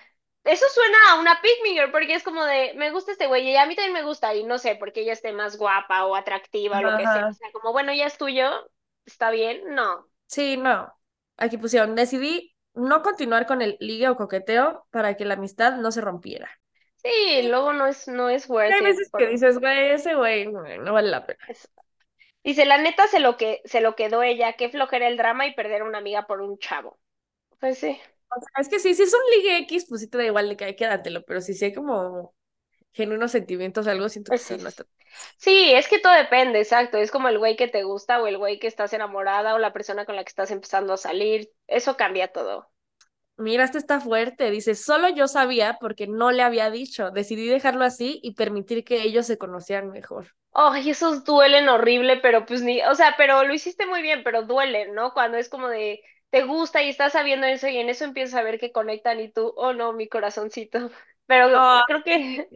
eso 0.44 0.66
suena 0.74 0.98
a 1.12 1.20
una 1.20 1.42
picminger, 1.42 1.92
porque 1.92 2.16
es 2.16 2.24
como 2.24 2.44
de, 2.44 2.74
me 2.76 2.92
gusta 2.92 3.14
este 3.14 3.28
güey, 3.28 3.50
y 3.50 3.56
a 3.56 3.66
mí 3.66 3.76
también 3.76 3.94
me 3.94 4.04
gusta, 4.04 4.36
y 4.36 4.44
no 4.44 4.58
sé, 4.58 4.76
porque 4.76 5.02
ella 5.02 5.14
esté 5.14 5.32
más 5.32 5.58
guapa 5.58 6.06
o 6.06 6.16
atractiva 6.16 6.80
o 6.80 6.82
lo 6.82 6.98
que 6.98 7.04
sea. 7.04 7.28
O 7.28 7.34
sea, 7.34 7.52
como, 7.54 7.72
bueno, 7.72 7.94
ya 7.94 8.08
es 8.08 8.18
tuyo, 8.18 8.70
está 9.06 9.32
bien, 9.32 9.64
no. 9.74 10.08
Sí, 10.28 10.58
no. 10.58 10.94
Aquí 11.38 11.58
pusieron, 11.58 11.96
decidí 11.96 12.56
no 12.74 13.02
continuar 13.02 13.46
con 13.46 13.62
el 13.62 13.78
ligue 13.80 14.10
o 14.10 14.18
coqueteo 14.18 14.86
para 14.92 15.16
que 15.16 15.26
la 15.26 15.36
amistad 15.36 15.78
no 15.78 15.92
se 15.92 16.02
rompiera. 16.02 16.50
Sí, 16.98 17.48
luego 17.48 17.74
no 17.74 17.88
es, 17.88 18.08
no 18.08 18.30
es 18.30 18.50
worth 18.50 18.72
Hay 18.72 18.82
veces 18.82 19.12
que 19.18 19.28
dices, 19.28 19.60
güey, 19.60 19.92
ese 19.92 20.16
güey 20.16 20.48
no 20.48 20.94
vale 20.94 21.10
la 21.10 21.26
pena. 21.26 21.40
Dice, 22.44 22.66
la 22.66 22.78
neta 22.78 23.08
se 23.08 23.20
lo 23.20 23.38
que 23.38 23.62
se 23.64 23.80
lo 23.80 23.96
quedó 23.96 24.24
ella, 24.24 24.54
qué 24.54 24.70
flojera 24.70 25.08
el 25.08 25.18
drama 25.18 25.48
y 25.48 25.54
perder 25.54 25.82
a 25.82 25.86
una 25.86 26.00
amiga 26.00 26.28
por 26.28 26.42
un 26.42 26.58
chavo. 26.58 27.00
Pues 27.60 27.78
sí 27.78 28.00
es 28.60 28.70
que 28.70 28.80
sí, 28.80 28.94
si 28.94 29.04
es 29.04 29.14
un 29.14 29.20
ligue 29.38 29.58
X, 29.60 29.86
pues 29.88 30.02
sí 30.02 30.08
te 30.08 30.18
da 30.18 30.26
igual 30.26 30.50
de 30.50 30.58
que 30.58 30.66
hay 30.66 30.76
quédatelo, 30.76 31.24
pero 31.24 31.42
si 31.42 31.54
sí 31.54 31.66
hay 31.66 31.74
como 31.74 32.34
genuinos 32.94 33.32
sentimientos, 33.32 33.88
algo, 33.88 34.08
siento 34.10 34.32
que 34.32 34.38
sí, 34.38 34.58
no 34.58 34.70
está... 34.70 34.86
Sí, 35.38 35.74
es 35.74 35.88
que 35.88 36.00
todo 36.00 36.14
depende, 36.14 36.60
exacto. 36.60 36.98
Es 36.98 37.12
como 37.12 37.28
el 37.28 37.38
güey 37.38 37.56
que 37.56 37.68
te 37.68 37.84
gusta 37.84 38.22
o 38.22 38.28
el 38.28 38.38
güey 38.38 38.60
que 38.60 38.68
estás 38.68 38.94
enamorada 38.94 39.54
o 39.54 39.60
la 39.60 39.74
persona 39.74 40.06
con 40.06 40.16
la 40.16 40.24
que 40.24 40.30
estás 40.30 40.52
empezando 40.52 40.94
a 40.94 40.98
salir. 40.98 41.52
Eso 41.68 41.98
cambia 41.98 42.32
todo. 42.32 42.70
Mira, 43.38 43.64
este 43.64 43.78
está 43.78 44.00
fuerte. 44.00 44.52
Dice, 44.52 44.76
solo 44.76 45.10
yo 45.10 45.28
sabía 45.28 45.78
porque 45.80 46.08
no 46.08 46.32
le 46.32 46.44
había 46.44 46.70
dicho. 46.70 47.12
Decidí 47.12 47.48
dejarlo 47.48 47.84
así 47.84 48.20
y 48.24 48.34
permitir 48.36 48.84
que 48.84 49.02
ellos 49.02 49.26
se 49.26 49.38
conocieran 49.38 49.90
mejor. 49.90 50.28
Ay, 50.54 50.92
esos 50.92 51.24
duelen 51.24 51.68
horrible, 51.68 52.18
pero 52.18 52.46
pues 52.46 52.62
ni, 52.62 52.82
o 52.84 52.94
sea, 52.94 53.16
pero 53.18 53.44
lo 53.44 53.54
hiciste 53.54 53.88
muy 53.88 54.04
bien, 54.04 54.24
pero 54.24 54.44
duelen, 54.44 54.94
¿no? 54.94 55.14
Cuando 55.14 55.38
es 55.38 55.50
como 55.50 55.68
de, 55.68 56.02
te 56.34 56.46
gusta 56.46 56.82
y 56.82 56.90
estás 56.90 57.14
sabiendo 57.14 57.46
eso 57.46 57.68
y 57.68 57.78
en 57.78 57.90
eso 57.90 58.06
empiezas 58.06 58.34
a 58.34 58.42
ver 58.42 58.60
que 58.60 58.72
conectan 58.72 59.20
y 59.20 59.32
tú, 59.32 59.54
oh 59.56 59.72
no, 59.74 59.94
mi 59.94 60.08
corazoncito. 60.08 60.80
Pero 61.28 61.48
creo 61.86 62.04
que, 62.04 62.50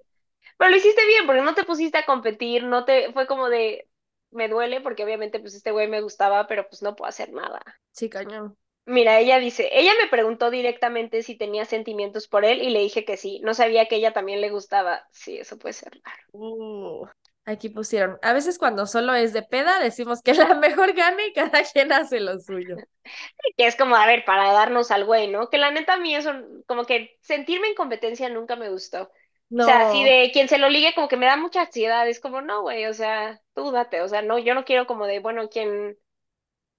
pero 0.58 0.72
lo 0.72 0.76
hiciste 0.76 1.06
bien 1.06 1.26
porque 1.26 1.42
no 1.42 1.54
te 1.56 1.64
pusiste 1.64 1.98
a 2.00 2.06
competir, 2.06 2.64
no 2.64 2.84
te, 2.84 3.14
fue 3.14 3.28
como 3.28 3.48
de, 3.48 3.88
me 4.30 4.50
duele 4.50 4.82
porque 4.82 5.06
obviamente 5.06 5.40
pues 5.40 5.56
este 5.56 5.72
güey 5.72 5.88
me 5.88 6.02
gustaba, 6.02 6.48
pero 6.48 6.68
pues 6.68 6.82
no 6.82 6.96
puedo 6.96 7.08
hacer 7.08 7.32
nada. 7.32 7.62
Sí, 7.92 8.10
cañón. 8.10 8.58
Mira, 8.86 9.20
ella 9.20 9.40
dice, 9.40 9.70
ella 9.72 9.94
me 10.02 10.10
preguntó 10.10 10.52
directamente 10.52 11.24
si 11.24 11.38
tenía 11.38 11.64
sentimientos 11.64 12.28
por 12.28 12.44
él 12.44 12.62
y 12.62 12.72
le 12.72 12.80
dije 12.80 13.06
que 13.06 13.16
sí. 13.16 13.40
No 13.44 13.54
sabía 13.54 13.88
que 13.88 13.96
ella 13.96 14.12
también 14.12 14.42
le 14.42 14.50
gustaba. 14.50 15.08
Sí, 15.12 15.38
eso 15.38 15.58
puede 15.58 15.74
ser 15.74 15.94
raro. 16.04 16.24
Uh. 16.34 17.08
Aquí 17.50 17.70
pusieron, 17.70 18.20
a 18.24 18.34
veces 18.34 18.60
cuando 18.60 18.86
solo 18.86 19.14
es 19.14 19.32
de 19.32 19.42
peda 19.42 19.80
decimos 19.80 20.22
que 20.22 20.34
la 20.54 20.54
mejor 20.56 20.92
gane 20.94 21.28
y 21.28 21.34
cada 21.34 21.64
quien 21.64 21.94
hace 21.94 22.20
lo 22.20 22.38
suyo. 22.40 22.76
Que 23.56 23.66
es 23.66 23.78
como, 23.78 23.96
a 23.96 24.06
ver, 24.06 24.26
para 24.26 24.52
darnos 24.52 24.92
al 24.92 25.06
güey, 25.06 25.30
¿no? 25.30 25.50
Que 25.50 25.58
la 25.58 25.72
neta 25.72 25.94
a 25.94 25.98
mí 25.98 26.14
eso, 26.14 26.34
como 26.66 26.84
que 26.84 27.18
sentirme 27.22 27.68
en 27.68 27.76
competencia 27.76 28.28
nunca 28.28 28.58
me 28.58 28.70
gustó. 28.70 29.10
O 29.50 29.64
sea, 29.64 29.88
así 29.88 30.04
de 30.04 30.30
quien 30.34 30.50
se 30.50 30.58
lo 30.58 30.68
ligue 30.68 30.94
como 30.94 31.08
que 31.08 31.16
me 31.16 31.26
da 31.26 31.38
mucha 31.38 31.62
ansiedad, 31.62 32.06
es 32.10 32.20
como, 32.20 32.42
no, 32.42 32.64
güey, 32.64 32.86
o 32.86 32.94
sea, 32.94 33.42
tú 33.56 33.72
date, 33.72 34.02
o 34.02 34.10
sea, 34.10 34.22
no, 34.22 34.38
yo 34.40 34.54
no 34.54 34.66
quiero 34.66 34.86
como 34.86 35.08
de, 35.08 35.20
bueno, 35.20 35.48
quien, 35.48 35.98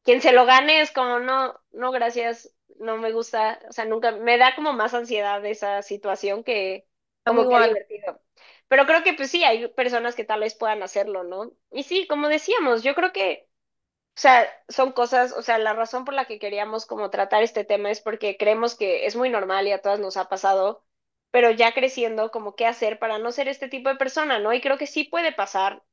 quien 0.04 0.20
se 0.20 0.33
lo 0.33 0.44
gane 0.44 0.83
es 0.83 0.92
como, 0.92 1.18
no, 1.18 1.59
no, 1.72 1.90
gracias, 1.92 2.54
no 2.78 2.98
me 2.98 3.11
gusta, 3.11 3.59
o 3.70 3.72
sea, 3.72 3.87
nunca, 3.87 4.12
me 4.12 4.37
da 4.37 4.54
como 4.54 4.74
más 4.74 4.92
ansiedad 4.92 5.42
esa 5.46 5.81
situación 5.81 6.44
que 6.44 6.87
como 7.24 7.48
que 7.48 7.57
divertido. 7.57 8.20
Pero 8.68 8.87
creo 8.87 9.02
que 9.02 9.14
pues 9.14 9.31
sí, 9.31 9.44
hay 9.44 9.68
personas 9.68 10.14
que 10.14 10.24
tal 10.24 10.40
vez 10.40 10.54
puedan 10.54 10.83
hacerlo, 10.83 11.24
¿no? 11.24 11.52
Y 11.70 11.85
sí, 11.85 12.07
como 12.07 12.28
decíamos, 12.28 12.83
yo 12.83 12.94
creo 12.94 13.12
que, 13.12 13.48
o 14.16 14.20
sea, 14.20 14.48
son 14.68 14.92
cosas, 14.92 15.33
o 15.33 15.42
sea, 15.42 15.59
la 15.59 15.74
razón 15.74 16.04
por 16.04 16.14
la 16.14 16.26
que 16.26 16.38
queríamos 16.40 16.87
como 16.87 17.11
tratar 17.11 17.42
este 17.42 17.64
tema 17.64 17.90
es 17.90 18.00
porque 18.00 18.37
creemos 18.38 18.76
que 18.76 19.07
es 19.07 19.16
muy 19.16 19.31
normal 19.31 19.68
y 19.68 19.72
a 19.72 19.83
todas 19.83 20.00
nos 20.00 20.16
ha 20.18 20.28
pasado, 20.28 20.85
pero 21.31 21.50
ya 21.52 21.72
creciendo, 21.74 22.31
como 22.31 22.57
qué 22.57 22.66
hacer 22.66 22.98
para 22.98 23.18
no 23.18 23.33
ser 23.33 23.48
este 23.48 23.68
tipo 23.68 23.88
de 23.90 23.96
persona, 23.96 24.38
¿no? 24.40 24.52
Y 24.54 24.61
creo 24.61 24.78
que 24.78 24.87
sí 24.88 25.04
puede 25.04 25.33
pasar 25.33 25.85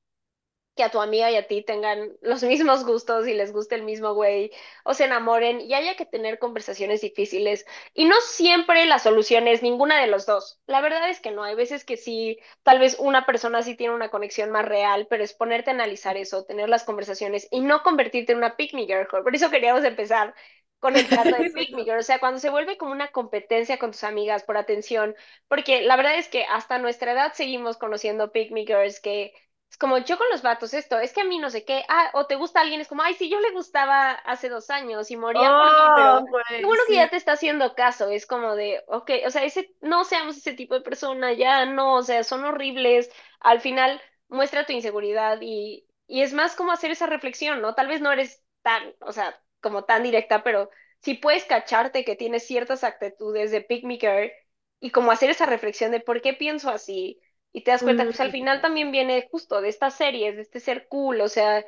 que 0.76 0.84
a 0.84 0.92
tu 0.92 1.00
amiga 1.02 1.32
y 1.32 1.36
a 1.38 1.48
ti 1.48 1.62
tengan 1.64 2.12
los 2.22 2.44
mismos 2.44 2.86
gustos 2.86 3.28
y 3.28 3.34
les 3.34 3.54
guste 3.54 3.76
el 3.76 3.84
mismo 3.84 4.14
güey 4.14 4.52
o 4.84 4.94
se 4.94 5.06
enamoren 5.06 5.62
y 5.62 5.74
haya 5.74 5.96
que 5.96 6.06
tener 6.06 6.40
conversaciones 6.40 7.02
difíciles. 7.02 7.66
Y 7.94 8.06
no 8.06 8.16
siempre 8.22 8.86
la 8.86 9.00
solución 9.00 9.48
es 9.48 9.64
ninguna 9.64 10.00
de 10.02 10.08
los 10.08 10.26
dos. 10.26 10.60
La 10.68 10.82
verdad 10.82 11.10
es 11.10 11.20
que 11.20 11.32
no. 11.32 11.44
Hay 11.44 11.56
veces 11.56 11.86
que 11.86 11.98
sí, 11.98 12.40
tal 12.64 12.80
vez 12.80 12.98
una 13.00 13.26
persona 13.26 13.62
sí 13.64 13.76
tiene 13.76 13.94
una 13.96 14.10
conexión 14.12 14.52
más 14.52 14.66
real, 14.66 15.08
pero 15.10 15.24
es 15.24 15.34
ponerte 15.34 15.72
a 15.72 15.74
analizar 15.74 16.18
eso, 16.18 16.44
tener 16.46 16.70
las 16.70 16.84
conversaciones 16.84 17.48
y 17.52 17.62
no 17.62 17.84
convertirte 17.84 18.32
en 18.34 18.40
una 18.40 18.56
pick 18.58 18.74
me 18.74 18.86
girl. 18.86 19.08
Por 19.08 19.36
eso 19.36 19.50
queríamos 19.50 19.84
empezar 19.84 20.34
con 20.80 20.96
el 20.98 21.08
trato 21.10 21.36
de 21.36 21.46
pick 21.46 21.74
me 21.74 21.84
girl. 21.86 22.00
O 22.00 22.04
sea, 22.04 22.20
cuando 22.20 22.40
se 22.40 22.50
vuelve 22.50 22.78
como 22.78 22.92
una 22.92 23.12
competencia 23.12 23.80
con 23.80 23.92
tus 23.92 24.04
amigas 24.04 24.44
por 24.44 24.58
atención, 24.58 25.16
porque 25.48 25.82
la 25.82 25.96
verdad 25.96 26.18
es 26.18 26.28
que 26.30 26.44
hasta 26.46 26.78
nuestra 26.80 27.12
edad 27.14 27.34
seguimos 27.34 27.78
conociendo 27.78 28.32
pick 28.32 28.52
me 28.52 28.66
girls 28.66 29.00
que 29.00 29.34
es 29.76 29.78
como 29.80 29.98
yo 29.98 30.18
con 30.18 30.28
los 30.32 30.42
vatos 30.42 30.74
esto, 30.74 31.00
es 31.00 31.12
que 31.14 31.20
a 31.22 31.26
mí 31.26 31.38
no 31.38 31.50
sé 31.50 31.66
qué, 31.66 31.84
ah, 31.90 32.10
o 32.14 32.28
te 32.28 32.36
gusta 32.36 32.62
alguien, 32.62 32.80
es 32.80 32.88
como, 32.88 33.02
ay, 33.04 33.14
sí, 33.16 33.30
yo 33.30 33.40
le 33.42 33.52
gustaba 33.52 34.12
hace 34.12 34.48
dos 34.50 34.70
años 34.70 35.12
y 35.12 35.18
moría 35.18 35.58
por 35.58 35.74
mí, 35.74 35.92
pero 35.94 36.22
oh, 36.22 36.42
qué 36.58 36.66
bueno 36.66 36.84
que 36.88 36.96
ya 36.96 37.10
te 37.10 37.18
está 37.18 37.34
haciendo 37.34 37.76
caso, 37.76 38.10
es 38.10 38.26
como 38.26 38.56
de, 38.56 38.82
ok, 38.88 39.12
o 39.28 39.32
sea, 39.32 39.44
ese, 39.44 39.76
no 39.82 40.06
seamos 40.06 40.38
ese 40.38 40.54
tipo 40.54 40.76
de 40.76 40.82
persona, 40.82 41.34
ya 41.34 41.66
no, 41.66 41.96
o 41.96 42.04
sea, 42.04 42.24
son 42.24 42.46
horribles, 42.46 43.12
al 43.42 43.60
final 43.60 44.02
muestra 44.30 44.66
tu 44.66 44.72
inseguridad 44.74 45.40
y 45.42 45.88
y 46.08 46.22
es 46.22 46.34
más 46.34 46.56
como 46.56 46.72
hacer 46.72 46.92
esa 46.92 47.08
reflexión, 47.08 47.62
¿no? 47.62 47.74
Tal 47.74 47.88
vez 47.88 48.00
no 48.00 48.12
eres 48.12 48.44
tan, 48.62 48.94
o 49.00 49.12
sea, 49.12 49.42
como 49.60 49.86
tan 49.86 50.04
directa, 50.04 50.44
pero 50.44 50.70
sí 51.02 51.16
puedes 51.16 51.46
cacharte 51.46 52.06
que 52.06 52.16
tienes 52.16 52.46
ciertas 52.46 52.84
actitudes 52.84 53.50
de 53.52 53.62
pick 53.62 53.84
me 53.86 53.98
girl 53.98 54.32
y 54.80 54.92
como 54.92 55.12
hacer 55.12 55.30
esa 55.32 55.46
reflexión 55.48 55.92
de 55.92 56.00
por 56.02 56.22
qué 56.22 56.34
pienso 56.34 56.70
así. 56.70 57.20
Y 57.56 57.64
te 57.64 57.72
das 57.72 57.84
cuenta 57.84 58.04
que 58.04 58.10
pues, 58.10 58.20
al 58.20 58.32
final 58.32 58.60
también 58.60 58.92
viene 58.92 59.30
justo 59.32 59.62
de 59.62 59.70
estas 59.70 59.94
series, 59.94 60.36
de 60.36 60.42
este 60.42 60.60
ser 60.60 60.90
cool, 60.90 61.22
o 61.22 61.30
sea, 61.30 61.62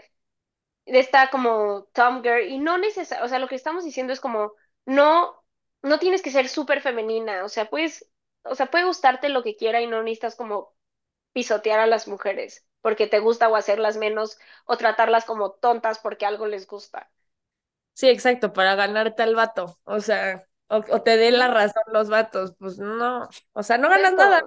de 0.86 1.00
esta 1.00 1.30
como 1.30 1.88
Tom 1.93 2.21
Girl, 2.21 2.45
y 2.45 2.60
no 2.60 2.78
necesariamente, 2.78 3.26
o 3.26 3.30
sea, 3.30 3.39
lo 3.39 3.47
que 3.47 3.56
estamos 3.56 3.86
diciendo 3.86 4.12
es 4.12 4.19
como, 4.19 4.52
no, 4.86 5.41
no 5.82 5.97
tienes 5.97 6.21
que 6.21 6.30
ser 6.30 6.50
súper 6.50 6.82
femenina, 6.82 7.45
o 7.45 7.47
sea, 7.47 7.69
puedes, 7.69 8.12
o 8.43 8.54
sea, 8.54 8.65
puede 8.65 8.84
gustarte 8.84 9.30
lo 9.30 9.43
que 9.43 9.56
quiera 9.56 9.80
y 9.80 9.88
no 9.88 10.04
necesitas 10.04 10.36
como 10.36 10.76
pisotear 11.32 11.80
a 11.80 11.88
las 11.88 12.10
mujeres 12.10 12.67
porque 12.82 13.08
te 13.08 13.19
gusta 13.19 13.47
o 13.47 13.56
hacerlas 13.56 13.95
menos 13.95 14.38
o 14.65 14.76
tratarlas 14.76 15.23
como 15.23 15.52
tontas 15.52 16.00
porque 16.00 16.26
algo 16.26 16.47
les 16.47 16.67
gusta. 16.67 17.10
Sí, 17.93 18.10
exacto, 18.10 18.52
para 18.52 18.76
ganarte 18.76 19.23
al 19.23 19.36
vato, 19.36 19.80
o 19.86 20.02
sea, 20.02 20.45
o, 20.67 20.82
te 21.02 21.15
den 21.15 21.39
la 21.39 21.47
razón 21.47 21.82
los 21.93 22.10
vatos, 22.10 22.56
pues 22.60 22.78
no, 22.78 23.30
o 23.54 23.63
sea, 23.63 23.78
no 23.78 23.88
ganas 23.88 24.13
nada. 24.15 24.43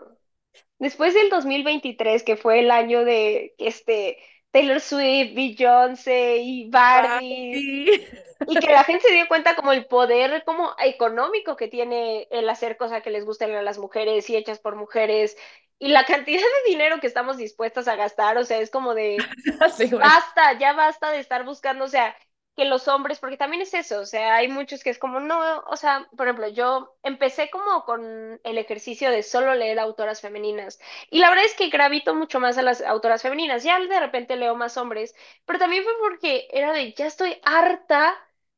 Después 0.78 1.14
del 1.14 1.28
2023, 1.30 2.22
que 2.22 2.36
fue 2.36 2.60
el 2.60 2.70
año 2.70 3.04
de 3.04 3.54
este 3.58 4.18
Taylor 4.50 4.80
Swift, 4.80 5.34
Beyoncé 5.34 6.38
y 6.38 6.70
Barbie, 6.70 8.00
y 8.46 8.58
que 8.58 8.72
la 8.72 8.84
gente 8.84 9.06
se 9.06 9.14
dio 9.14 9.28
cuenta 9.28 9.54
como 9.54 9.72
el 9.72 9.86
poder 9.86 10.42
como 10.44 10.74
económico 10.78 11.56
que 11.56 11.68
tiene 11.68 12.26
el 12.30 12.48
hacer 12.48 12.76
cosas 12.76 13.02
que 13.02 13.10
les 13.10 13.24
gusten 13.24 13.54
a 13.54 13.62
las 13.62 13.78
mujeres 13.78 14.28
y 14.30 14.36
hechas 14.36 14.58
por 14.58 14.76
mujeres 14.76 15.36
y 15.82 15.88
la 15.88 16.04
cantidad 16.04 16.40
de 16.40 16.70
dinero 16.70 17.00
que 17.00 17.06
estamos 17.06 17.38
dispuestas 17.38 17.88
a 17.88 17.96
gastar, 17.96 18.36
o 18.36 18.44
sea, 18.44 18.58
es 18.58 18.70
como 18.70 18.94
de 18.94 19.16
basta, 19.98 20.58
ya 20.58 20.74
basta 20.74 21.10
de 21.10 21.20
estar 21.20 21.44
buscando, 21.44 21.86
o 21.86 21.88
sea, 21.88 22.14
que 22.56 22.64
los 22.66 22.88
hombres, 22.88 23.18
porque 23.20 23.36
también 23.36 23.62
es 23.62 23.72
eso, 23.74 24.00
o 24.00 24.06
sea, 24.06 24.36
hay 24.36 24.48
muchos 24.48 24.82
que 24.84 24.90
es 24.90 24.98
como, 24.98 25.20
no, 25.20 25.60
o 25.66 25.76
sea, 25.76 26.08
por 26.16 26.26
ejemplo, 26.26 26.48
yo 26.48 26.96
empecé 27.02 27.48
como 27.50 27.84
con 27.84 28.40
el 28.44 28.58
ejercicio 28.58 29.10
de 29.10 29.22
solo 29.22 29.54
leer 29.54 29.78
autoras 29.78 30.20
femeninas 30.20 30.78
y 31.10 31.20
la 31.20 31.30
verdad 31.30 31.44
es 31.46 31.54
que 31.54 31.70
gravito 31.70 32.14
mucho 32.14 32.40
más 32.40 32.58
a 32.58 32.62
las 32.62 32.82
autoras 32.82 33.22
femeninas, 33.22 33.62
ya 33.64 33.78
de 33.80 34.00
repente 34.00 34.36
leo 34.36 34.54
más 34.56 34.76
hombres, 34.76 35.14
pero 35.46 35.58
también 35.58 35.84
fue 35.84 35.92
porque 36.00 36.48
era 36.52 36.72
de, 36.72 36.92
ya 36.94 37.06
estoy 37.06 37.38
harta 37.44 38.14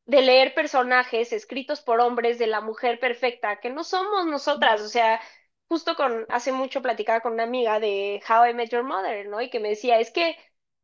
de 0.07 0.22
leer 0.22 0.55
personajes 0.55 1.33
escritos 1.33 1.81
por 1.81 2.00
hombres 2.00 2.38
de 2.38 2.46
la 2.48 2.61
mujer 2.61 2.98
perfecta, 2.98 3.61
que 3.61 3.70
no 3.70 3.85
somos 3.85 4.26
nosotras, 4.26 4.81
o 4.81 4.88
sea, 4.88 5.20
justo 5.68 5.94
con, 5.96 6.26
hace 6.28 6.52
mucho 6.52 6.83
platicaba 6.83 7.20
con 7.20 7.33
una 7.35 7.44
amiga 7.44 7.81
de 7.81 8.20
How 8.28 8.46
I 8.50 8.55
Met 8.55 8.70
Your 8.70 8.83
Mother, 8.85 9.26
¿no? 9.28 9.40
Y 9.40 9.50
que 9.50 9.61
me 9.61 9.70
decía, 9.70 9.98
es 10.00 10.11
que 10.11 10.37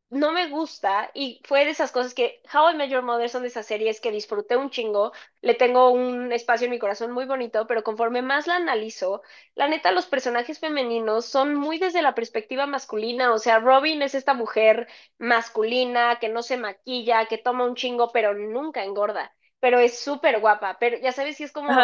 no 0.09 0.31
me 0.31 0.49
gusta 0.49 1.11
y 1.13 1.41
fue 1.45 1.65
de 1.65 1.71
esas 1.71 1.91
cosas 1.91 2.13
que 2.13 2.41
How 2.53 2.71
I 2.71 2.75
Met 2.75 2.89
Your 2.89 3.03
Mother 3.03 3.29
son 3.29 3.43
de 3.43 3.49
esas 3.49 3.65
series 3.67 4.01
que 4.01 4.11
disfruté 4.11 4.57
un 4.57 4.69
chingo, 4.71 5.11
le 5.41 5.53
tengo 5.53 5.91
un 5.91 6.31
espacio 6.31 6.65
en 6.65 6.71
mi 6.71 6.79
corazón 6.79 7.11
muy 7.11 7.25
bonito, 7.25 7.67
pero 7.67 7.83
conforme 7.83 8.21
más 8.21 8.47
la 8.47 8.55
analizo, 8.55 9.21
la 9.55 9.67
neta 9.67 9.91
los 9.91 10.07
personajes 10.07 10.59
femeninos 10.59 11.25
son 11.25 11.55
muy 11.55 11.77
desde 11.79 12.01
la 12.01 12.15
perspectiva 12.15 12.65
masculina, 12.65 13.31
o 13.33 13.37
sea, 13.39 13.59
Robin 13.59 14.01
es 14.01 14.15
esta 14.15 14.33
mujer 14.33 14.87
masculina 15.19 16.17
que 16.19 16.29
no 16.29 16.41
se 16.43 16.57
maquilla, 16.57 17.25
que 17.27 17.37
toma 17.37 17.65
un 17.65 17.75
chingo 17.75 18.11
pero 18.11 18.33
nunca 18.33 18.83
engorda, 18.83 19.33
pero 19.59 19.79
es 19.79 19.99
súper 19.99 20.39
guapa, 20.39 20.77
pero 20.79 20.97
ya 20.97 21.11
sabes 21.11 21.37
si 21.37 21.43
es 21.43 21.51
como 21.51 21.83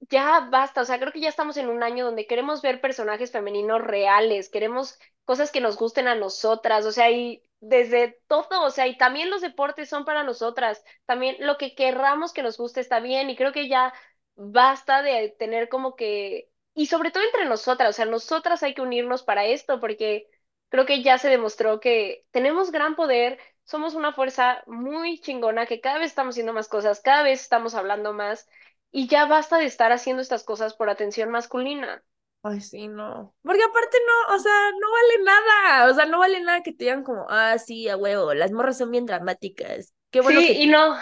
ya 0.00 0.40
basta, 0.50 0.82
o 0.82 0.84
sea, 0.84 0.98
creo 0.98 1.12
que 1.12 1.20
ya 1.20 1.28
estamos 1.28 1.56
en 1.56 1.68
un 1.68 1.82
año 1.82 2.04
donde 2.04 2.26
queremos 2.26 2.62
ver 2.62 2.80
personajes 2.80 3.32
femeninos 3.32 3.80
reales, 3.82 4.48
queremos 4.48 4.98
cosas 5.24 5.50
que 5.50 5.60
nos 5.60 5.76
gusten 5.76 6.08
a 6.08 6.14
nosotras, 6.14 6.84
o 6.86 6.92
sea, 6.92 7.10
y 7.10 7.42
desde 7.60 8.20
todo, 8.28 8.62
o 8.62 8.70
sea, 8.70 8.86
y 8.86 8.96
también 8.98 9.30
los 9.30 9.40
deportes 9.40 9.88
son 9.88 10.04
para 10.04 10.22
nosotras, 10.22 10.84
también 11.06 11.36
lo 11.40 11.56
que 11.58 11.74
querramos 11.74 12.32
que 12.32 12.42
nos 12.42 12.56
guste 12.58 12.80
está 12.80 13.00
bien, 13.00 13.30
y 13.30 13.36
creo 13.36 13.52
que 13.52 13.68
ya 13.68 13.92
basta 14.36 15.02
de 15.02 15.30
tener 15.38 15.68
como 15.68 15.96
que, 15.96 16.50
y 16.74 16.86
sobre 16.86 17.10
todo 17.10 17.24
entre 17.24 17.46
nosotras, 17.46 17.90
o 17.90 17.92
sea, 17.92 18.04
nosotras 18.04 18.62
hay 18.62 18.74
que 18.74 18.82
unirnos 18.82 19.22
para 19.22 19.46
esto, 19.46 19.80
porque 19.80 20.28
creo 20.68 20.86
que 20.86 21.02
ya 21.02 21.18
se 21.18 21.28
demostró 21.30 21.80
que 21.80 22.26
tenemos 22.30 22.70
gran 22.70 22.96
poder, 22.96 23.38
somos 23.64 23.94
una 23.94 24.12
fuerza 24.12 24.62
muy 24.66 25.18
chingona, 25.20 25.66
que 25.66 25.80
cada 25.80 25.98
vez 25.98 26.08
estamos 26.08 26.34
haciendo 26.34 26.52
más 26.52 26.68
cosas, 26.68 27.00
cada 27.00 27.22
vez 27.22 27.40
estamos 27.42 27.74
hablando 27.74 28.12
más, 28.12 28.48
y 28.92 29.08
ya 29.08 29.26
basta 29.26 29.58
de 29.58 29.66
estar 29.66 29.92
haciendo 29.92 30.22
estas 30.22 30.44
cosas 30.44 30.74
por 30.74 30.90
atención 30.90 31.30
masculina. 31.30 32.02
Ay, 32.42 32.60
sí, 32.60 32.88
no. 32.88 33.34
Porque 33.42 33.62
aparte 33.62 33.98
no, 34.06 34.34
o 34.34 34.38
sea, 34.38 34.70
no 34.80 34.92
vale 34.92 35.24
nada. 35.24 35.90
O 35.90 35.94
sea, 35.94 36.06
no 36.06 36.18
vale 36.18 36.40
nada 36.40 36.62
que 36.62 36.72
te 36.72 36.84
digan 36.84 37.02
como, 37.02 37.26
ah, 37.28 37.58
sí, 37.58 37.88
a 37.88 37.96
huevo, 37.96 38.34
las 38.34 38.52
morras 38.52 38.78
son 38.78 38.90
bien 38.90 39.06
dramáticas. 39.06 39.92
Qué 40.10 40.20
bueno 40.20 40.40
sí, 40.40 40.46
que 40.46 40.52
y 40.52 40.66
no, 40.68 40.96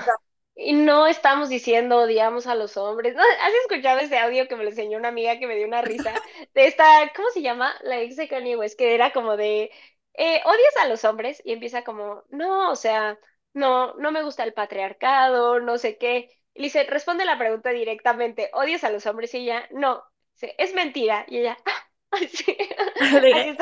y 0.54 0.72
no 0.72 1.06
estamos 1.06 1.48
diciendo 1.48 1.98
odiamos 1.98 2.46
a 2.46 2.54
los 2.54 2.76
hombres. 2.76 3.14
¿No? 3.14 3.22
¿Has 3.22 3.52
escuchado 3.62 4.00
ese 4.00 4.18
audio 4.18 4.48
que 4.48 4.56
me 4.56 4.64
lo 4.64 4.70
enseñó 4.70 4.96
una 4.98 5.08
amiga 5.08 5.38
que 5.38 5.46
me 5.46 5.56
dio 5.56 5.66
una 5.66 5.82
risa? 5.82 6.14
De 6.54 6.66
esta, 6.66 7.12
¿cómo 7.14 7.28
se 7.30 7.42
llama? 7.42 7.74
La 7.82 8.00
ex 8.00 8.16
de 8.16 8.28
Kanye 8.28 8.56
West, 8.56 8.78
que 8.78 8.94
era 8.94 9.12
como 9.12 9.36
de, 9.36 9.70
eh, 10.14 10.40
odias 10.44 10.76
a 10.80 10.88
los 10.88 11.04
hombres 11.04 11.42
y 11.44 11.52
empieza 11.52 11.82
como, 11.84 12.22
no, 12.30 12.70
o 12.70 12.76
sea, 12.76 13.18
no, 13.52 13.94
no 13.94 14.12
me 14.12 14.22
gusta 14.22 14.44
el 14.44 14.54
patriarcado, 14.54 15.60
no 15.60 15.78
sé 15.78 15.98
qué. 15.98 16.30
Y 16.54 16.60
le 16.60 16.66
dice, 16.66 16.84
responde 16.84 17.24
la 17.24 17.38
pregunta 17.38 17.70
directamente, 17.70 18.50
¿odias 18.52 18.84
a 18.84 18.90
los 18.90 19.06
hombres? 19.06 19.34
Y 19.34 19.38
ella, 19.38 19.68
no, 19.72 20.04
es 20.40 20.74
mentira. 20.74 21.24
Y 21.28 21.38
ella, 21.38 21.58
así, 22.12 22.56
así 23.00 23.56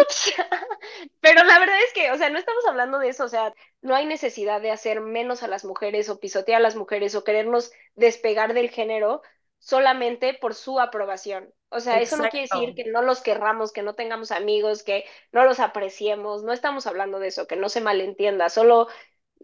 ups. 0.00 0.34
Pero 1.20 1.44
la 1.44 1.58
verdad 1.58 1.80
es 1.82 1.92
que, 1.92 2.12
o 2.12 2.16
sea, 2.16 2.30
no 2.30 2.38
estamos 2.38 2.64
hablando 2.66 2.98
de 2.98 3.08
eso, 3.08 3.24
o 3.24 3.28
sea, 3.28 3.52
no 3.80 3.94
hay 3.94 4.06
necesidad 4.06 4.60
de 4.60 4.70
hacer 4.70 5.00
menos 5.00 5.42
a 5.42 5.48
las 5.48 5.64
mujeres 5.64 6.08
o 6.08 6.20
pisotear 6.20 6.60
a 6.60 6.62
las 6.62 6.76
mujeres 6.76 7.14
o 7.14 7.24
querernos 7.24 7.72
despegar 7.94 8.54
del 8.54 8.70
género 8.70 9.22
solamente 9.58 10.34
por 10.34 10.54
su 10.54 10.80
aprobación. 10.80 11.52
O 11.68 11.80
sea, 11.80 12.00
eso 12.00 12.18
no 12.18 12.28
quiere 12.28 12.48
decir 12.52 12.74
que 12.74 12.84
no 12.84 13.00
los 13.00 13.22
querramos, 13.22 13.72
que 13.72 13.82
no 13.82 13.94
tengamos 13.94 14.30
amigos, 14.30 14.82
que 14.82 15.06
no 15.30 15.44
los 15.44 15.58
apreciemos, 15.58 16.42
no 16.42 16.52
estamos 16.52 16.86
hablando 16.86 17.18
de 17.18 17.28
eso, 17.28 17.46
que 17.46 17.56
no 17.56 17.70
se 17.70 17.80
malentienda, 17.80 18.50
solo 18.50 18.88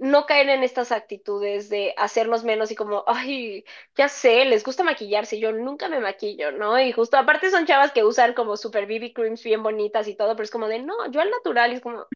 no 0.00 0.26
caer 0.26 0.48
en 0.48 0.62
estas 0.62 0.92
actitudes 0.92 1.68
de 1.68 1.94
hacernos 1.96 2.44
menos 2.44 2.70
y 2.70 2.76
como, 2.76 3.04
ay, 3.06 3.64
ya 3.96 4.08
sé, 4.08 4.44
les 4.44 4.64
gusta 4.64 4.84
maquillarse, 4.84 5.38
yo 5.38 5.52
nunca 5.52 5.88
me 5.88 6.00
maquillo, 6.00 6.52
¿no? 6.52 6.78
Y 6.80 6.92
justo 6.92 7.16
aparte 7.16 7.50
son 7.50 7.66
chavas 7.66 7.92
que 7.92 8.04
usan 8.04 8.34
como 8.34 8.56
super 8.56 8.86
BB 8.86 9.12
creams 9.12 9.42
bien 9.42 9.62
bonitas 9.62 10.08
y 10.08 10.16
todo, 10.16 10.34
pero 10.34 10.44
es 10.44 10.50
como 10.50 10.68
de, 10.68 10.80
no, 10.80 11.10
yo 11.10 11.20
al 11.20 11.30
natural 11.30 11.72
y 11.72 11.76
es 11.76 11.80
como, 11.80 12.06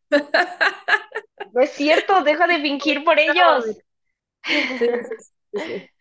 no 1.53 1.63
es 1.63 1.71
cierto, 1.71 2.23
deja 2.23 2.47
de 2.47 2.61
fingir 2.61 3.05
por 3.05 3.19
ellos. 3.19 3.65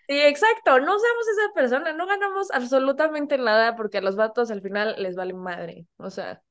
Sí, 0.08 0.20
exacto, 0.20 0.80
no 0.82 1.00
seamos 1.00 1.28
esa 1.30 1.54
persona, 1.54 1.94
no 1.94 2.06
ganamos 2.06 2.52
absolutamente 2.52 3.38
nada 3.38 3.78
porque 3.78 4.00
a 4.00 4.02
los 4.02 4.17
vatos 4.17 4.52
al 4.52 4.62
final 4.62 4.96
les 4.98 5.15
vale 5.15 5.34
madre, 5.34 5.86
o 5.98 6.10
sea. 6.10 6.41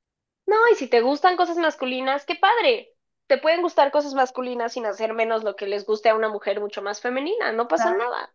No, 0.47 0.57
y 0.73 0.77
si 0.77 0.89
te 0.89 1.03
gustan 1.03 1.37
cosas 1.37 1.59
masculinas, 1.59 2.25
qué 2.25 2.37
padre, 2.37 2.95
te 3.31 3.39
pueden 3.39 3.63
gustar 3.63 3.93
cosas 3.93 4.13
masculinas 4.15 4.73
sin 4.73 4.87
hacer 4.87 5.15
menos 5.15 5.45
lo 5.45 5.55
que 5.55 5.69
les 5.69 5.87
guste 5.87 6.09
a 6.09 6.17
una 6.17 6.29
mujer 6.29 6.59
mucho 6.59 6.83
más 6.83 7.01
femenina, 7.01 7.53
no 7.53 7.69
pasa 7.69 7.95
nada. 7.95 8.29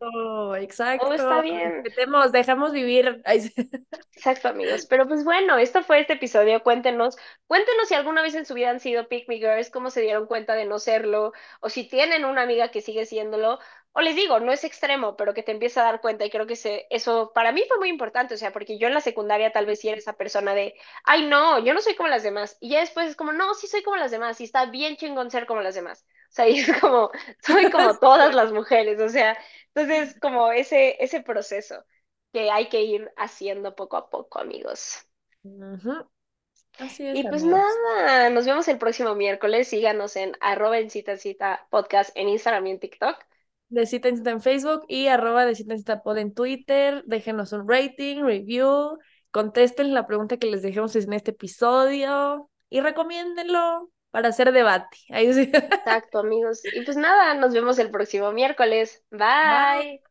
Exacto. 0.58 1.08
Todo 1.08 1.16
está 1.16 1.42
bien. 1.42 1.84
Dejemos, 1.84 2.32
dejamos 2.32 2.72
vivir. 2.72 3.22
Exacto, 4.16 4.48
amigos. 4.48 4.86
Pero 4.86 5.06
pues 5.06 5.26
bueno, 5.26 5.58
esto 5.58 5.84
fue 5.84 6.00
este 6.00 6.14
episodio. 6.14 6.64
Cuéntenos, 6.64 7.18
cuéntenos 7.46 7.90
si 7.90 7.94
alguna 7.94 8.22
vez 8.22 8.36
en 8.36 8.46
su 8.46 8.54
vida 8.54 8.70
han 8.70 8.80
sido 8.80 9.10
pick 9.10 9.28
me 9.28 9.36
girls, 9.36 9.70
cómo 9.70 9.90
se 9.90 10.00
dieron 10.00 10.28
cuenta 10.28 10.54
de 10.54 10.64
no 10.64 10.80
serlo, 10.80 11.34
o 11.60 11.70
si 11.70 11.84
tienen 11.90 12.24
una 12.24 12.44
amiga 12.44 12.72
que 12.72 12.80
sigue 12.80 13.06
siéndolo, 13.06 13.60
o 13.98 14.02
les 14.02 14.16
digo, 14.16 14.42
no 14.42 14.52
es 14.52 14.66
extremo, 14.66 15.16
pero 15.16 15.34
que 15.34 15.42
te 15.42 15.54
empieza 15.54 15.80
a 15.82 15.86
dar 15.86 16.02
cuenta 16.02 16.26
y 16.26 16.30
creo 16.30 16.46
que 16.46 16.58
se, 16.58 16.86
eso 16.90 17.32
para 17.34 17.54
mí 17.54 17.64
fue 17.68 17.78
muy 17.80 17.88
importante, 17.90 18.34
o 18.34 18.38
sea, 18.38 18.52
porque 18.52 18.78
yo 18.78 18.88
en 18.88 18.94
la 18.94 19.00
secundaria 19.00 19.54
tal 19.54 19.66
vez 19.66 19.80
sí 19.80 19.88
era 19.88 19.98
esa 19.98 20.14
persona 20.18 20.54
de, 20.54 20.76
ay, 21.06 21.26
no, 21.28 21.60
yo 21.60 21.74
no 21.74 21.80
soy 21.82 21.96
como 21.96 22.10
las 22.10 22.22
demás, 22.22 22.58
y 22.60 22.72
ya 22.72 22.82
después 22.82 23.08
es 23.10 23.16
como, 23.16 23.32
no, 23.32 23.54
sí 23.54 23.68
soy 23.68 23.84
como 23.84 23.96
las 23.96 24.12
demás, 24.12 24.42
y 24.42 24.44
está 24.44 24.66
bien 24.66 24.98
chingón 24.98 25.32
ser 25.32 25.46
como 25.46 25.62
las 25.62 25.76
demás, 25.76 26.06
o 26.30 26.32
sea, 26.32 26.48
y 26.50 26.60
es 26.60 26.80
como, 26.82 27.10
soy 27.42 27.70
como 27.72 27.98
todas 28.00 28.36
las 28.36 28.52
mujeres, 28.52 29.00
o 29.00 29.08
sea, 29.08 29.38
entonces 29.74 30.18
como 30.20 30.52
ese, 30.52 31.02
ese 31.02 31.22
proceso 31.22 31.86
que 32.34 32.52
hay 32.52 32.68
que 32.68 32.82
ir 32.82 33.12
haciendo 33.16 33.76
poco 33.78 33.96
a 33.96 34.10
poco, 34.10 34.40
amigos. 34.40 35.08
Así 36.78 37.08
es, 37.08 37.18
y 37.18 37.24
pues 37.24 37.46
nada, 37.46 38.30
nos 38.30 38.46
vemos 38.46 38.68
el 38.68 38.78
próximo 38.78 39.16
miércoles, 39.16 39.70
síganos 39.70 40.18
en 40.18 40.34
arroba 40.42 40.80
en 40.80 40.90
cita 40.90 41.16
cita 41.16 41.66
podcast 41.70 42.12
en 42.16 42.28
Instagram 42.28 42.68
y 42.68 42.72
en 42.72 42.80
TikTok 42.82 43.18
de 43.70 43.86
Cita 43.86 44.10
en 44.10 44.18
Cita 44.18 44.32
en 44.32 44.42
Facebook 44.42 44.86
y 44.88 45.08
arroba 45.08 45.46
de 45.46 45.56
Cita 45.56 45.74
en 45.74 45.80
Cita 45.80 46.02
Pod 46.02 46.18
en 46.18 46.34
Twitter. 46.34 47.04
Déjenos 47.06 47.52
un 47.54 47.68
rating, 47.68 48.24
review, 48.24 48.98
contesten 49.32 49.94
la 49.94 50.08
pregunta 50.08 50.38
que 50.38 50.48
les 50.48 50.62
dejemos 50.62 50.96
en 50.96 51.14
este 51.14 51.32
episodio 51.32 52.50
y 52.70 52.82
recomiéndenlo 52.82 53.90
para 54.12 54.30
hacer 54.30 54.52
debate. 54.52 54.98
Ahí 55.10 55.34
sí. 55.34 55.42
Exacto, 55.54 56.20
amigos. 56.20 56.62
Y 56.74 56.82
pues 56.82 56.98
nada, 56.98 57.34
nos 57.34 57.54
vemos 57.54 57.78
el 57.80 57.92
próximo 57.92 58.32
miércoles. 58.32 59.04
Bye. 59.12 60.02